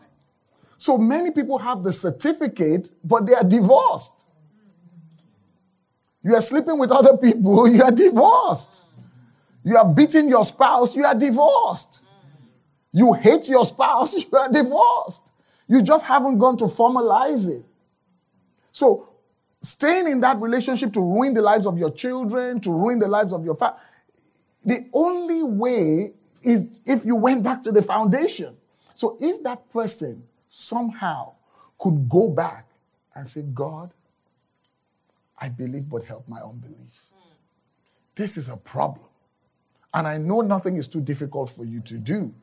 So 0.78 0.96
many 0.96 1.30
people 1.30 1.58
have 1.58 1.82
the 1.82 1.92
certificate, 1.92 2.90
but 3.04 3.26
they 3.26 3.34
are 3.34 3.44
divorced. 3.44 4.24
You 6.22 6.34
are 6.34 6.40
sleeping 6.40 6.78
with 6.78 6.90
other 6.90 7.16
people, 7.16 7.68
you 7.68 7.82
are 7.82 7.90
divorced. 7.90 8.82
You 9.64 9.76
are 9.76 9.92
beating 9.92 10.28
your 10.28 10.44
spouse, 10.44 10.96
you 10.96 11.04
are 11.04 11.14
divorced. 11.14 12.00
You 12.92 13.12
hate 13.12 13.48
your 13.48 13.66
spouse, 13.66 14.14
you 14.32 14.38
are 14.38 14.50
divorced. 14.50 15.32
You 15.66 15.82
just 15.82 16.06
haven't 16.06 16.38
gone 16.38 16.56
to 16.58 16.64
formalize 16.64 17.48
it. 17.48 17.64
So, 18.72 19.08
staying 19.60 20.06
in 20.06 20.20
that 20.20 20.38
relationship 20.38 20.92
to 20.94 21.00
ruin 21.00 21.34
the 21.34 21.42
lives 21.42 21.66
of 21.66 21.76
your 21.76 21.90
children, 21.90 22.60
to 22.60 22.70
ruin 22.70 22.98
the 22.98 23.08
lives 23.08 23.32
of 23.32 23.44
your 23.44 23.54
family, 23.54 23.78
the 24.64 24.88
only 24.92 25.42
way 25.42 26.12
is 26.42 26.80
if 26.84 27.04
you 27.04 27.16
went 27.16 27.44
back 27.44 27.62
to 27.62 27.72
the 27.72 27.82
foundation. 27.82 28.56
So, 28.94 29.16
if 29.20 29.42
that 29.44 29.70
person 29.70 30.24
somehow 30.48 31.34
could 31.78 32.08
go 32.08 32.30
back 32.30 32.66
and 33.14 33.28
say, 33.28 33.42
God, 33.42 33.90
I 35.40 35.48
believe, 35.48 35.88
but 35.88 36.02
help 36.04 36.28
my 36.28 36.40
unbelief. 36.40 37.04
This 38.16 38.36
is 38.36 38.48
a 38.48 38.56
problem. 38.56 39.06
And 39.94 40.06
I 40.06 40.18
know 40.18 40.40
nothing 40.40 40.76
is 40.76 40.88
too 40.88 41.00
difficult 41.00 41.50
for 41.50 41.64
you 41.64 41.80
to 41.82 41.98
do. 41.98 42.34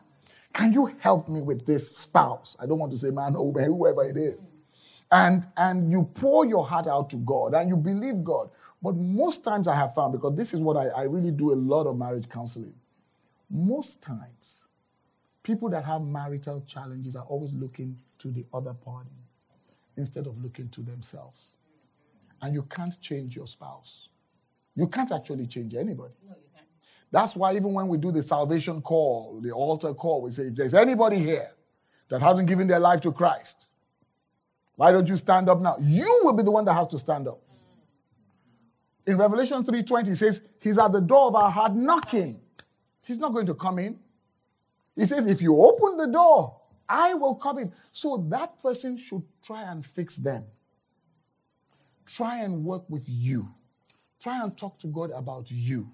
Can 0.53 0.71
you 0.71 0.95
help 1.01 1.27
me 1.27 1.41
with 1.41 1.65
this 1.65 1.97
spouse? 1.97 2.55
I 2.61 2.65
don't 2.65 2.79
want 2.79 2.93
to 2.93 2.97
say 2.97 3.11
man 3.11 3.33
oh, 3.35 3.39
or 3.39 3.51
woman, 3.51 3.65
whoever 3.65 4.05
it 4.05 4.15
is. 4.15 4.49
And, 5.11 5.45
and 5.57 5.91
you 5.91 6.09
pour 6.15 6.45
your 6.45 6.65
heart 6.65 6.87
out 6.87 7.09
to 7.09 7.17
God 7.17 7.53
and 7.53 7.69
you 7.69 7.75
believe 7.75 8.23
God. 8.23 8.49
But 8.81 8.95
most 8.95 9.43
times 9.43 9.67
I 9.67 9.75
have 9.75 9.93
found, 9.93 10.13
because 10.13 10.35
this 10.35 10.53
is 10.53 10.61
what 10.61 10.77
I, 10.77 10.87
I 10.87 11.03
really 11.03 11.31
do 11.31 11.51
a 11.51 11.55
lot 11.55 11.87
of 11.87 11.97
marriage 11.97 12.29
counseling, 12.29 12.73
most 13.49 14.01
times 14.01 14.67
people 15.43 15.69
that 15.69 15.85
have 15.85 16.01
marital 16.01 16.63
challenges 16.67 17.15
are 17.15 17.25
always 17.25 17.53
looking 17.53 17.97
to 18.17 18.29
the 18.29 18.45
other 18.53 18.73
party 18.73 19.09
instead 19.95 20.27
of 20.27 20.41
looking 20.43 20.69
to 20.69 20.81
themselves. 20.81 21.57
And 22.41 22.53
you 22.53 22.63
can't 22.63 22.99
change 23.01 23.35
your 23.35 23.47
spouse. 23.47 24.09
You 24.75 24.87
can't 24.87 25.11
actually 25.11 25.47
change 25.47 25.73
anybody. 25.73 26.13
No, 26.27 26.35
that's 27.11 27.35
why 27.35 27.55
even 27.55 27.73
when 27.73 27.87
we 27.87 27.97
do 27.97 28.11
the 28.11 28.21
salvation 28.21 28.81
call, 28.81 29.39
the 29.41 29.51
altar 29.51 29.93
call, 29.93 30.23
we 30.23 30.31
say, 30.31 30.43
if 30.43 30.55
there's 30.55 30.73
anybody 30.73 31.17
here 31.17 31.51
that 32.09 32.21
hasn't 32.21 32.47
given 32.47 32.67
their 32.67 32.79
life 32.79 32.99
to 33.01 33.11
Christ, 33.11 33.67
why 34.75 34.91
don't 34.91 35.07
you 35.07 35.15
stand 35.15 35.47
up 35.47 35.61
now? 35.61 35.77
You 35.79 36.21
will 36.23 36.33
be 36.33 36.43
the 36.43 36.51
one 36.51 36.65
that 36.65 36.73
has 36.73 36.87
to 36.87 36.99
stand 36.99 37.27
up. 37.27 37.39
Mm. 37.39 39.11
In 39.11 39.17
Revelation 39.17 39.63
3:20, 39.63 40.09
it 40.09 40.15
says, 40.17 40.41
He's 40.59 40.77
at 40.77 40.91
the 40.91 40.99
door 40.99 41.27
of 41.27 41.35
our 41.35 41.49
heart 41.49 41.73
knocking. 41.73 42.41
He's 43.06 43.20
not 43.20 43.34
going 43.34 43.45
to 43.47 43.53
come 43.53 43.80
in. 43.80 43.99
He 44.95 45.06
says, 45.06 45.28
if 45.28 45.41
you 45.41 45.56
open 45.62 45.97
the 45.97 46.08
door, 46.08 46.60
I 46.88 47.14
will 47.14 47.36
come 47.36 47.60
in. 47.60 47.72
So 47.91 48.18
that 48.30 48.62
person 48.62 48.97
should 48.97 49.24
try 49.43 49.64
and 49.64 49.86
fix 49.86 50.16
them. 50.16 50.45
Try 52.06 52.43
and 52.43 52.64
work 52.64 52.89
with 52.89 53.06
you. 53.08 53.49
Try 54.22 54.41
and 54.43 54.58
talk 54.58 54.80
to 54.80 54.88
God 54.88 55.12
about 55.12 55.51
you. 55.51 55.91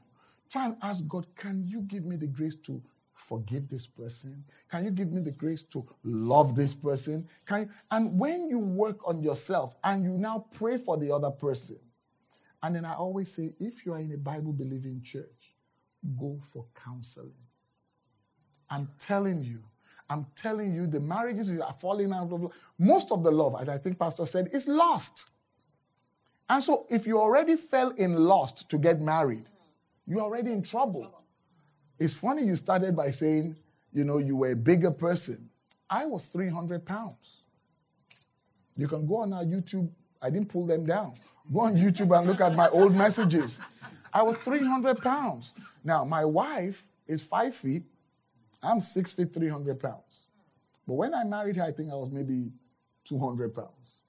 Try 0.49 0.66
and 0.66 0.78
ask 0.82 1.07
God, 1.07 1.26
can 1.36 1.64
you 1.66 1.82
give 1.82 2.05
me 2.05 2.18
the 2.18 2.28
grace 2.28 2.55
to 2.64 2.82
forgive 3.14 3.70
this 3.70 3.88
person? 3.88 4.43
Can 4.70 4.86
you 4.86 4.91
give 4.91 5.12
me 5.12 5.22
the 5.22 5.32
grace 5.32 5.64
to 5.64 5.88
love 6.03 6.55
this 6.55 6.74
person? 6.74 7.28
Can 7.45 7.62
you? 7.62 7.70
and 7.89 8.20
when 8.20 8.49
you 8.49 8.59
work 8.59 9.07
on 9.07 9.22
yourself 9.22 9.76
and 9.84 10.03
you 10.03 10.12
now 10.18 10.45
pray 10.57 10.78
for 10.78 10.97
the 10.97 11.12
other 11.12 11.32
person, 11.32 11.80
and 12.62 12.76
then 12.76 12.86
I 12.86 12.93
always 12.93 13.34
say, 13.34 13.53
if 13.59 13.86
you 13.86 13.93
are 13.93 13.99
in 13.99 14.12
a 14.12 14.18
Bible 14.18 14.53
believing 14.53 15.01
church, 15.01 15.40
go 16.17 16.39
for 16.41 16.65
counseling. 16.83 17.33
I'm 18.69 18.89
telling 18.99 19.43
you, 19.43 19.63
I'm 20.09 20.25
telling 20.35 20.73
you, 20.73 20.87
the 20.87 20.99
marriages 20.99 21.57
are 21.59 21.75
falling 21.79 22.11
out 22.11 22.31
of 22.31 22.51
most 22.77 23.11
of 23.11 23.23
the 23.23 23.31
love, 23.31 23.55
as 23.61 23.69
I 23.69 23.77
think 23.77 23.97
Pastor 23.97 24.25
said, 24.25 24.49
is 24.51 24.67
lost. 24.67 25.29
And 26.49 26.61
so 26.61 26.85
if 26.89 27.07
you 27.07 27.17
already 27.17 27.55
fell 27.55 27.91
in 27.91 28.15
lust 28.15 28.69
to 28.69 28.77
get 28.77 28.99
married, 28.99 29.45
you're 30.05 30.21
already 30.21 30.51
in 30.51 30.63
trouble. 30.63 31.23
It's 31.97 32.13
funny 32.13 32.43
you 32.43 32.55
started 32.57 32.95
by 32.95 33.11
saying, 33.11 33.55
you 33.93 34.03
know, 34.03 34.17
you 34.17 34.35
were 34.35 34.51
a 34.51 34.55
bigger 34.55 34.91
person. 34.91 35.49
I 35.89 36.05
was 36.05 36.25
300 36.25 36.85
pounds. 36.85 37.43
You 38.75 38.87
can 38.87 39.05
go 39.05 39.17
on 39.17 39.33
our 39.33 39.43
YouTube. 39.43 39.89
I 40.21 40.29
didn't 40.29 40.49
pull 40.49 40.65
them 40.65 40.85
down. 40.85 41.13
Go 41.53 41.61
on 41.61 41.75
YouTube 41.75 42.17
and 42.17 42.27
look 42.27 42.41
at 42.41 42.55
my 42.55 42.69
old 42.69 42.95
messages. 42.95 43.59
I 44.13 44.23
was 44.23 44.37
300 44.37 45.01
pounds. 45.01 45.53
Now, 45.84 46.05
my 46.05 46.25
wife 46.25 46.88
is 47.07 47.23
five 47.23 47.55
feet. 47.55 47.84
I'm 48.61 48.79
six 48.79 49.11
feet, 49.11 49.34
300 49.34 49.79
pounds. 49.79 50.27
But 50.88 50.93
when 50.93 51.13
I 51.13 51.23
married 51.23 51.55
her, 51.55 51.63
I 51.63 51.71
think 51.71 51.91
I 51.91 51.95
was 51.95 52.09
maybe 52.09 52.51
200 53.05 53.53
pounds. 53.53 54.01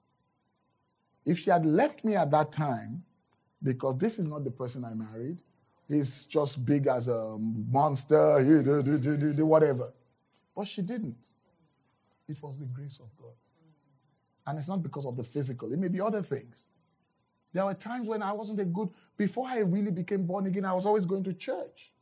If 1.25 1.39
she 1.39 1.51
had 1.51 1.65
left 1.65 2.05
me 2.05 2.17
at 2.17 2.31
that 2.33 2.53
time, 2.53 3.05
because 3.63 3.97
this 3.99 4.19
is 4.19 4.27
not 4.27 4.45
the 4.45 4.51
person 4.51 4.85
I 4.85 4.93
married, 4.93 5.39
he's 5.89 6.25
just 6.25 6.65
big 6.65 6.87
as 6.87 7.09
a 7.09 7.39
monster, 7.39 8.43
whatever. 9.45 9.93
But 10.55 10.67
she 10.67 10.83
didn't. 10.83 11.27
It 12.29 12.43
was 12.43 12.59
the 12.59 12.67
grace 12.67 12.99
of 12.99 13.09
God. 13.17 13.35
And 14.47 14.59
it's 14.59 14.69
not 14.69 14.83
because 14.83 15.07
of 15.07 15.17
the 15.17 15.23
physical, 15.23 15.73
it 15.73 15.79
may 15.79 15.89
be 15.89 16.01
other 16.01 16.23
things. 16.23 16.71
There 17.53 17.65
were 17.65 17.75
times 17.75 18.09
when 18.09 18.23
I 18.23 18.33
wasn't 18.33 18.61
a 18.61 18.65
good, 18.65 18.89
before 19.17 19.47
I 19.47 19.59
really 19.59 19.91
became 19.91 20.27
born 20.27 20.47
again, 20.47 20.65
I 20.65 20.73
was 20.73 20.87
always 20.87 21.07
going 21.07 21.25
to 21.25 21.33
church. 21.33 21.93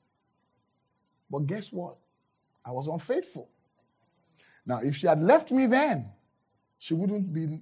But 1.31 1.47
guess 1.47 1.73
what? 1.73 1.97
I 2.65 2.71
was 2.71 2.89
unfaithful. 2.89 3.49
Now, 4.67 4.81
if 4.83 4.97
she 4.97 5.07
had 5.07 5.23
left 5.23 5.51
me 5.51 5.67
then, 5.67 6.11
she 6.79 6.95
wouldn't 6.95 7.33
be 7.33 7.61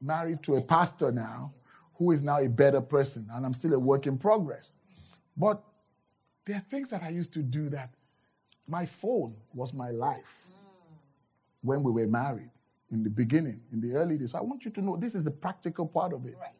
married 0.00 0.42
to 0.44 0.56
a 0.56 0.60
pastor 0.60 1.12
now 1.12 1.52
who 1.94 2.12
is 2.12 2.22
now 2.22 2.38
a 2.38 2.48
better 2.48 2.80
person, 2.80 3.28
and 3.32 3.44
I'm 3.44 3.52
still 3.52 3.74
a 3.74 3.78
work 3.78 4.06
in 4.06 4.16
progress. 4.16 4.76
But 5.36 5.62
there 6.44 6.56
are 6.56 6.60
things 6.60 6.90
that 6.90 7.02
I 7.02 7.10
used 7.10 7.32
to 7.34 7.42
do 7.42 7.68
that 7.70 7.90
my 8.66 8.86
phone 8.86 9.34
was 9.52 9.74
my 9.74 9.90
life 9.90 10.46
when 11.60 11.82
we 11.82 11.92
were 11.92 12.06
married 12.06 12.50
in 12.90 13.02
the 13.02 13.10
beginning, 13.10 13.60
in 13.72 13.80
the 13.80 13.92
early 13.92 14.16
days. 14.16 14.34
I 14.34 14.40
want 14.40 14.64
you 14.64 14.70
to 14.70 14.80
know 14.80 14.96
this 14.96 15.14
is 15.14 15.24
the 15.24 15.30
practical 15.30 15.86
part 15.86 16.12
of 16.12 16.24
it. 16.24 16.36
Right. 16.40 16.54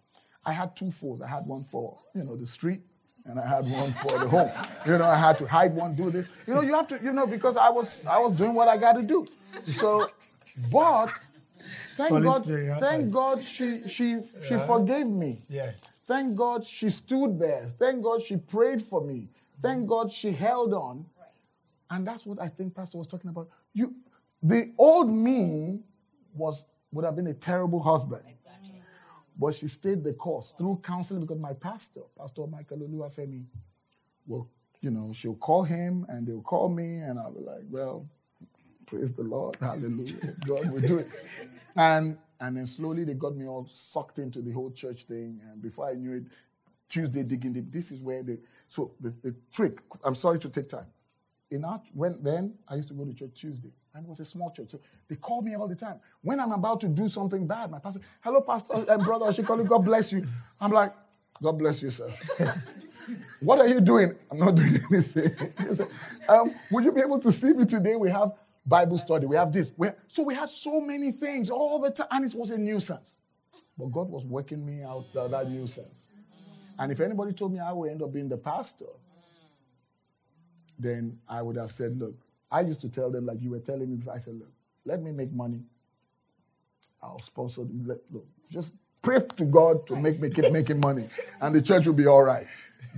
I 0.45 0.53
had 0.53 0.74
two 0.74 0.91
phones. 0.91 1.22
I 1.22 1.28
had 1.28 1.47
one 1.47 1.64
for, 1.64 1.99
you 2.14 2.24
know, 2.24 2.36
the 2.36 2.47
street 2.47 2.80
and 3.24 3.38
I 3.38 3.47
had 3.47 3.64
one 3.64 3.91
for 3.93 4.18
the 4.18 4.28
home. 4.28 4.51
You 4.86 4.99
know, 4.99 5.05
I 5.05 5.16
had 5.16 5.38
to 5.38 5.47
hide 5.47 5.74
one, 5.74 5.95
do 5.95 6.11
this. 6.11 6.26
You 6.47 6.55
know, 6.55 6.62
you 6.62 6.74
have 6.74 6.88
to, 6.88 6.99
you 7.03 7.12
know, 7.12 7.26
because 7.26 7.57
I 7.57 7.68
was 7.68 8.07
I 8.07 8.18
was 8.18 8.32
doing 8.32 8.55
what 8.55 8.68
I 8.68 8.76
got 8.76 8.95
to 8.95 9.03
do. 9.03 9.26
So, 9.66 10.11
but 10.70 11.11
thank 11.97 12.11
Holy 12.11 12.24
God, 12.24 12.45
Spirit, 12.45 12.80
thank 12.80 13.12
God 13.12 13.45
she 13.45 13.88
she 13.88 14.20
she 14.47 14.55
yeah. 14.55 14.66
forgave 14.66 15.07
me. 15.07 15.38
Yeah. 15.49 15.72
Thank 16.07 16.36
God 16.36 16.66
she 16.66 16.91
stood 16.91 17.38
there. 17.38 17.66
Thank 17.66 18.03
God 18.03 18.22
she 18.22 18.36
prayed 18.36 18.82
for 18.82 19.01
me. 19.01 19.28
Thank 19.62 19.86
God 19.86 20.11
she 20.11 20.32
held 20.32 20.72
on. 20.72 21.07
And 21.91 22.07
that's 22.07 22.24
what 22.24 22.41
I 22.41 22.49
think 22.49 22.74
Pastor 22.74 22.99
was 22.99 23.07
talking 23.07 23.30
about. 23.30 23.49
You 23.72 23.95
the 24.43 24.72
old 24.78 25.11
me 25.11 25.80
was 26.34 26.66
would 26.93 27.05
have 27.05 27.14
been 27.14 27.26
a 27.28 27.34
terrible 27.34 27.82
husband. 27.82 28.22
But 29.41 29.55
she 29.55 29.68
stayed 29.68 30.05
the 30.05 30.12
course 30.12 30.53
through 30.59 30.82
counseling 30.84 31.22
because 31.22 31.38
my 31.41 31.55
pastor, 31.55 32.03
Pastor 32.18 32.47
Michael 32.47 32.78
Oluwafemi, 32.78 33.47
will, 34.26 34.51
you 34.82 34.91
know, 34.91 35.12
she'll 35.14 35.34
call 35.36 35.64
him 35.64 36.05
and 36.11 36.26
they'll 36.26 36.43
call 36.43 36.68
me 36.68 36.99
and 36.99 37.18
I'll 37.18 37.32
be 37.32 37.41
like, 37.41 37.62
well, 37.70 38.07
praise 38.86 39.14
the 39.14 39.24
Lord, 39.24 39.57
hallelujah, 39.61 40.36
God 40.47 40.70
will 40.70 40.80
do 40.82 40.99
it. 40.99 41.09
And 41.74 42.18
and 42.41 42.57
then 42.57 42.66
slowly 42.66 43.05
they 43.05 43.14
got 43.14 43.36
me 43.36 43.47
all 43.47 43.66
sucked 43.66 44.18
into 44.18 44.43
the 44.43 44.53
whole 44.53 44.70
church 44.72 45.05
thing. 45.05 45.41
And 45.51 45.62
before 45.62 45.88
I 45.88 45.95
knew 45.95 46.14
it, 46.14 46.24
Tuesday 46.88 47.22
digging 47.22 47.53
deep. 47.55 47.72
This 47.72 47.93
is 47.93 48.03
where 48.03 48.22
the 48.22 48.38
so 48.68 48.93
the, 49.01 49.11
the 49.22 49.34
trick. 49.53 49.80
I'm 50.05 50.14
sorry 50.14 50.38
to 50.41 50.51
take 50.51 50.68
time. 50.68 50.86
In 51.51 51.64
our, 51.64 51.82
when 51.94 52.22
then 52.22 52.55
I 52.68 52.76
used 52.76 52.88
to 52.88 52.94
go 52.94 53.05
to 53.05 53.12
church 53.12 53.34
Tuesday. 53.34 53.72
And 53.94 54.05
it 54.07 54.09
was 54.09 54.20
a 54.20 54.24
small 54.24 54.53
church. 54.53 54.70
So 54.70 54.80
they 55.09 55.16
call 55.16 55.42
me 55.42 55.57
all 55.57 55.66
the 55.66 55.74
time. 55.74 55.98
When 56.22 56.38
I'm 56.38 56.53
about 56.53 56.80
to 56.82 56.88
do 56.88 57.09
something 57.09 57.46
bad, 57.46 57.70
my 57.70 57.80
pastor, 57.80 58.01
hello, 58.20 58.40
pastor 58.40 58.74
and 58.74 58.88
uh, 58.88 58.98
brother, 58.98 59.30
you, 59.32 59.42
God 59.42 59.84
bless 59.84 60.12
you. 60.12 60.26
I'm 60.61 60.70
like, 60.70 60.92
God 61.42 61.59
bless 61.59 61.82
you, 61.82 61.90
sir. 61.90 62.09
what 63.40 63.59
are 63.59 63.66
you 63.66 63.80
doing? 63.80 64.14
I'm 64.30 64.38
not 64.38 64.55
doing 64.55 64.76
anything. 64.92 65.88
um, 66.28 66.55
will 66.70 66.82
you 66.82 66.92
be 66.92 67.01
able 67.01 67.18
to 67.18 67.32
see 67.32 67.53
me 67.53 67.64
today? 67.64 67.96
We 67.96 68.11
have 68.11 68.32
Bible 68.64 68.98
study. 68.98 69.26
We 69.26 69.36
have 69.36 69.53
this. 69.53 69.72
We 69.76 69.88
have, 69.88 69.96
so 70.07 70.22
we 70.22 70.34
had 70.34 70.51
so 70.51 70.80
many 70.80 71.11
things 71.11 71.51
all 71.51 71.80
the 71.80 71.90
time, 71.90 72.07
and 72.11 72.24
it 72.24 72.36
was 72.36 72.51
a 72.51 72.59
nuisance. 72.59 73.18
But 73.76 73.86
God 73.86 74.11
was 74.11 74.26
working 74.26 74.64
me 74.64 74.82
out 74.84 75.12
that 75.14 75.51
nuisance. 75.51 76.12
And 76.78 76.92
if 76.92 77.01
anybody 77.01 77.32
told 77.32 77.53
me 77.53 77.59
I 77.59 77.72
would 77.72 77.90
end 77.90 78.03
up 78.03 78.12
being 78.12 78.28
the 78.28 78.38
pastor, 78.38 78.86
then 80.83 81.18
I 81.28 81.43
would 81.43 81.57
have 81.57 81.70
said, 81.70 81.99
look, 81.99 82.14
I 82.51 82.62
used 82.62 82.81
to 82.81 82.89
tell 82.89 83.11
them, 83.11 83.26
like 83.26 83.41
you 83.41 83.51
were 83.51 83.61
telling 83.61 83.91
me 83.91 83.99
I 84.12 84.18
said, 84.18 84.35
look, 84.35 84.51
let 84.85 85.03
me 85.03 85.12
make 85.12 85.33
money. 85.33 85.62
I'll 87.03 87.18
sponsor 87.20 87.62
them. 87.62 87.85
Let, 87.87 87.99
look, 88.11 88.26
just 88.51 88.72
pray 89.03 89.20
to 89.37 89.45
God 89.45 89.87
to 89.87 89.97
make 89.97 90.20
me 90.20 90.31
keep 90.31 90.53
making 90.53 90.81
money, 90.81 91.09
and 91.41 91.55
the 91.55 91.62
church 91.62 91.87
will 91.87 91.95
be 91.95 92.07
all 92.07 92.22
right. 92.22 92.47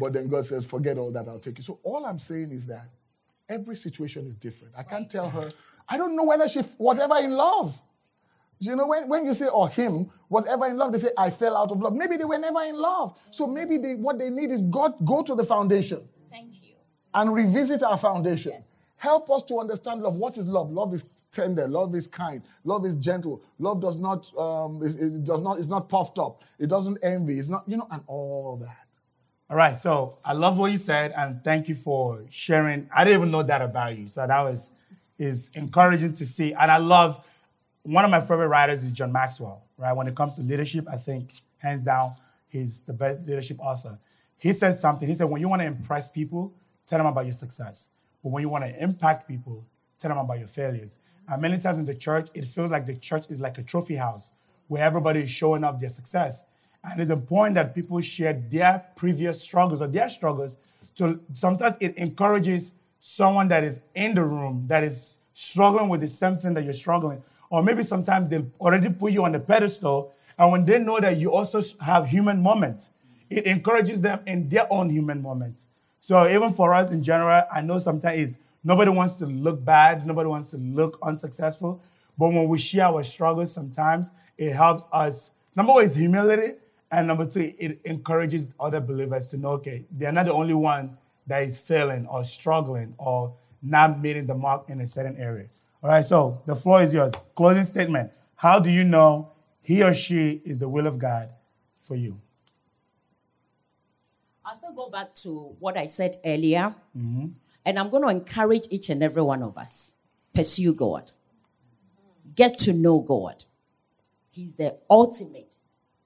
But 0.01 0.14
then 0.14 0.28
God 0.28 0.47
says, 0.47 0.64
forget 0.64 0.97
all 0.97 1.12
that, 1.12 1.28
I'll 1.28 1.39
take 1.39 1.59
you. 1.59 1.64
So 1.64 1.78
all 1.83 2.07
I'm 2.07 2.18
saying 2.18 2.51
is 2.51 2.66
that 2.66 2.89
every 3.49 3.76
situation 3.76 4.26
is 4.26 4.35
different. 4.35 4.74
I 4.76 4.83
can't 4.83 5.11
tell 5.11 5.28
her, 5.28 5.51
I 5.89 5.99
don't 5.99 6.16
know 6.16 6.24
whether 6.24 6.49
she 6.49 6.62
was 6.78 6.99
ever 6.99 7.18
in 7.18 7.33
love. 7.33 7.80
You 8.59 8.76
know, 8.76 8.87
when, 8.87 9.09
when 9.09 9.26
you 9.26 9.35
say, 9.35 9.49
or 9.49 9.68
him 9.68 10.11
was 10.28 10.47
ever 10.47 10.66
in 10.68 10.78
love, 10.78 10.93
they 10.93 10.99
say, 10.99 11.11
I 11.18 11.30
fell 11.30 11.57
out 11.57 11.72
of 11.72 11.80
love. 11.80 11.95
Maybe 11.95 12.16
they 12.16 12.24
were 12.24 12.39
never 12.39 12.62
in 12.62 12.76
love. 12.76 13.18
So 13.33 13.47
maybe 13.47 13.76
they, 13.76 13.95
what 13.95 14.18
they 14.18 14.30
need 14.30 14.53
is 14.53 14.62
God, 14.62 14.93
go 15.05 15.22
to 15.22 15.35
the 15.35 15.45
foundation. 15.45 16.09
Thank 16.30 16.62
you. 16.62 16.72
And 17.15 17.35
revisit 17.35 17.83
our 17.83 17.99
foundation. 17.99 18.53
Yes. 18.55 18.77
Help 18.97 19.31
us 19.31 19.43
to 19.45 19.59
understand 19.59 20.03
love. 20.03 20.17
What 20.17 20.39
is 20.39 20.47
love? 20.47 20.71
Love 20.71 20.95
is 20.95 21.05
tender. 21.33 21.67
Love 21.67 21.95
is 21.95 22.07
kind. 22.07 22.43
Love 22.65 22.87
is 22.87 22.95
gentle. 22.97 23.43
Love 23.59 23.81
does 23.81 23.99
not, 23.99 24.33
um, 24.39 24.83
it, 24.83 24.95
it 24.95 25.25
does 25.25 25.43
not, 25.43 25.59
it's 25.59 25.67
not 25.67 25.89
puffed 25.89 26.19
up. 26.19 26.43
It 26.59 26.69
doesn't 26.69 26.99
envy. 27.03 27.39
It's 27.39 27.49
not, 27.49 27.65
you 27.67 27.77
know, 27.77 27.87
and 27.91 28.03
all 28.07 28.57
that. 28.59 28.87
All 29.51 29.57
right. 29.57 29.77
So 29.77 30.19
I 30.25 30.33
love 30.33 30.59
what 30.59 30.71
you 30.73 30.79
said, 30.79 31.13
and 31.17 31.43
thank 31.43 31.69
you 31.69 31.75
for 31.75 32.25
sharing. 32.31 32.89
I 32.95 33.05
didn't 33.05 33.21
even 33.21 33.31
know 33.31 33.43
that 33.43 33.61
about 33.61 33.99
you. 33.99 34.09
So 34.09 34.27
that 34.27 34.41
was 34.43 34.71
is 35.19 35.51
encouraging 35.55 36.15
to 36.15 36.27
see. 36.27 36.53
And 36.53 36.71
I 36.71 36.79
love 36.79 37.25
one 37.83 38.05
of 38.05 38.11
my 38.11 38.21
favorite 38.21 38.49
writers 38.49 38.83
is 38.83 38.93
John 38.93 39.13
Maxwell, 39.13 39.65
right? 39.77 39.93
When 39.93 40.07
it 40.07 40.15
comes 40.15 40.37
to 40.37 40.43
leadership, 40.43 40.87
I 40.91 40.97
think 40.97 41.33
hands 41.59 41.83
down, 41.83 42.13
he's 42.49 42.83
the 42.83 42.93
best 42.93 43.27
leadership 43.27 43.59
author. 43.61 43.99
He 44.39 44.53
said 44.53 44.77
something. 44.77 45.07
He 45.09 45.15
said, 45.15 45.25
when 45.25 45.41
you 45.41 45.49
want 45.49 45.63
to 45.63 45.67
impress 45.67 46.09
people, 46.09 46.55
tell 46.93 46.99
them 46.99 47.07
about 47.07 47.24
your 47.24 47.32
success. 47.32 47.88
But 48.22 48.32
when 48.32 48.43
you 48.43 48.51
want 48.51 48.64
to 48.64 48.82
impact 48.82 49.26
people, 49.26 49.64
tell 49.99 50.11
them 50.11 50.18
about 50.18 50.38
your 50.38 50.47
failures. 50.47 50.97
And 51.26 51.40
many 51.40 51.57
times 51.57 51.78
in 51.78 51.86
the 51.86 51.95
church, 51.95 52.28
it 52.34 52.45
feels 52.45 52.70
like 52.70 52.84
the 52.84 52.97
church 52.97 53.30
is 53.30 53.40
like 53.40 53.57
a 53.57 53.62
trophy 53.62 53.97
house 53.97 54.30
where 54.68 54.84
everybody 54.84 55.20
is 55.20 55.30
showing 55.30 55.64
off 55.64 55.80
their 55.80 55.88
success. 55.88 56.45
And 56.84 57.01
it's 57.01 57.11
important 57.11 57.55
that 57.55 57.74
people 57.74 57.99
share 58.03 58.34
their 58.34 58.84
previous 58.95 59.40
struggles 59.40 59.80
or 59.80 59.86
their 59.86 60.07
struggles. 60.11 60.59
So 60.95 61.18
sometimes 61.32 61.76
it 61.80 61.97
encourages 61.97 62.72
someone 63.01 63.49
that 63.49 63.64
is 63.64 63.80
in 63.95 64.14
the 64.14 64.24
room 64.24 64.66
that 64.66 64.84
is 64.84 65.14
struggling 65.32 65.88
with 65.88 66.03
the 66.03 66.09
same 66.09 66.36
thing 66.36 66.53
that 66.53 66.64
you're 66.64 66.74
struggling. 66.74 67.22
Or 67.49 67.62
maybe 67.62 67.84
sometimes 67.84 68.28
they 68.28 68.45
already 68.61 68.90
put 68.90 69.12
you 69.12 69.24
on 69.24 69.32
the 69.32 69.40
pedestal. 69.40 70.12
And 70.38 70.53
when 70.53 70.66
they 70.66 70.78
know 70.78 71.01
that 71.01 71.16
you 71.16 71.32
also 71.32 71.62
have 71.80 72.09
human 72.09 72.43
moments, 72.43 72.90
it 73.30 73.47
encourages 73.47 74.03
them 74.03 74.20
in 74.26 74.51
their 74.51 74.70
own 74.70 74.90
human 74.90 75.22
moments. 75.22 75.68
So 76.03 76.28
even 76.28 76.53
for 76.53 76.74
us 76.74 76.90
in 76.90 77.00
general, 77.00 77.44
I 77.48 77.61
know 77.61 77.78
sometimes 77.78 78.40
nobody 78.64 78.90
wants 78.90 79.14
to 79.16 79.26
look 79.26 79.64
bad, 79.64 80.05
nobody 80.05 80.28
wants 80.28 80.50
to 80.50 80.57
look 80.57 80.98
unsuccessful. 81.00 81.80
But 82.18 82.32
when 82.32 82.48
we 82.48 82.59
share 82.59 82.86
our 82.86 83.05
struggles, 83.05 83.53
sometimes 83.53 84.11
it 84.36 84.53
helps 84.53 84.84
us. 84.92 85.30
Number 85.55 85.74
one 85.74 85.84
is 85.84 85.94
humility, 85.94 86.55
and 86.90 87.07
number 87.07 87.24
two, 87.24 87.55
it 87.57 87.80
encourages 87.84 88.48
other 88.59 88.80
believers 88.80 89.28
to 89.28 89.36
know, 89.36 89.50
okay, 89.50 89.84
they're 89.92 90.11
not 90.11 90.26
the 90.26 90.32
only 90.32 90.55
one 90.55 90.98
that 91.28 91.44
is 91.44 91.57
failing 91.57 92.09
or 92.09 92.24
struggling 92.24 92.96
or 92.98 93.36
not 93.62 94.00
meeting 94.00 94.26
the 94.26 94.34
mark 94.34 94.68
in 94.68 94.80
a 94.80 94.86
certain 94.88 95.16
area. 95.18 95.46
All 95.84 95.90
right, 95.90 96.05
so 96.05 96.42
the 96.46 96.57
floor 96.57 96.82
is 96.82 96.92
yours. 96.92 97.12
Closing 97.36 97.62
statement. 97.62 98.12
How 98.34 98.59
do 98.59 98.72
you 98.72 98.82
know 98.82 99.30
he 99.61 99.84
or 99.84 99.94
she 99.94 100.42
is 100.44 100.59
the 100.59 100.68
will 100.68 100.88
of 100.88 100.98
God 100.98 101.30
for 101.80 101.94
you? 101.94 102.20
I'll 104.45 104.55
still 104.55 104.72
go 104.72 104.90
back 104.90 105.14
to 105.16 105.55
what 105.61 105.76
I 105.76 105.86
said 105.86 106.16
earlier. 106.24 106.74
Mm-hmm. 106.97 107.26
And 107.64 107.78
I'm 107.78 107.90
going 107.90 108.03
to 108.03 108.09
encourage 108.09 108.66
each 108.70 108.90
and 108.90 109.03
every 109.03 109.22
one 109.22 109.43
of 109.43 109.57
us 109.57 109.95
pursue 110.34 110.74
God, 110.74 111.12
get 112.34 112.59
to 112.61 112.72
know 112.72 113.01
God. 113.01 113.45
He's 114.30 114.55
the 114.55 114.78
ultimate 114.90 115.57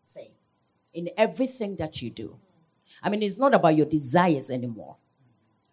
say 0.03 0.33
in 0.93 1.09
everything 1.17 1.77
that 1.77 2.03
you 2.03 2.11
do. 2.11 2.37
I 3.03 3.09
mean, 3.09 3.23
it's 3.23 3.39
not 3.39 3.55
about 3.55 3.77
your 3.77 3.87
desires 3.87 4.51
anymore, 4.51 4.97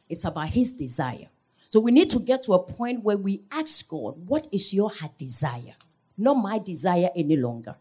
it's 0.07 0.24
about 0.24 0.49
His 0.49 0.72
desire. 0.72 1.28
So 1.70 1.80
we 1.80 1.91
need 1.91 2.11
to 2.11 2.20
get 2.20 2.43
to 2.43 2.53
a 2.53 2.59
point 2.59 3.03
where 3.03 3.18
we 3.18 3.41
ask 3.51 3.89
God, 3.89 4.28
What 4.28 4.47
is 4.51 4.74
your 4.74 4.91
heart 4.91 5.18
desire? 5.18 5.74
Not 6.16 6.36
my 6.36 6.59
desire 6.59 7.09
any 7.16 7.36
longer. 7.36 7.76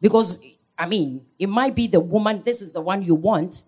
Because, 0.00 0.44
I 0.76 0.88
mean, 0.88 1.24
it 1.38 1.48
might 1.48 1.74
be 1.74 1.86
the 1.86 2.00
woman, 2.00 2.42
this 2.44 2.60
is 2.60 2.72
the 2.72 2.80
one 2.80 3.04
you 3.04 3.14
want, 3.14 3.62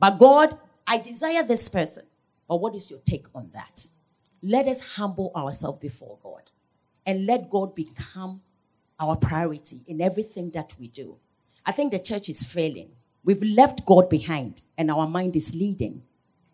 but 0.00 0.18
God, 0.18 0.58
I 0.86 0.98
desire 0.98 1.42
this 1.42 1.68
person. 1.68 2.04
But 2.48 2.56
what 2.56 2.74
is 2.74 2.90
your 2.90 3.00
take 3.06 3.26
on 3.34 3.50
that? 3.52 3.88
Let 4.42 4.66
us 4.66 4.80
humble 4.96 5.30
ourselves 5.36 5.78
before 5.78 6.18
God 6.22 6.50
and 7.06 7.26
let 7.26 7.50
God 7.50 7.74
become 7.74 8.40
our 8.98 9.14
priority 9.14 9.82
in 9.86 10.00
everything 10.00 10.50
that 10.52 10.74
we 10.80 10.88
do. 10.88 11.18
I 11.64 11.72
think 11.72 11.92
the 11.92 11.98
church 11.98 12.28
is 12.28 12.44
failing. 12.44 12.90
We've 13.22 13.42
left 13.42 13.84
God 13.84 14.08
behind 14.08 14.62
and 14.76 14.90
our 14.90 15.06
mind 15.06 15.36
is 15.36 15.54
leading 15.54 16.02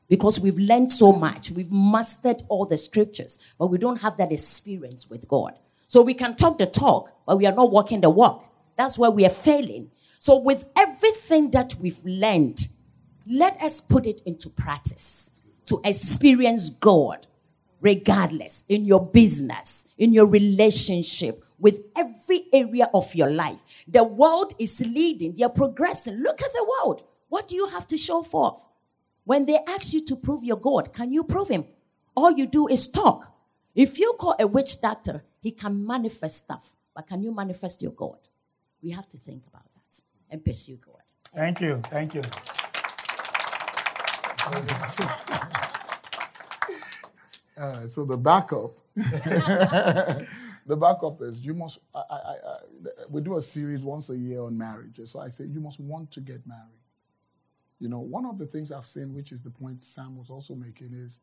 because 0.09 0.40
we've 0.40 0.59
learned 0.59 0.92
so 0.92 1.12
much. 1.12 1.51
We've 1.51 1.72
mastered 1.72 2.42
all 2.49 2.66
the 2.66 2.76
scriptures, 2.76 3.38
but 3.59 3.68
we 3.68 3.78
don't 3.78 4.03
have 4.03 4.16
that 4.16 4.32
experience 4.32 5.09
with 5.09 5.28
God. 5.28 5.55
So 5.86 6.03
we 6.03 6.14
can 6.14 6.34
talk 6.34 6.59
the 6.59 6.66
talk, 6.66 7.16
but 7.26 7.36
we 7.36 7.47
are 7.47 7.55
not 7.55 7.70
walking 7.70 8.01
the 8.01 8.11
walk. 8.11 8.53
That's 8.76 8.99
where 8.99 9.11
we 9.11 9.24
are 9.24 9.30
failing. 9.30 9.90
So, 10.18 10.36
with 10.36 10.68
everything 10.76 11.53
that 11.53 11.74
we've 11.80 12.05
learned, 12.05 12.66
let 13.27 13.61
us 13.61 13.81
put 13.81 14.07
it 14.07 14.22
into 14.24 14.49
practice 14.49 15.43
to 15.66 15.81
experience 15.85 16.70
God 16.70 17.27
regardless 17.81 18.64
in 18.68 18.85
your 18.85 19.05
business, 19.05 19.87
in 19.99 20.12
your 20.12 20.27
relationship, 20.27 21.45
with 21.59 21.81
every 21.95 22.47
area 22.53 22.89
of 22.93 23.14
your 23.14 23.31
life. 23.31 23.62
The 23.87 24.03
world 24.03 24.55
is 24.59 24.81
leading, 24.81 25.35
they're 25.35 25.49
progressing. 25.49 26.16
Look 26.16 26.43
at 26.43 26.53
the 26.53 26.64
world. 26.64 27.03
What 27.29 27.49
do 27.49 27.57
you 27.57 27.66
have 27.66 27.87
to 27.89 27.97
show 27.97 28.22
forth? 28.22 28.66
When 29.24 29.45
they 29.45 29.59
ask 29.68 29.93
you 29.93 30.05
to 30.07 30.16
prove 30.16 30.45
your 30.45 30.57
God, 30.57 30.93
can 30.93 31.12
you 31.12 31.24
prove 31.24 31.49
him? 31.49 31.66
All 32.16 32.31
you 32.31 32.47
do 32.47 32.66
is 32.68 32.89
talk. 32.89 33.33
If 33.74 33.99
you 33.99 34.14
call 34.18 34.37
a 34.39 34.47
witch 34.47 34.81
doctor, 34.81 35.24
he 35.41 35.51
can 35.51 35.87
manifest 35.87 36.45
stuff, 36.45 36.77
but 36.95 37.07
can 37.07 37.22
you 37.22 37.33
manifest 37.33 37.83
your 37.83 37.93
God? 37.93 38.18
We 38.83 38.91
have 38.93 39.09
to 39.11 39.18
think 39.18 39.47
about 39.47 39.64
that 39.74 40.01
and 40.31 40.45
pursue 40.45 40.77
God. 40.77 41.03
Thank 41.35 41.61
you. 41.61 41.77
Thank 41.91 42.14
you. 42.14 42.22
Uh, 47.59 47.88
so 47.88 48.05
the 48.05 48.16
backup, 48.18 48.72
the 48.94 50.76
backup 50.78 51.22
is 51.22 51.40
you 51.40 51.55
must. 51.55 51.78
I, 51.94 52.03
I, 52.11 52.14
I, 52.14 52.57
we 53.09 53.22
do 53.22 53.38
a 53.38 53.42
series 53.42 53.82
once 53.82 54.11
a 54.11 54.16
year 54.16 54.42
on 54.42 54.59
marriage. 54.59 55.01
So 55.05 55.20
I 55.20 55.28
say 55.28 55.44
you 55.44 55.61
must 55.61 55.80
want 55.80 56.11
to 56.12 56.20
get 56.20 56.47
married. 56.47 56.82
You 57.78 57.88
know, 57.88 58.01
one 58.01 58.26
of 58.26 58.36
the 58.36 58.44
things 58.44 58.70
I've 58.70 58.84
seen, 58.84 59.14
which 59.14 59.32
is 59.32 59.42
the 59.42 59.51
point 59.51 59.84
Sam 59.84 60.18
was 60.18 60.28
also 60.28 60.55
making, 60.55 60.92
is 60.92 61.20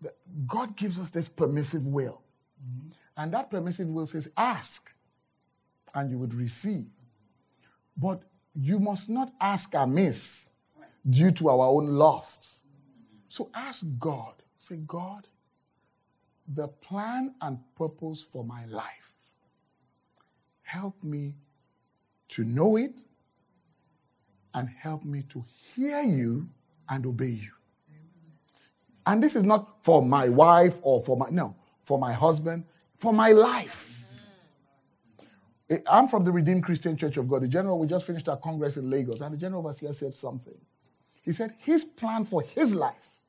that 0.00 0.12
God 0.46 0.76
gives 0.76 1.00
us 1.00 1.10
this 1.10 1.28
permissive 1.28 1.86
will, 1.88 2.22
mm-hmm. 2.64 2.90
and 3.16 3.34
that 3.34 3.50
permissive 3.50 3.88
will 3.88 4.06
says, 4.06 4.30
"Ask, 4.36 4.94
and 5.92 6.08
you 6.08 6.18
would 6.18 6.34
receive." 6.34 6.86
But 7.96 8.22
you 8.54 8.78
must 8.78 9.08
not 9.08 9.32
ask 9.40 9.74
amiss 9.74 10.50
due 11.08 11.30
to 11.32 11.48
our 11.48 11.66
own 11.68 11.86
lusts. 11.86 12.66
So 13.28 13.50
ask 13.54 13.84
God. 13.98 14.34
Say, 14.56 14.76
God, 14.76 15.26
the 16.46 16.68
plan 16.68 17.34
and 17.40 17.58
purpose 17.76 18.20
for 18.20 18.44
my 18.44 18.66
life, 18.66 19.12
help 20.62 21.02
me 21.02 21.34
to 22.28 22.44
know 22.44 22.76
it 22.76 23.00
and 24.52 24.68
help 24.68 25.04
me 25.04 25.22
to 25.30 25.44
hear 25.74 26.02
you 26.02 26.48
and 26.88 27.06
obey 27.06 27.30
you. 27.30 27.52
And 29.06 29.22
this 29.22 29.34
is 29.34 29.44
not 29.44 29.82
for 29.82 30.02
my 30.02 30.28
wife 30.28 30.78
or 30.82 31.02
for 31.02 31.16
my, 31.16 31.30
no, 31.30 31.56
for 31.82 31.98
my 31.98 32.12
husband, 32.12 32.64
for 32.94 33.12
my 33.12 33.32
life. 33.32 34.04
Eh, 35.70 35.78
I'm 35.90 36.06
from 36.08 36.24
the 36.24 36.32
Redeemed 36.32 36.64
Christian 36.64 36.96
Church 36.96 37.16
of 37.16 37.28
God. 37.28 37.42
The 37.42 37.48
general, 37.48 37.78
we 37.78 37.86
just 37.86 38.06
finished 38.06 38.28
our 38.28 38.36
congress 38.36 38.76
in 38.76 38.90
Lagos, 38.90 39.20
and 39.20 39.32
the 39.32 39.38
general 39.38 39.60
overseer 39.60 39.92
said 39.92 40.14
something. 40.14 40.58
He 41.22 41.32
said 41.32 41.54
his 41.58 41.84
plan 41.84 42.24
for 42.24 42.42
his 42.42 42.74
life 42.74 43.24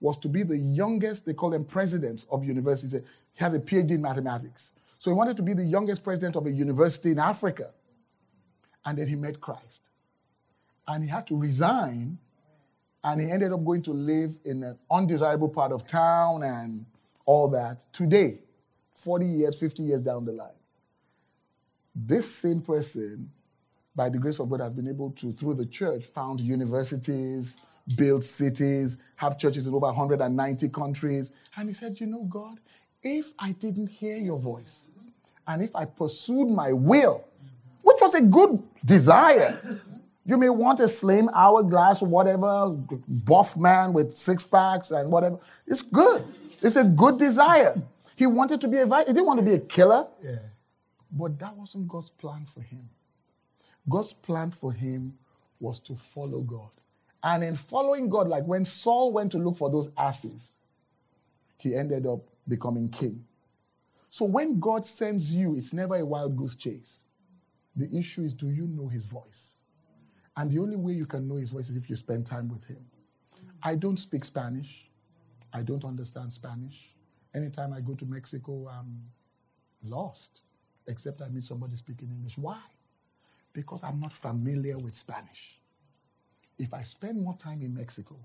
was 0.00 0.18
to 0.18 0.28
be 0.28 0.42
the 0.42 0.56
youngest, 0.56 1.26
they 1.26 1.34
call 1.34 1.50
them 1.50 1.64
presidents 1.64 2.26
of 2.30 2.44
universities. 2.44 2.92
He 2.92 3.44
has 3.44 3.54
a 3.54 3.58
PhD 3.58 3.92
in 3.92 4.02
mathematics. 4.02 4.72
So 4.98 5.10
he 5.10 5.16
wanted 5.16 5.36
to 5.38 5.42
be 5.42 5.52
the 5.52 5.64
youngest 5.64 6.02
president 6.04 6.36
of 6.36 6.46
a 6.46 6.50
university 6.50 7.10
in 7.10 7.18
Africa. 7.18 7.72
And 8.84 8.98
then 8.98 9.06
he 9.06 9.16
met 9.16 9.40
Christ. 9.40 9.90
And 10.86 11.04
he 11.04 11.10
had 11.10 11.26
to 11.28 11.36
resign. 11.36 12.18
And 13.02 13.20
he 13.20 13.30
ended 13.30 13.52
up 13.52 13.64
going 13.64 13.82
to 13.82 13.92
live 13.92 14.38
in 14.44 14.62
an 14.62 14.78
undesirable 14.90 15.48
part 15.48 15.72
of 15.72 15.86
town 15.86 16.42
and 16.42 16.86
all 17.26 17.48
that. 17.50 17.84
Today, 17.92 18.40
40 18.92 19.26
years, 19.26 19.58
50 19.58 19.82
years 19.82 20.00
down 20.00 20.24
the 20.24 20.32
line, 20.32 20.48
this 21.94 22.34
same 22.34 22.60
person 22.60 23.30
by 23.94 24.08
the 24.08 24.18
grace 24.18 24.40
of 24.40 24.48
God, 24.50 24.60
have 24.60 24.74
been 24.76 24.88
able 24.88 25.10
to, 25.12 25.32
through 25.32 25.54
the 25.54 25.66
church, 25.66 26.04
found 26.04 26.40
universities, 26.40 27.56
build 27.96 28.24
cities, 28.24 29.02
have 29.16 29.38
churches 29.38 29.66
in 29.66 29.74
over 29.74 29.86
190 29.86 30.68
countries. 30.70 31.32
And 31.56 31.68
he 31.68 31.74
said, 31.74 32.00
You 32.00 32.06
know, 32.06 32.24
God, 32.24 32.58
if 33.02 33.32
I 33.38 33.52
didn't 33.52 33.88
hear 33.88 34.16
your 34.16 34.38
voice 34.38 34.88
and 35.46 35.62
if 35.62 35.76
I 35.76 35.84
pursued 35.84 36.48
my 36.48 36.72
will, 36.72 37.24
which 37.82 37.98
was 38.00 38.14
a 38.14 38.22
good 38.22 38.62
desire, 38.84 39.60
you 40.24 40.38
may 40.38 40.48
want 40.48 40.80
a 40.80 40.88
slim 40.88 41.28
hourglass 41.34 42.02
or 42.02 42.08
whatever, 42.08 42.76
buff 43.06 43.56
man 43.56 43.92
with 43.92 44.16
six 44.16 44.42
packs 44.42 44.90
and 44.90 45.10
whatever. 45.10 45.38
It's 45.66 45.82
good. 45.82 46.24
It's 46.62 46.76
a 46.76 46.84
good 46.84 47.18
desire. 47.18 47.80
He 48.16 48.26
wanted 48.26 48.60
to 48.62 48.68
be 48.68 48.78
a, 48.78 48.86
he 48.86 49.04
didn't 49.12 49.26
want 49.26 49.40
to 49.40 49.44
be 49.44 49.52
a 49.52 49.58
killer. 49.58 50.06
Yeah. 50.22 50.36
But 51.10 51.38
that 51.38 51.54
wasn't 51.56 51.88
God's 51.88 52.10
plan 52.10 52.44
for 52.46 52.62
him. 52.62 52.88
God's 53.88 54.12
plan 54.12 54.50
for 54.50 54.72
him 54.72 55.14
was 55.60 55.80
to 55.80 55.94
follow 55.94 56.40
God. 56.40 56.70
And 57.22 57.42
in 57.42 57.54
following 57.56 58.08
God, 58.08 58.28
like 58.28 58.44
when 58.44 58.64
Saul 58.64 59.12
went 59.12 59.32
to 59.32 59.38
look 59.38 59.56
for 59.56 59.70
those 59.70 59.90
asses, 59.96 60.58
he 61.58 61.74
ended 61.74 62.06
up 62.06 62.20
becoming 62.46 62.90
king. 62.90 63.24
So 64.10 64.26
when 64.26 64.60
God 64.60 64.84
sends 64.84 65.34
you, 65.34 65.56
it's 65.56 65.72
never 65.72 65.96
a 65.96 66.04
wild 66.04 66.36
goose 66.36 66.54
chase. 66.54 67.06
The 67.74 67.88
issue 67.96 68.22
is 68.22 68.34
do 68.34 68.50
you 68.50 68.66
know 68.66 68.88
his 68.88 69.06
voice? 69.06 69.60
And 70.36 70.50
the 70.50 70.58
only 70.58 70.76
way 70.76 70.92
you 70.92 71.06
can 71.06 71.26
know 71.26 71.36
his 71.36 71.50
voice 71.50 71.68
is 71.68 71.76
if 71.76 71.88
you 71.88 71.96
spend 71.96 72.26
time 72.26 72.48
with 72.48 72.68
him. 72.68 72.84
I 73.62 73.74
don't 73.76 73.96
speak 73.96 74.24
Spanish. 74.24 74.90
I 75.52 75.62
don't 75.62 75.84
understand 75.84 76.32
Spanish. 76.32 76.94
Anytime 77.34 77.72
I 77.72 77.80
go 77.80 77.94
to 77.94 78.04
Mexico, 78.04 78.68
I'm 78.68 79.04
lost, 79.82 80.42
except 80.86 81.22
I 81.22 81.28
meet 81.28 81.44
somebody 81.44 81.76
speaking 81.76 82.10
English. 82.10 82.36
Why? 82.38 82.60
Because 83.54 83.82
I'm 83.82 84.00
not 84.00 84.12
familiar 84.12 84.78
with 84.78 84.94
Spanish. 84.94 85.58
If 86.58 86.74
I 86.74 86.82
spend 86.82 87.22
more 87.22 87.36
time 87.36 87.62
in 87.62 87.74
Mexico, 87.74 88.16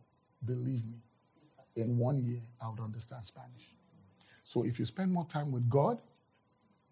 believe 0.44 0.86
me, 0.86 0.98
in 1.76 1.98
one 1.98 2.22
year, 2.22 2.42
I 2.62 2.70
would 2.70 2.80
understand 2.80 3.24
Spanish. 3.24 3.76
So 4.44 4.66
if 4.66 4.80
you 4.80 4.86
spend 4.86 5.12
more 5.12 5.26
time 5.26 5.52
with 5.52 5.70
God, 5.70 6.00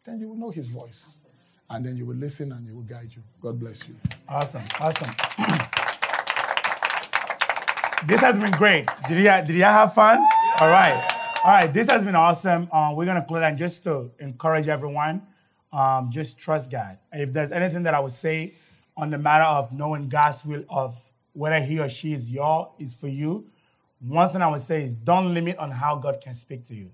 then 0.05 0.19
you 0.19 0.29
will 0.29 0.35
know 0.37 0.51
his 0.51 0.67
voice. 0.67 1.25
And 1.69 1.85
then 1.85 1.97
you 1.97 2.05
will 2.05 2.15
listen 2.15 2.51
and 2.53 2.65
he 2.65 2.73
will 2.73 2.83
guide 2.83 3.09
you. 3.13 3.21
God 3.41 3.59
bless 3.59 3.87
you. 3.87 3.95
Awesome. 4.29 4.63
Awesome. 4.79 5.09
this 8.07 8.21
has 8.21 8.39
been 8.39 8.51
great. 8.51 8.87
Did 9.09 9.17
you, 9.17 9.23
did 9.23 9.55
you 9.55 9.63
have 9.63 9.93
fun? 9.93 10.19
All 10.61 10.69
right. 10.69 11.03
All 11.43 11.51
right. 11.51 11.73
This 11.73 11.89
has 11.89 12.05
been 12.05 12.15
awesome. 12.15 12.69
Um, 12.71 12.95
we're 12.95 13.05
going 13.05 13.19
to 13.19 13.27
close 13.27 13.43
and 13.43 13.57
just 13.57 13.83
to 13.83 14.11
encourage 14.19 14.69
everyone, 14.69 15.23
um, 15.77 16.09
just 16.09 16.39
trust 16.39 16.71
God. 16.71 16.97
If 17.13 17.31
there's 17.31 17.51
anything 17.51 17.83
that 17.83 17.93
I 17.93 17.99
would 17.99 18.11
say 18.11 18.55
on 18.97 19.11
the 19.11 19.17
matter 19.19 19.43
of 19.43 19.71
knowing 19.71 20.09
God's 20.09 20.43
will 20.43 20.63
of 20.69 20.99
whether 21.33 21.59
he 21.59 21.79
or 21.79 21.87
she 21.87 22.13
is 22.13 22.31
your, 22.31 22.71
is 22.79 22.95
for 22.95 23.07
you, 23.07 23.45
one 23.99 24.27
thing 24.29 24.41
I 24.41 24.47
would 24.47 24.61
say 24.61 24.83
is 24.83 24.95
don't 24.95 25.35
limit 25.35 25.57
on 25.57 25.69
how 25.69 25.95
God 25.95 26.19
can 26.19 26.33
speak 26.33 26.65
to 26.65 26.75
you. 26.75 26.89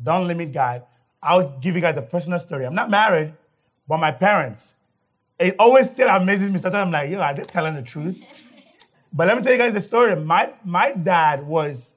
Don't 0.00 0.28
limit 0.28 0.52
God. 0.52 0.84
I'll 1.20 1.58
give 1.58 1.74
you 1.74 1.80
guys 1.80 1.96
a 1.96 2.02
personal 2.02 2.38
story. 2.38 2.66
I'm 2.66 2.74
not 2.74 2.88
married, 2.88 3.34
but 3.88 3.98
my 3.98 4.12
parents, 4.12 4.76
it 5.36 5.56
always 5.58 5.90
still 5.90 6.08
amazes 6.08 6.52
me. 6.52 6.58
Sometimes 6.58 6.86
I'm 6.86 6.92
like, 6.92 7.10
yo, 7.10 7.20
are 7.20 7.34
they 7.34 7.42
telling 7.42 7.74
the 7.74 7.82
truth? 7.82 8.22
but 9.12 9.26
let 9.26 9.36
me 9.36 9.42
tell 9.42 9.52
you 9.52 9.58
guys 9.58 9.74
the 9.74 9.80
story. 9.80 10.14
My, 10.14 10.52
my 10.64 10.92
dad 10.92 11.44
was 11.44 11.96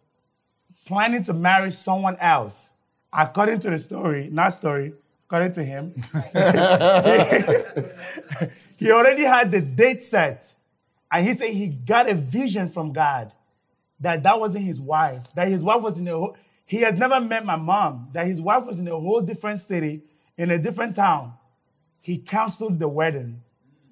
planning 0.88 1.24
to 1.26 1.34
marry 1.34 1.70
someone 1.70 2.18
else. 2.18 2.72
According 3.14 3.60
to 3.62 3.70
the 3.70 3.78
story, 3.78 4.30
not 4.32 4.54
story, 4.54 4.94
according 5.28 5.52
to 5.52 5.64
him, 5.64 5.94
he 8.78 8.92
already 8.92 9.24
had 9.24 9.52
the 9.52 9.62
date 9.62 10.04
set. 10.04 10.54
And 11.12 11.26
he 11.26 11.34
said 11.34 11.50
he 11.50 11.68
got 11.68 12.10
a 12.10 12.14
vision 12.14 12.70
from 12.70 12.94
God 12.94 13.32
that 14.00 14.24
that 14.24 14.40
wasn't 14.40 14.66
his 14.66 14.80
wife, 14.80 15.34
that 15.36 15.48
his 15.48 15.64
wife 15.64 15.82
was 15.82 15.98
in 15.98 16.08
a 16.08 16.28
he 16.66 16.82
has 16.82 16.98
never 16.98 17.22
met 17.22 17.46
my 17.46 17.56
mom, 17.56 18.10
that 18.12 18.28
his 18.28 18.42
wife 18.42 18.66
was 18.66 18.78
in 18.78 18.88
a 18.90 18.92
whole 18.92 19.22
different 19.22 19.60
city, 19.60 20.02
in 20.38 20.52
a 20.52 20.58
different 20.58 20.98
town. 20.98 21.34
He 22.02 22.18
canceled 22.18 22.80
the 22.80 22.90
wedding 22.90 23.42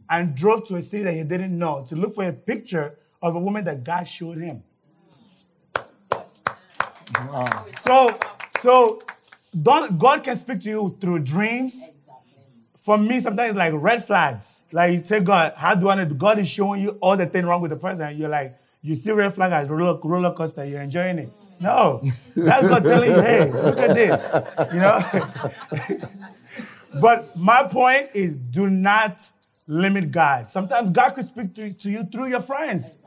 and 0.09 0.35
drove 0.35 0.67
to 0.67 0.75
a 0.75 0.81
city 0.81 1.03
that 1.03 1.13
he 1.13 1.23
didn't 1.23 1.57
know 1.57 1.85
to 1.87 1.95
look 1.95 2.15
for 2.15 2.25
a 2.25 2.33
picture 2.33 2.97
of 3.21 3.35
a 3.35 3.39
woman 3.39 3.63
that 3.65 3.83
God 3.83 4.03
showed 4.03 4.37
him. 4.37 4.63
Wow. 7.17 7.65
So, 7.81 8.19
so 8.61 9.01
don't, 9.61 9.97
God 9.97 10.23
can 10.23 10.37
speak 10.37 10.61
to 10.63 10.69
you 10.69 10.97
through 10.99 11.19
dreams. 11.19 11.81
For 12.77 12.97
me, 12.97 13.19
sometimes 13.19 13.51
it's 13.51 13.57
like 13.57 13.73
red 13.75 14.05
flags. 14.05 14.61
Like 14.71 14.93
you 14.93 15.03
say, 15.03 15.19
God, 15.21 15.53
how 15.55 15.75
do 15.75 15.89
I 15.89 15.95
know? 15.95 16.05
God 16.05 16.39
is 16.39 16.47
showing 16.47 16.81
you 16.81 16.91
all 17.01 17.17
the 17.17 17.25
things 17.25 17.45
wrong 17.45 17.61
with 17.61 17.71
the 17.71 17.77
person. 17.77 18.17
You're 18.17 18.29
like, 18.29 18.57
you 18.81 18.95
see 18.95 19.11
red 19.11 19.33
flag 19.33 19.51
as 19.51 19.69
roller, 19.69 19.99
roller 20.03 20.31
coaster, 20.31 20.65
you're 20.65 20.81
enjoying 20.81 21.19
it. 21.19 21.29
No, 21.59 22.01
that's 22.35 22.67
God 22.67 22.83
telling 22.83 23.09
you, 23.09 23.21
hey, 23.21 23.51
look 23.51 23.79
at 23.79 23.95
this, 23.95 24.73
you 24.73 24.79
know. 24.79 24.99
but 27.01 27.35
my 27.37 27.63
point 27.63 28.09
is, 28.13 28.35
do 28.35 28.69
not 28.69 29.17
limit 29.67 30.11
God. 30.11 30.47
Sometimes 30.49 30.91
God 30.91 31.11
could 31.11 31.27
speak 31.27 31.55
to, 31.55 31.73
to 31.73 31.89
you 31.89 32.03
through 32.03 32.27
your 32.27 32.41
friends. 32.41 32.97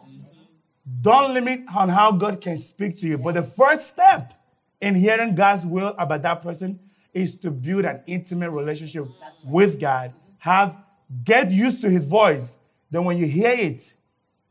Don't 1.03 1.35
limit 1.35 1.61
on 1.75 1.91
how 1.91 2.11
God 2.13 2.41
can 2.41 2.57
speak 2.59 2.99
to 3.01 3.07
you. 3.07 3.19
But 3.19 3.35
the 3.35 3.43
first 3.43 3.89
step 3.89 4.33
in 4.81 4.95
hearing 4.95 5.35
God's 5.35 5.67
will 5.67 5.95
about 5.99 6.23
that 6.23 6.43
person 6.43 6.81
is 7.13 7.35
to 7.41 7.51
build 7.51 7.85
an 7.85 8.03
intimate 8.07 8.51
relationship 8.51 9.07
with 9.45 9.81
God. 9.81 10.13
Have 10.39 10.77
get 11.25 11.51
used 11.51 11.81
to 11.83 11.91
His 11.91 12.05
voice. 12.05 12.57
Then 12.91 13.05
when 13.05 13.19
you 13.19 13.27
hear 13.27 13.51
it, 13.51 13.93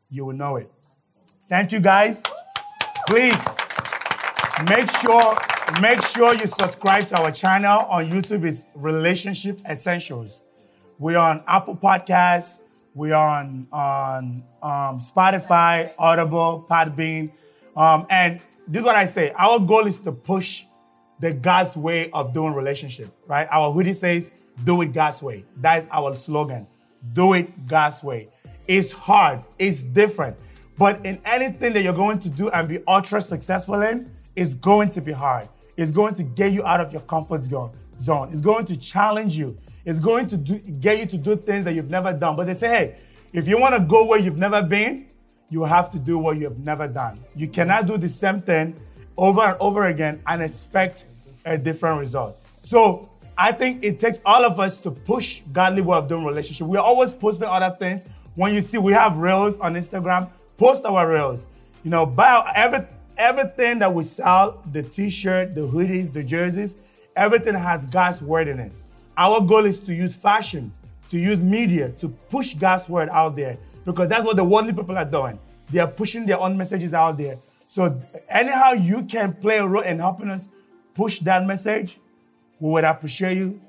you 0.09 0.25
will 0.25 0.33
know 0.33 0.57
it. 0.57 0.71
Thank 1.49 1.71
you, 1.71 1.79
guys. 1.79 2.23
Please 3.07 3.57
make 4.69 4.89
sure 4.97 5.37
make 5.81 6.03
sure 6.07 6.33
you 6.33 6.47
subscribe 6.47 7.07
to 7.09 7.17
our 7.17 7.31
channel 7.31 7.85
on 7.89 8.09
YouTube. 8.09 8.43
It's 8.43 8.65
Relationship 8.75 9.59
Essentials. 9.69 10.41
We're 10.99 11.17
on 11.17 11.43
Apple 11.47 11.77
Podcasts. 11.77 12.57
We 12.93 13.11
are 13.11 13.39
on 13.39 13.67
on 13.71 14.43
um, 14.61 14.99
Spotify, 14.99 15.93
Audible, 15.97 16.65
Podbean, 16.69 17.31
um, 17.75 18.07
and 18.09 18.41
this 18.67 18.79
is 18.81 18.85
what 18.85 18.95
I 18.95 19.05
say. 19.05 19.31
Our 19.37 19.59
goal 19.59 19.87
is 19.87 19.99
to 19.99 20.11
push 20.11 20.63
the 21.19 21.33
God's 21.33 21.75
way 21.75 22.11
of 22.11 22.33
doing 22.33 22.53
relationship. 22.53 23.09
Right? 23.25 23.47
Our 23.51 23.71
hoodie 23.71 23.93
says, 23.93 24.31
"Do 24.63 24.81
it 24.81 24.93
God's 24.93 25.21
way." 25.21 25.45
That 25.57 25.79
is 25.79 25.87
our 25.91 26.13
slogan. 26.15 26.67
Do 27.13 27.33
it 27.33 27.67
God's 27.67 28.03
way. 28.03 28.29
It's 28.67 28.91
hard. 28.91 29.41
It's 29.57 29.83
different. 29.83 30.37
But 30.77 31.05
in 31.05 31.19
anything 31.25 31.73
that 31.73 31.81
you're 31.81 31.93
going 31.93 32.19
to 32.19 32.29
do 32.29 32.49
and 32.49 32.67
be 32.67 32.79
ultra 32.87 33.21
successful 33.21 33.81
in, 33.81 34.11
it's 34.35 34.53
going 34.53 34.89
to 34.91 35.01
be 35.01 35.11
hard. 35.11 35.49
It's 35.75 35.91
going 35.91 36.15
to 36.15 36.23
get 36.23 36.51
you 36.51 36.63
out 36.65 36.79
of 36.79 36.91
your 36.91 37.01
comfort 37.01 37.41
zone. 37.41 37.71
It's 38.31 38.41
going 38.41 38.65
to 38.65 38.77
challenge 38.77 39.37
you. 39.37 39.57
It's 39.85 39.99
going 39.99 40.27
to 40.27 40.37
do, 40.37 40.59
get 40.59 40.99
you 40.99 41.05
to 41.05 41.17
do 41.17 41.35
things 41.35 41.65
that 41.65 41.73
you've 41.73 41.89
never 41.89 42.13
done. 42.13 42.35
But 42.35 42.45
they 42.45 42.53
say, 42.53 42.67
hey, 42.67 42.95
if 43.33 43.47
you 43.47 43.59
want 43.59 43.73
to 43.75 43.81
go 43.81 44.05
where 44.05 44.19
you've 44.19 44.37
never 44.37 44.61
been, 44.61 45.06
you 45.49 45.63
have 45.63 45.89
to 45.91 45.99
do 45.99 46.17
what 46.17 46.37
you 46.37 46.43
have 46.45 46.59
never 46.59 46.87
done. 46.87 47.19
You 47.35 47.47
cannot 47.47 47.85
do 47.87 47.97
the 47.97 48.09
same 48.09 48.41
thing 48.41 48.75
over 49.15 49.41
and 49.41 49.57
over 49.59 49.85
again 49.85 50.21
and 50.27 50.41
expect 50.41 51.05
a 51.45 51.57
different 51.57 51.99
result. 51.99 52.37
So 52.63 53.09
I 53.37 53.51
think 53.51 53.83
it 53.83 53.99
takes 53.99 54.19
all 54.25 54.43
of 54.45 54.59
us 54.59 54.81
to 54.81 54.91
push 54.91 55.41
godly 55.51 55.81
way 55.81 55.97
of 55.97 56.07
doing 56.07 56.25
relationship. 56.25 56.67
We're 56.67 56.79
always 56.79 57.11
posting 57.11 57.47
other 57.47 57.75
things. 57.77 58.03
When 58.35 58.53
you 58.53 58.61
see 58.61 58.77
we 58.77 58.93
have 58.93 59.17
reels 59.17 59.57
on 59.59 59.75
Instagram, 59.75 60.29
post 60.57 60.85
our 60.85 61.09
reels. 61.09 61.47
You 61.83 61.91
know, 61.91 62.05
buy 62.05 62.51
every, 62.55 62.85
everything 63.17 63.79
that 63.79 63.93
we 63.93 64.03
sell, 64.03 64.61
the 64.71 64.83
t-shirt, 64.83 65.55
the 65.55 65.61
hoodies, 65.61 66.11
the 66.11 66.23
jerseys, 66.23 66.75
everything 67.15 67.55
has 67.55 67.85
God's 67.85 68.21
word 68.21 68.47
in 68.47 68.59
it. 68.59 68.71
Our 69.15 69.41
goal 69.41 69.65
is 69.65 69.79
to 69.81 69.93
use 69.93 70.13
fashion, 70.15 70.71
to 71.09 71.17
use 71.17 71.41
media, 71.41 71.89
to 71.93 72.09
push 72.09 72.53
God's 72.53 72.89
word 72.89 73.09
out 73.09 73.35
there 73.35 73.57
because 73.87 74.09
that's 74.09 74.25
what 74.25 74.35
the 74.35 74.43
worldly 74.43 74.73
people 74.73 74.97
are 74.97 75.05
doing. 75.05 75.39
They 75.71 75.79
are 75.79 75.87
pushing 75.87 76.25
their 76.25 76.39
own 76.39 76.57
messages 76.57 76.93
out 76.93 77.17
there. 77.17 77.37
So 77.69 77.99
anyhow 78.27 78.73
you 78.73 79.03
can 79.03 79.33
play 79.33 79.59
a 79.59 79.65
role 79.65 79.81
in 79.81 79.99
helping 79.99 80.29
us 80.29 80.49
push 80.93 81.19
that 81.19 81.45
message, 81.45 81.97
we 82.59 82.69
would 82.69 82.83
appreciate 82.83 83.37
you. 83.37 83.61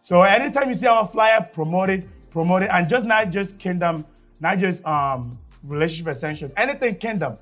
So 0.00 0.22
anytime 0.22 0.70
you 0.70 0.76
see 0.76 0.86
our 0.86 1.06
flyer, 1.06 1.46
promote 1.52 1.90
it, 1.90 2.30
promote 2.30 2.62
it, 2.62 2.70
and 2.72 2.88
just 2.88 3.04
not 3.04 3.30
just 3.30 3.58
kingdom, 3.58 4.06
not 4.40 4.58
just 4.58 4.84
um 4.86 5.38
relationship 5.62 6.08
essentials, 6.14 6.52
anything 6.56 6.96
kingdom. 6.96 7.36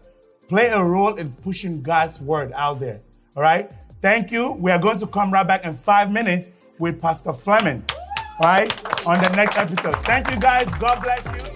Play 0.48 0.68
a 0.68 0.82
role 0.82 1.14
in 1.14 1.32
pushing 1.32 1.82
God's 1.82 2.20
word 2.20 2.52
out 2.54 2.80
there. 2.80 3.00
All 3.36 3.42
right. 3.42 3.70
Thank 4.02 4.32
you. 4.32 4.52
We 4.52 4.72
are 4.72 4.78
going 4.78 4.98
to 4.98 5.06
come 5.06 5.30
right 5.30 5.46
back 5.46 5.64
in 5.64 5.72
five 5.72 6.10
minutes 6.10 6.48
with 6.78 7.00
Pastor 7.00 7.32
Fleming. 7.32 7.84
All 8.40 8.48
right, 8.48 9.06
on 9.06 9.22
the 9.22 9.28
next 9.36 9.56
episode. 9.56 9.94
Thank 10.04 10.28
you 10.34 10.40
guys. 10.40 10.68
God 10.78 11.00
bless 11.00 11.24
you. 11.24 11.53